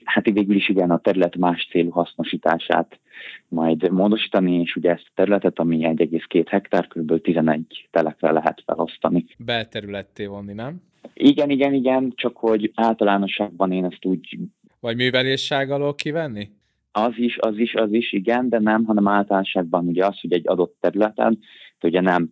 hát 0.04 0.26
végül 0.26 0.56
is 0.56 0.70
igen, 0.70 0.92
a 0.92 1.00
terület 1.00 1.36
más 1.36 1.68
célú 1.72 1.90
hasznosítását 1.90 3.00
majd 3.48 3.92
módosítani, 3.92 4.60
és 4.60 4.76
ugye 4.76 4.92
ezt 4.92 5.06
a 5.08 5.12
területet, 5.16 5.60
ami 5.60 5.78
1,2 5.82 6.46
hektár, 6.50 6.88
kb. 6.88 7.22
11 7.22 7.88
telekre 7.92 8.32
lehet 8.32 8.64
felosztani. 8.66 9.26
Belterületté 9.38 10.26
vonni, 10.26 10.54
nem? 10.54 10.82
Igen, 11.14 11.50
igen, 11.50 11.74
igen, 11.74 12.14
csak 12.16 12.38
hogy 12.38 12.72
általánosságban 12.76 13.72
én 13.72 13.86
ezt 13.86 14.06
úgy... 14.06 14.38
Vagy 14.80 14.96
művelésság 14.96 15.72
alól 15.72 15.96
kivenni? 15.96 16.50
Az 16.92 17.14
is, 17.16 17.38
az 17.38 17.58
is, 17.58 17.74
az 17.74 17.92
is, 17.94 18.14
igen, 18.14 18.50
de 18.50 18.60
nem, 18.60 18.86
hanem 18.86 19.08
általánosságban 19.08 19.88
ugye 19.88 20.06
az, 20.06 20.20
hogy 20.20 20.34
egy 20.34 20.48
adott 20.48 20.76
területen, 20.80 21.40
ugye 21.82 22.02
nem, 22.02 22.30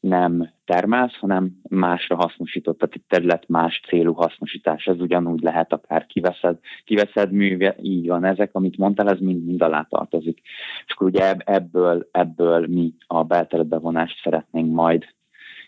nem 0.00 0.50
termelsz, 0.64 1.16
hanem 1.16 1.60
másra 1.68 2.16
hasznosított, 2.16 2.78
tehát 2.78 2.94
egy 2.94 3.04
terület 3.08 3.48
más 3.48 3.80
célú 3.88 4.12
hasznosítás, 4.12 4.86
ez 4.86 5.00
ugyanúgy 5.00 5.42
lehet, 5.42 5.72
akár 5.72 6.06
kiveszed, 6.06 6.58
kiveszed 6.84 7.32
műve, 7.32 7.76
így 7.82 8.06
van, 8.06 8.24
ezek, 8.24 8.54
amit 8.54 8.76
mondtál, 8.76 9.10
ez 9.10 9.18
mind, 9.18 9.44
mind 9.44 9.62
alá 9.62 9.86
tartozik. 9.88 10.40
És 10.86 10.92
akkor 10.92 11.06
ugye 11.06 11.34
ebből, 11.38 12.08
ebből 12.10 12.66
mi 12.66 12.94
a 13.06 13.22
belterületbevonást 13.22 14.20
szeretnénk 14.22 14.74
majd 14.74 15.04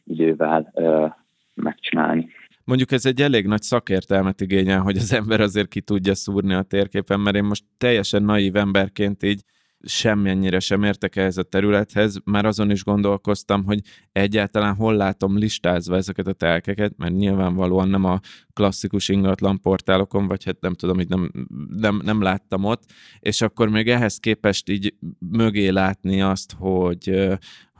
idővel 0.04 0.70
ö, 0.74 1.06
megcsinálni. 1.62 2.28
Mondjuk 2.64 2.92
ez 2.92 3.06
egy 3.06 3.22
elég 3.22 3.46
nagy 3.46 3.62
szakértelmet 3.62 4.40
igényel, 4.40 4.80
hogy 4.80 4.96
az 4.96 5.12
ember 5.12 5.40
azért 5.40 5.68
ki 5.68 5.80
tudja 5.80 6.14
szúrni 6.14 6.54
a 6.54 6.62
térképen, 6.62 7.20
mert 7.20 7.36
én 7.36 7.44
most 7.44 7.64
teljesen 7.78 8.22
naív 8.22 8.56
emberként 8.56 9.22
így 9.22 9.42
semmennyire 9.82 10.60
sem 10.60 10.82
értek 10.82 11.16
ehhez 11.16 11.36
a 11.36 11.42
területhez, 11.42 12.20
már 12.24 12.44
azon 12.44 12.70
is 12.70 12.84
gondolkoztam, 12.84 13.64
hogy 13.64 13.80
egyáltalán 14.12 14.74
hol 14.74 14.96
látom 14.96 15.38
listázva 15.38 15.96
ezeket 15.96 16.26
a 16.26 16.32
telkeket, 16.32 16.96
mert 16.96 17.14
nyilvánvalóan 17.14 17.88
nem 17.88 18.04
a 18.04 18.20
klasszikus 18.52 19.08
ingatlan 19.08 19.60
portálokon, 19.60 20.26
vagy 20.26 20.44
hát 20.44 20.60
nem 20.60 20.74
tudom, 20.74 20.96
hogy 20.96 21.08
nem, 21.08 21.30
nem, 21.76 22.00
nem 22.04 22.22
láttam 22.22 22.64
ott, 22.64 22.82
és 23.20 23.40
akkor 23.40 23.68
még 23.68 23.88
ehhez 23.88 24.16
képest 24.16 24.68
így 24.68 24.94
mögé 25.18 25.68
látni 25.68 26.22
azt, 26.22 26.52
hogy, 26.58 27.28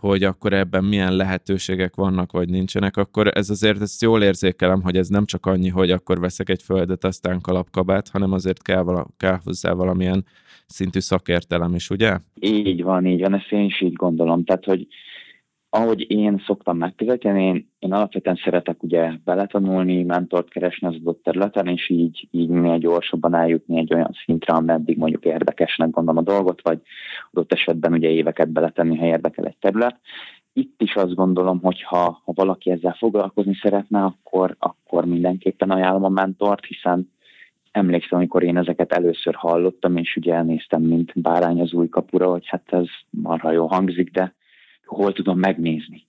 hogy 0.01 0.23
akkor 0.23 0.53
ebben 0.53 0.85
milyen 0.85 1.17
lehetőségek 1.17 1.95
vannak, 1.95 2.33
vagy 2.33 2.49
nincsenek, 2.49 2.97
akkor 2.97 3.31
ez 3.35 3.51
azért 3.51 3.81
ezt 3.81 4.03
jól 4.03 4.23
érzékelem, 4.23 4.83
hogy 4.83 4.97
ez 4.97 5.09
nem 5.09 5.25
csak 5.25 5.47
annyi, 5.47 5.69
hogy 5.69 5.91
akkor 5.91 6.21
veszek 6.21 6.49
egy 6.49 6.63
földet, 6.63 7.05
aztán 7.05 7.41
kalapkabát, 7.41 8.09
hanem 8.09 8.33
azért 8.33 8.63
kell, 8.63 8.83
vala, 8.83 9.07
kell 9.17 9.39
hozzá 9.45 9.73
valamilyen 9.73 10.25
szintű 10.67 10.99
szakértelem 10.99 11.75
is, 11.75 11.91
ugye? 11.91 12.19
Így 12.41 12.83
van, 12.83 13.07
így 13.07 13.21
van, 13.21 13.35
ezt 13.35 13.53
én 13.53 13.65
is 13.65 13.81
így 13.81 13.93
gondolom. 13.93 14.45
Tehát, 14.45 14.65
hogy 14.65 14.87
ahogy 15.71 16.11
én 16.11 16.43
szoktam 16.47 16.77
megközelíteni, 16.77 17.45
én, 17.45 17.71
én 17.79 17.93
alapvetően 17.93 18.41
szeretek 18.45 18.83
ugye 18.83 19.11
beletanulni, 19.25 20.03
mentort 20.03 20.49
keresni 20.49 20.87
az 20.87 20.95
adott 20.95 21.23
területen, 21.23 21.67
és 21.67 21.89
így, 21.89 22.29
így 22.31 22.49
minél 22.49 22.79
gyorsabban 22.79 23.35
eljutni 23.35 23.79
egy 23.79 23.95
olyan 23.95 24.17
szintre, 24.25 24.55
ameddig 24.55 24.97
mondjuk 24.97 25.25
érdekesnek 25.25 25.91
gondolom 25.91 26.27
a 26.27 26.33
dolgot, 26.33 26.63
vagy 26.63 26.81
adott 27.33 27.53
esetben 27.53 27.93
ugye 27.93 28.09
éveket 28.09 28.49
beletenni, 28.49 28.97
ha 28.97 29.07
érdekel 29.07 29.45
egy 29.45 29.57
terület. 29.61 30.01
Itt 30.53 30.83
is 30.83 30.95
azt 30.95 31.15
gondolom, 31.15 31.61
hogy 31.63 31.83
ha, 31.83 32.21
ha 32.25 32.33
valaki 32.35 32.71
ezzel 32.71 32.97
foglalkozni 32.99 33.59
szeretne, 33.63 34.05
akkor, 34.05 34.57
akkor 34.59 35.05
mindenképpen 35.05 35.71
ajánlom 35.71 36.05
a 36.05 36.09
mentort, 36.09 36.65
hiszen 36.65 37.11
emlékszem, 37.71 38.19
amikor 38.19 38.43
én 38.43 38.57
ezeket 38.57 38.93
először 38.93 39.35
hallottam, 39.35 39.97
és 39.97 40.17
ugye 40.17 40.35
elnéztem, 40.35 40.83
mint 40.83 41.21
bárány 41.21 41.61
az 41.61 41.73
új 41.73 41.89
kapura, 41.89 42.31
hogy 42.31 42.47
hát 42.47 42.73
ez 42.73 42.87
marha 43.11 43.51
jó 43.51 43.67
hangzik, 43.67 44.11
de 44.11 44.35
hol 44.89 45.13
tudom 45.13 45.39
megnézni. 45.39 46.07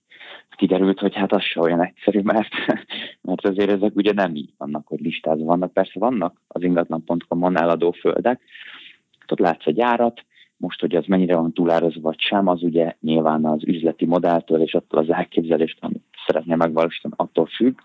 Kiderült, 0.56 0.98
hogy 0.98 1.14
hát 1.14 1.32
az 1.32 1.42
se 1.42 1.60
olyan 1.60 1.84
egyszerű, 1.84 2.20
mert, 2.20 2.48
mert 3.22 3.46
azért 3.46 3.70
ezek 3.70 3.96
ugye 3.96 4.12
nem 4.12 4.34
így 4.34 4.52
vannak, 4.56 4.86
hogy 4.86 5.00
listázva 5.00 5.44
vannak. 5.44 5.72
Persze 5.72 5.98
vannak 5.98 6.40
az 6.48 6.62
ingatlan.com-on 6.62 7.58
eladó 7.58 7.90
földek, 7.90 8.40
ott 9.28 9.38
látsz 9.38 9.66
egy 9.66 9.80
árat, 9.80 10.24
most, 10.56 10.80
hogy 10.80 10.94
az 10.94 11.04
mennyire 11.06 11.36
van 11.36 11.52
túlárazva 11.52 12.00
vagy 12.00 12.20
sem, 12.20 12.48
az 12.48 12.62
ugye 12.62 12.94
nyilván 13.00 13.44
az 13.44 13.64
üzleti 13.64 14.06
modelltől 14.06 14.62
és 14.62 14.74
attól 14.74 15.00
az 15.00 15.10
elképzelést, 15.10 15.78
amit 15.80 16.04
szeretné 16.26 16.54
megvalósítani, 16.54 17.14
attól 17.16 17.46
függ, 17.46 17.78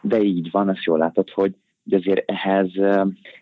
de 0.00 0.20
így 0.20 0.50
van, 0.50 0.68
azt 0.68 0.84
jól 0.84 0.98
látod, 0.98 1.30
hogy 1.30 1.54
hogy 1.88 1.98
azért 1.98 2.30
ehhez, 2.30 2.70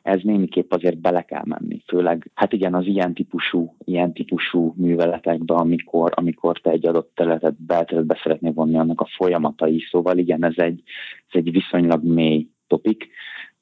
ez 0.03 0.21
némiképp 0.23 0.73
azért 0.73 0.99
bele 0.99 1.23
kell 1.23 1.43
menni. 1.45 1.83
Főleg, 1.87 2.31
hát 2.35 2.53
igen, 2.53 2.75
az 2.75 2.87
ilyen 2.87 3.15
típusú, 3.15 3.77
ilyen 3.85 4.13
típusú 4.13 4.75
műveletekben, 4.77 5.57
amikor, 5.57 6.13
amikor 6.15 6.61
te 6.61 6.71
egy 6.71 6.87
adott 6.87 7.11
területet 7.15 7.63
belterületbe 7.63 8.21
szeretnél 8.23 8.53
vonni 8.53 8.79
annak 8.79 9.01
a 9.01 9.09
folyamatai, 9.17 9.81
szóval 9.91 10.19
igen, 10.19 10.45
ez 10.45 10.55
egy, 10.57 10.83
ez 11.29 11.41
egy 11.41 11.51
viszonylag 11.51 12.05
mély 12.05 12.49
topik, 12.67 13.09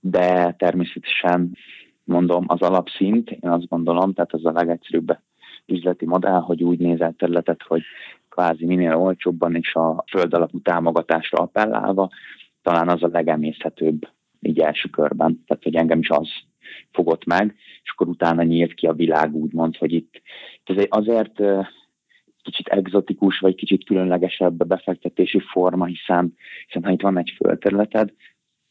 de 0.00 0.54
természetesen 0.58 1.56
mondom, 2.04 2.44
az 2.46 2.60
alapszint, 2.60 3.30
én 3.30 3.50
azt 3.50 3.68
gondolom, 3.68 4.12
tehát 4.12 4.32
az 4.32 4.44
a 4.44 4.52
legegyszerűbb 4.52 5.18
üzleti 5.66 6.06
modell, 6.06 6.40
hogy 6.40 6.62
úgy 6.62 6.78
nézel 6.78 7.14
területet, 7.18 7.62
hogy 7.62 7.82
kvázi 8.28 8.64
minél 8.64 8.96
olcsóbban 8.96 9.54
és 9.54 9.74
a 9.74 10.04
föld 10.10 10.34
alapú 10.34 10.60
támogatásra 10.60 11.38
appellálva, 11.38 12.10
talán 12.62 12.88
az 12.88 13.02
a 13.02 13.08
legemészhetőbb 13.12 14.08
így 14.42 14.58
első 14.58 14.88
körben. 14.88 15.42
Tehát, 15.46 15.62
hogy 15.62 15.74
engem 15.74 15.98
is 15.98 16.08
az 16.10 16.28
fogott 16.90 17.24
meg, 17.24 17.54
és 17.82 17.90
akkor 17.90 18.08
utána 18.08 18.42
nyílt 18.42 18.74
ki 18.74 18.86
a 18.86 18.92
világ 18.92 19.34
úgymond, 19.34 19.76
hogy 19.76 19.92
itt 19.92 20.22
ez 20.64 20.84
azért 20.88 21.42
kicsit 22.42 22.68
egzotikus, 22.68 23.38
vagy 23.38 23.54
kicsit 23.54 23.84
különlegesebb 23.84 24.66
befektetési 24.66 25.40
forma, 25.40 25.84
hiszen, 25.84 26.34
hiszen 26.66 26.84
ha 26.84 26.90
itt 26.90 27.02
van 27.02 27.18
egy 27.18 27.32
földterületed, 27.36 28.12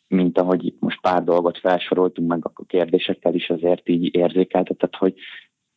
mint 0.08 0.38
ahogy 0.38 0.74
most 0.80 1.02
pár 1.02 1.24
dolgot 1.24 1.58
felsoroltunk, 1.58 2.28
meg 2.28 2.40
a 2.44 2.66
kérdésekkel 2.66 3.34
is 3.34 3.50
azért 3.50 3.90
így 3.90 4.16
érzékeltetett, 4.16 4.96
hogy 4.96 5.14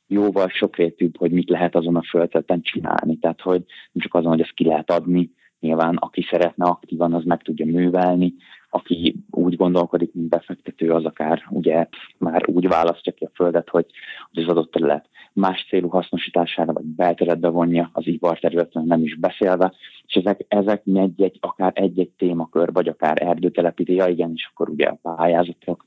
jóval 0.06 0.48
sokrétűbb, 0.48 1.16
hogy 1.16 1.30
mit 1.30 1.48
lehet 1.48 1.74
azon 1.74 1.96
a 1.96 2.02
földeten 2.02 2.62
csinálni. 2.62 3.18
Tehát, 3.18 3.40
hogy 3.40 3.62
nem 3.92 4.02
csak 4.02 4.14
azon, 4.14 4.30
hogy 4.30 4.40
ezt 4.40 4.54
ki 4.54 4.64
lehet 4.64 4.90
adni, 4.90 5.30
nyilván 5.60 5.96
aki 5.96 6.26
szeretne 6.30 6.64
aktívan, 6.64 7.12
az 7.12 7.24
meg 7.24 7.42
tudja 7.42 7.66
művelni, 7.66 8.34
aki 8.74 9.14
úgy 9.30 9.56
gondolkodik, 9.56 10.14
mint 10.14 10.28
befektető, 10.28 10.90
az 10.90 11.04
akár 11.04 11.42
ugye 11.50 11.86
már 12.18 12.42
úgy 12.48 12.68
választja 12.68 13.12
ki 13.12 13.24
a 13.24 13.30
földet, 13.34 13.68
hogy 13.68 13.86
az 14.32 14.48
adott 14.48 14.70
terület 14.70 15.08
más 15.32 15.66
célú 15.68 15.88
hasznosítására, 15.88 16.72
vagy 16.72 16.84
belterületbe 16.84 17.48
vonja 17.48 17.90
az 17.92 18.06
iparterületen 18.06 18.84
nem 18.86 19.02
is 19.02 19.16
beszélve, 19.16 19.72
és 20.06 20.14
ezek, 20.14 20.44
ezek 20.48 20.82
egy-egy, 20.84 21.38
akár 21.40 21.72
egy-egy 21.74 22.10
témakör, 22.10 22.72
vagy 22.72 22.88
akár 22.88 23.22
erdőtelepítés, 23.22 23.96
ja 23.96 24.06
igen, 24.06 24.32
és 24.34 24.48
akkor 24.52 24.68
ugye 24.68 24.86
a 24.86 24.98
pályázatok. 25.02 25.86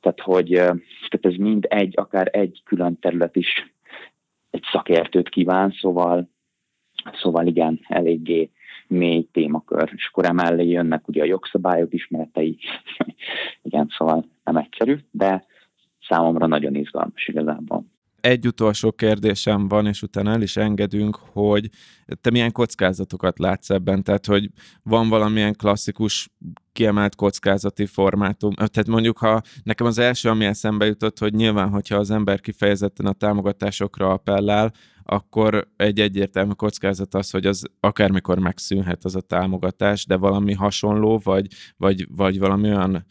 Tehát, 0.00 0.20
hogy 0.20 0.48
tehát 0.48 1.20
ez 1.20 1.34
mind 1.34 1.66
egy, 1.68 1.92
akár 1.96 2.28
egy 2.32 2.62
külön 2.64 2.98
terület 2.98 3.36
is 3.36 3.74
egy 4.50 4.64
szakértőt 4.72 5.28
kíván, 5.28 5.74
szóval, 5.80 6.30
szóval 7.12 7.46
igen, 7.46 7.80
eléggé 7.88 8.50
mély 8.88 9.28
témakör, 9.32 9.92
és 9.94 10.08
akkor 10.10 10.24
emellé 10.24 10.68
jönnek 10.68 11.08
ugye 11.08 11.22
a 11.22 11.26
jogszabályok 11.26 11.92
ismeretei, 11.92 12.58
igen, 13.62 13.88
szóval 13.96 14.24
nem 14.44 14.56
egyszerű, 14.56 14.96
de 15.10 15.44
számomra 16.08 16.46
nagyon 16.46 16.74
izgalmas 16.74 17.28
igazából 17.28 17.84
egy 18.26 18.46
utolsó 18.46 18.92
kérdésem 18.92 19.68
van, 19.68 19.86
és 19.86 20.02
utána 20.02 20.30
el 20.30 20.42
is 20.42 20.56
engedünk, 20.56 21.16
hogy 21.32 21.68
te 22.20 22.30
milyen 22.30 22.52
kockázatokat 22.52 23.38
látsz 23.38 23.70
ebben, 23.70 24.02
tehát 24.02 24.26
hogy 24.26 24.50
van 24.82 25.08
valamilyen 25.08 25.54
klasszikus 25.54 26.28
kiemelt 26.72 27.14
kockázati 27.14 27.86
formátum. 27.86 28.54
Tehát 28.54 28.86
mondjuk, 28.86 29.18
ha 29.18 29.40
nekem 29.62 29.86
az 29.86 29.98
első, 29.98 30.28
ami 30.28 30.44
eszembe 30.44 30.86
jutott, 30.86 31.18
hogy 31.18 31.34
nyilván, 31.34 31.68
hogyha 31.68 31.96
az 31.96 32.10
ember 32.10 32.40
kifejezetten 32.40 33.06
a 33.06 33.12
támogatásokra 33.12 34.10
appellál, 34.10 34.72
akkor 35.06 35.68
egy 35.76 36.00
egyértelmű 36.00 36.52
kockázat 36.52 37.14
az, 37.14 37.30
hogy 37.30 37.46
az 37.46 37.66
akármikor 37.80 38.38
megszűnhet 38.38 39.04
az 39.04 39.16
a 39.16 39.20
támogatás, 39.20 40.06
de 40.06 40.16
valami 40.16 40.54
hasonló, 40.54 41.20
vagy, 41.24 41.46
vagy, 41.76 42.06
vagy 42.16 42.38
valami 42.38 42.68
olyan 42.68 43.04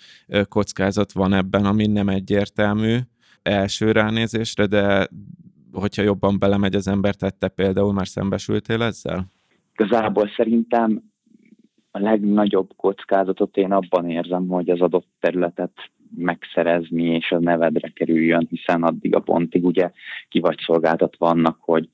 kockázat 0.50 1.12
van 1.12 1.34
ebben, 1.34 1.66
ami 1.66 1.86
nem 1.86 2.10
egyértelmű, 2.10 2.98
első 3.42 3.92
ránézésre, 3.92 4.66
de 4.66 5.08
hogyha 5.72 6.02
jobban 6.02 6.40
belemegy 6.40 6.76
az 6.76 6.88
ember, 6.88 7.16
tehát 7.16 7.36
te 7.36 7.48
például 7.48 7.94
már 7.94 8.08
szembesültél 8.08 8.82
ezzel? 8.82 9.26
Igazából 9.74 10.30
szerintem 10.36 11.04
a 11.92 12.00
legnagyobb 12.00 12.70
kockázatot 12.76 13.58
én 13.58 13.72
abban 13.72 14.10
érzem, 14.10 14.48
hogy 14.48 14.70
az 14.70 14.82
adott 14.82 15.08
területet 15.20 15.72
megszerezni 16.18 17.04
és 17.04 17.32
a 17.32 17.40
nevedre 17.40 17.90
kerüljön, 17.90 18.48
hiszen 18.50 18.84
addig 18.84 19.16
a 19.16 19.20
pontig 19.20 19.66
ugye 19.66 19.92
ki 20.30 20.40
vagy 20.40 20.60
szolgáltatva 20.66 21.28
annak, 21.28 21.58
hogy, 21.60 21.90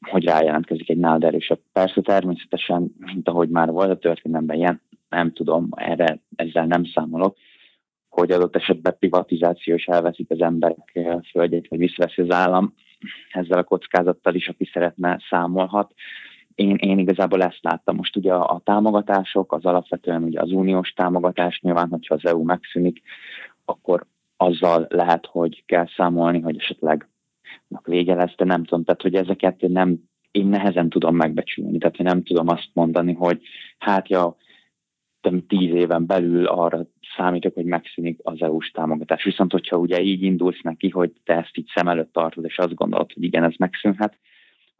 hogy 0.00 0.24
rájelentkezik 0.24 0.90
egy 0.90 0.98
nálad 0.98 1.24
erősebb. 1.24 1.60
Persze 1.72 2.00
természetesen, 2.00 2.94
mint 2.98 3.28
ahogy 3.28 3.48
már 3.48 3.70
volt 3.70 3.90
a 3.90 3.98
történelemben 3.98 4.56
ilyen, 4.56 4.80
nem 5.08 5.32
tudom, 5.32 5.68
erre 5.70 6.18
ezzel 6.36 6.66
nem 6.66 6.84
számolok, 6.84 7.36
hogy 8.08 8.30
adott 8.30 8.56
esetben 8.56 8.96
privatizáció 8.98 9.74
is 9.74 9.86
elveszik 9.86 10.30
az 10.30 10.40
emberek 10.40 10.98
földjét, 11.30 11.68
vagy 11.68 11.78
visszaveszi 11.78 12.22
az 12.22 12.34
állam 12.34 12.74
ezzel 13.32 13.58
a 13.58 13.64
kockázattal 13.64 14.34
is, 14.34 14.48
aki 14.48 14.70
szeretne 14.72 15.18
számolhat. 15.28 15.92
Én, 16.54 16.74
én 16.74 16.98
igazából 16.98 17.42
ezt 17.42 17.62
láttam. 17.62 17.96
Most 17.96 18.16
ugye 18.16 18.34
a, 18.34 18.54
a 18.54 18.60
támogatások, 18.64 19.52
az 19.52 19.64
alapvetően 19.64 20.22
ugye 20.22 20.40
az 20.40 20.50
uniós 20.50 20.92
támogatás, 20.92 21.60
nyilván, 21.60 21.88
hogyha 21.88 22.14
az 22.14 22.24
EU 22.24 22.42
megszűnik, 22.42 23.02
akkor 23.64 24.06
azzal 24.36 24.86
lehet, 24.88 25.26
hogy 25.26 25.62
kell 25.66 25.86
számolni, 25.96 26.40
hogy 26.40 26.58
esetleg 26.58 27.08
vége 27.84 28.14
lesz, 28.14 28.34
de 28.36 28.44
nem 28.44 28.64
tudom, 28.64 28.84
tehát 28.84 29.02
hogy 29.02 29.14
ezeket 29.14 29.60
nem, 29.60 29.98
én 30.30 30.46
nehezen 30.46 30.88
tudom 30.88 31.16
megbecsülni, 31.16 31.78
tehát 31.78 31.96
én 31.96 32.06
nem 32.06 32.22
tudom 32.22 32.48
azt 32.48 32.70
mondani, 32.72 33.12
hogy 33.12 33.42
hát 33.78 34.08
ja, 34.08 34.36
tíz 35.46 35.74
éven 35.74 36.06
belül 36.06 36.46
arra 36.46 36.86
számítok, 37.16 37.54
hogy 37.54 37.64
megszűnik 37.64 38.18
az 38.22 38.42
EU-s 38.42 38.70
támogatás. 38.70 39.24
Viszont, 39.24 39.52
hogyha 39.52 39.76
ugye 39.76 40.00
így 40.00 40.22
indulsz 40.22 40.60
neki, 40.62 40.88
hogy 40.88 41.12
te 41.24 41.36
ezt 41.36 41.56
így 41.56 41.70
szem 41.74 41.88
előtt 41.88 42.12
tartod, 42.12 42.44
és 42.44 42.58
azt 42.58 42.74
gondolod, 42.74 43.12
hogy 43.12 43.22
igen, 43.22 43.44
ez 43.44 43.54
megszűnhet, 43.58 44.18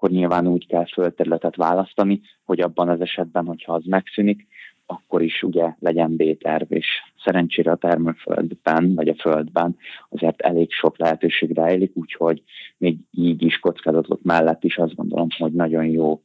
akkor 0.03 0.15
nyilván 0.15 0.47
úgy 0.47 0.67
kell 0.67 0.87
földterületet 0.87 1.57
választani, 1.57 2.21
hogy 2.45 2.61
abban 2.61 2.89
az 2.89 3.01
esetben, 3.01 3.47
hogyha 3.47 3.73
az 3.73 3.85
megszűnik, 3.85 4.47
akkor 4.87 5.23
is 5.23 5.43
ugye 5.43 5.75
legyen 5.79 6.17
B-terv, 6.17 6.73
és 6.73 6.87
szerencsére 7.25 7.71
a 7.71 7.77
termőföldben, 7.77 8.95
vagy 8.95 9.09
a 9.09 9.15
földben 9.15 9.77
azért 10.09 10.41
elég 10.41 10.73
sok 10.73 10.99
lehetőség 10.99 11.51
rejlik, 11.55 11.93
úgyhogy 11.95 12.43
még 12.77 12.97
így 13.11 13.43
is 13.43 13.59
kockázatok 13.59 14.23
mellett 14.23 14.65
is 14.65 14.79
azt 14.79 14.95
gondolom, 14.95 15.29
hogy 15.39 15.53
nagyon 15.53 15.85
jó, 15.85 16.21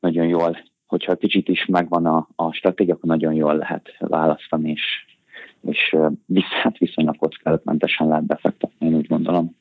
nagyon 0.00 0.26
jól 0.26 0.58
hogyha 0.86 1.16
kicsit 1.16 1.48
is 1.48 1.66
megvan 1.66 2.06
a, 2.06 2.28
a 2.36 2.52
stratégia, 2.52 2.94
akkor 2.94 3.08
nagyon 3.08 3.34
jól 3.34 3.56
lehet 3.56 3.96
választani, 3.98 4.70
és, 4.70 4.82
és 5.62 5.94
hát 6.62 6.78
viszonylag 6.78 7.16
kockázatmentesen 7.16 8.08
lehet 8.08 8.24
befektetni, 8.24 8.86
én 8.86 8.94
úgy 8.94 9.06
gondolom. 9.06 9.56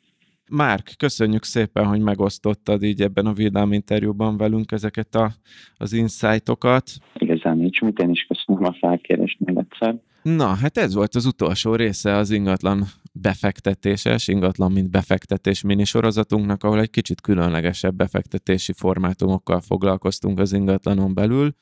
Márk, 0.50 0.94
köszönjük 0.98 1.44
szépen, 1.44 1.86
hogy 1.86 2.00
megosztottad 2.00 2.84
így 2.84 3.02
ebben 3.02 3.26
a 3.26 3.34
vidám 3.34 3.74
interjúban 3.74 4.38
velünk 4.38 4.72
ezeket 4.72 5.16
a, 5.16 5.32
az 5.78 5.94
insightokat. 5.94 6.92
Igazán 7.14 7.58
nincs 7.58 7.82
mit, 7.82 8.00
én 8.00 8.10
is 8.10 8.28
köszönöm 8.28 8.64
a 8.64 8.76
felkérést 8.80 9.40
még 9.40 9.58
egyszer. 9.58 9.96
Na, 10.24 10.48
hát 10.48 10.78
ez 10.78 10.94
volt 10.94 11.16
az 11.16 11.26
utolsó 11.26 11.76
része 11.76 12.16
az 12.16 12.32
ingatlan 12.32 12.84
befektetéses, 13.14 14.28
ingatlan 14.28 14.72
mint 14.72 14.90
befektetés 14.90 15.62
minisorozatunknak, 15.62 16.64
ahol 16.64 16.80
egy 16.80 16.90
kicsit 16.90 17.22
különlegesebb 17.22 17.96
befektetési 17.96 18.74
formátumokkal 18.74 19.62
foglalkoztunk 19.62 20.40
az 20.40 20.54
ingatlanon 20.54 21.14
belül. 21.14 21.56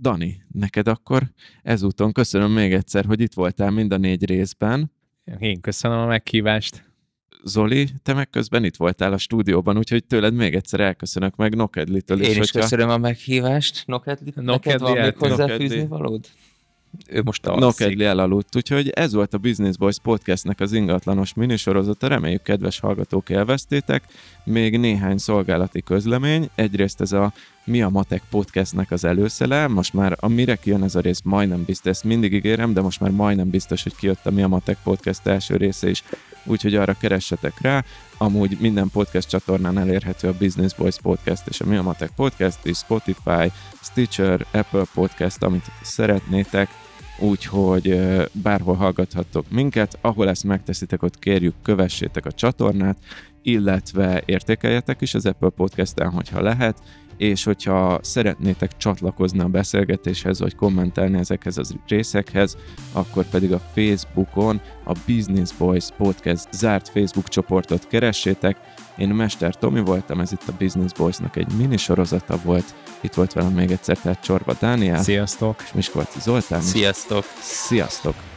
Dani, 0.00 0.42
neked 0.52 0.88
akkor 0.88 1.22
ezúton 1.62 2.12
köszönöm 2.12 2.50
még 2.50 2.72
egyszer, 2.72 3.04
hogy 3.04 3.20
itt 3.20 3.34
voltál 3.34 3.70
mind 3.70 3.92
a 3.92 3.96
négy 3.96 4.26
részben. 4.26 4.92
Én 5.38 5.60
köszönöm 5.60 5.98
a 5.98 6.06
meghívást. 6.06 6.91
Zoli, 7.44 7.88
te 8.02 8.14
meg 8.14 8.30
közben 8.30 8.64
itt 8.64 8.76
voltál 8.76 9.12
a 9.12 9.18
stúdióban, 9.18 9.78
úgyhogy 9.78 10.04
tőled 10.04 10.34
még 10.34 10.54
egyszer 10.54 10.80
elköszönök 10.80 11.36
meg 11.36 11.54
Nokedlitől. 11.54 12.22
Én 12.22 12.30
is 12.30 12.36
hogyha... 12.36 12.60
köszönöm 12.60 12.88
a 12.88 12.98
meghívást. 12.98 13.82
Nokedli, 13.86 14.32
neked 14.34 14.80
van 14.80 14.98
még 14.98 15.16
hozzáfűzni 15.16 15.86
valód? 15.86 16.26
ő 17.08 17.22
most 17.24 17.46
a 17.46 17.58
Nokedli 17.58 18.04
elaludt, 18.04 18.56
úgyhogy 18.56 18.88
ez 18.88 19.12
volt 19.12 19.34
a 19.34 19.38
Business 19.38 19.76
Boys 19.76 19.98
podcastnek 20.02 20.60
az 20.60 20.72
ingatlanos 20.72 21.34
minisorozata, 21.34 22.06
reméljük 22.06 22.42
kedves 22.42 22.80
hallgatók 22.80 23.30
élveztétek. 23.30 24.04
Még 24.44 24.78
néhány 24.78 25.18
szolgálati 25.18 25.82
közlemény, 25.82 26.48
egyrészt 26.54 27.00
ez 27.00 27.12
a 27.12 27.32
Mi 27.64 27.82
a 27.82 27.88
Matek 27.88 28.22
podcastnek 28.30 28.90
az 28.90 29.04
előszele, 29.04 29.66
most 29.68 29.94
már 29.94 30.16
amire 30.20 30.56
kijön 30.56 30.82
ez 30.82 30.94
a 30.94 31.00
rész 31.00 31.20
majdnem 31.24 31.64
biztos, 31.64 31.90
ezt 31.90 32.04
mindig 32.04 32.32
ígérem, 32.32 32.72
de 32.72 32.80
most 32.80 33.00
már 33.00 33.10
majdnem 33.10 33.50
biztos, 33.50 33.82
hogy 33.82 33.96
kijött 33.96 34.26
a 34.26 34.30
Mi 34.30 34.42
a 34.42 34.48
Matek 34.48 34.78
podcast 34.82 35.26
első 35.26 35.56
része 35.56 35.90
is, 35.90 36.02
úgyhogy 36.44 36.74
arra 36.74 36.94
keressetek 37.00 37.60
rá. 37.60 37.84
Amúgy 38.18 38.56
minden 38.60 38.90
podcast 38.92 39.28
csatornán 39.28 39.78
elérhető 39.78 40.28
a 40.28 40.36
Business 40.38 40.74
Boys 40.74 40.96
podcast 41.02 41.46
és 41.48 41.60
a 41.60 41.64
Mi 41.64 41.76
a 41.76 41.82
Matek 41.82 42.10
podcast 42.16 42.58
és 42.62 42.76
Spotify, 42.76 43.52
Stitcher, 43.82 44.46
Apple 44.52 44.84
podcast, 44.94 45.42
amit 45.42 45.70
szeretnétek 45.82 46.68
úgyhogy 47.18 48.00
bárhol 48.32 48.74
hallgathattok 48.74 49.50
minket, 49.50 49.98
ahol 50.00 50.28
ezt 50.28 50.44
megteszitek, 50.44 51.02
ott 51.02 51.18
kérjük, 51.18 51.54
kövessétek 51.62 52.26
a 52.26 52.32
csatornát, 52.32 52.96
illetve 53.42 54.22
értékeljetek 54.24 55.00
is 55.00 55.14
az 55.14 55.26
Apple 55.26 55.48
Podcast-en, 55.48 56.10
hogyha 56.10 56.42
lehet, 56.42 56.78
és 57.16 57.44
hogyha 57.44 57.98
szeretnétek 58.02 58.76
csatlakozni 58.76 59.40
a 59.40 59.46
beszélgetéshez, 59.46 60.40
vagy 60.40 60.54
kommentelni 60.54 61.18
ezekhez 61.18 61.58
az 61.58 61.74
részekhez, 61.88 62.56
akkor 62.92 63.24
pedig 63.24 63.52
a 63.52 63.60
Facebookon 63.74 64.60
a 64.84 64.92
Business 65.06 65.52
Boys 65.58 65.86
Podcast 65.96 66.48
zárt 66.52 66.88
Facebook 66.88 67.28
csoportot 67.28 67.86
keressétek. 67.86 68.56
Én 68.96 69.08
Mester 69.08 69.54
Tomi 69.56 69.80
voltam, 69.80 70.20
ez 70.20 70.32
itt 70.32 70.48
a 70.48 70.54
Business 70.58 70.92
Boysnak 70.92 71.36
egy 71.36 71.52
mini 71.56 71.76
sorozata 71.76 72.38
volt. 72.44 72.74
Itt 73.00 73.14
volt 73.14 73.32
velem 73.32 73.52
még 73.52 73.70
egyszer, 73.70 73.98
tehát 73.98 74.24
Csorba 74.24 74.54
Dániel. 74.60 75.02
Sziasztok! 75.02 75.62
És 75.64 75.72
Miskolci 75.72 76.20
Zoltán. 76.20 76.60
Sziasztok! 76.60 77.24
Sziasztok! 77.40 78.31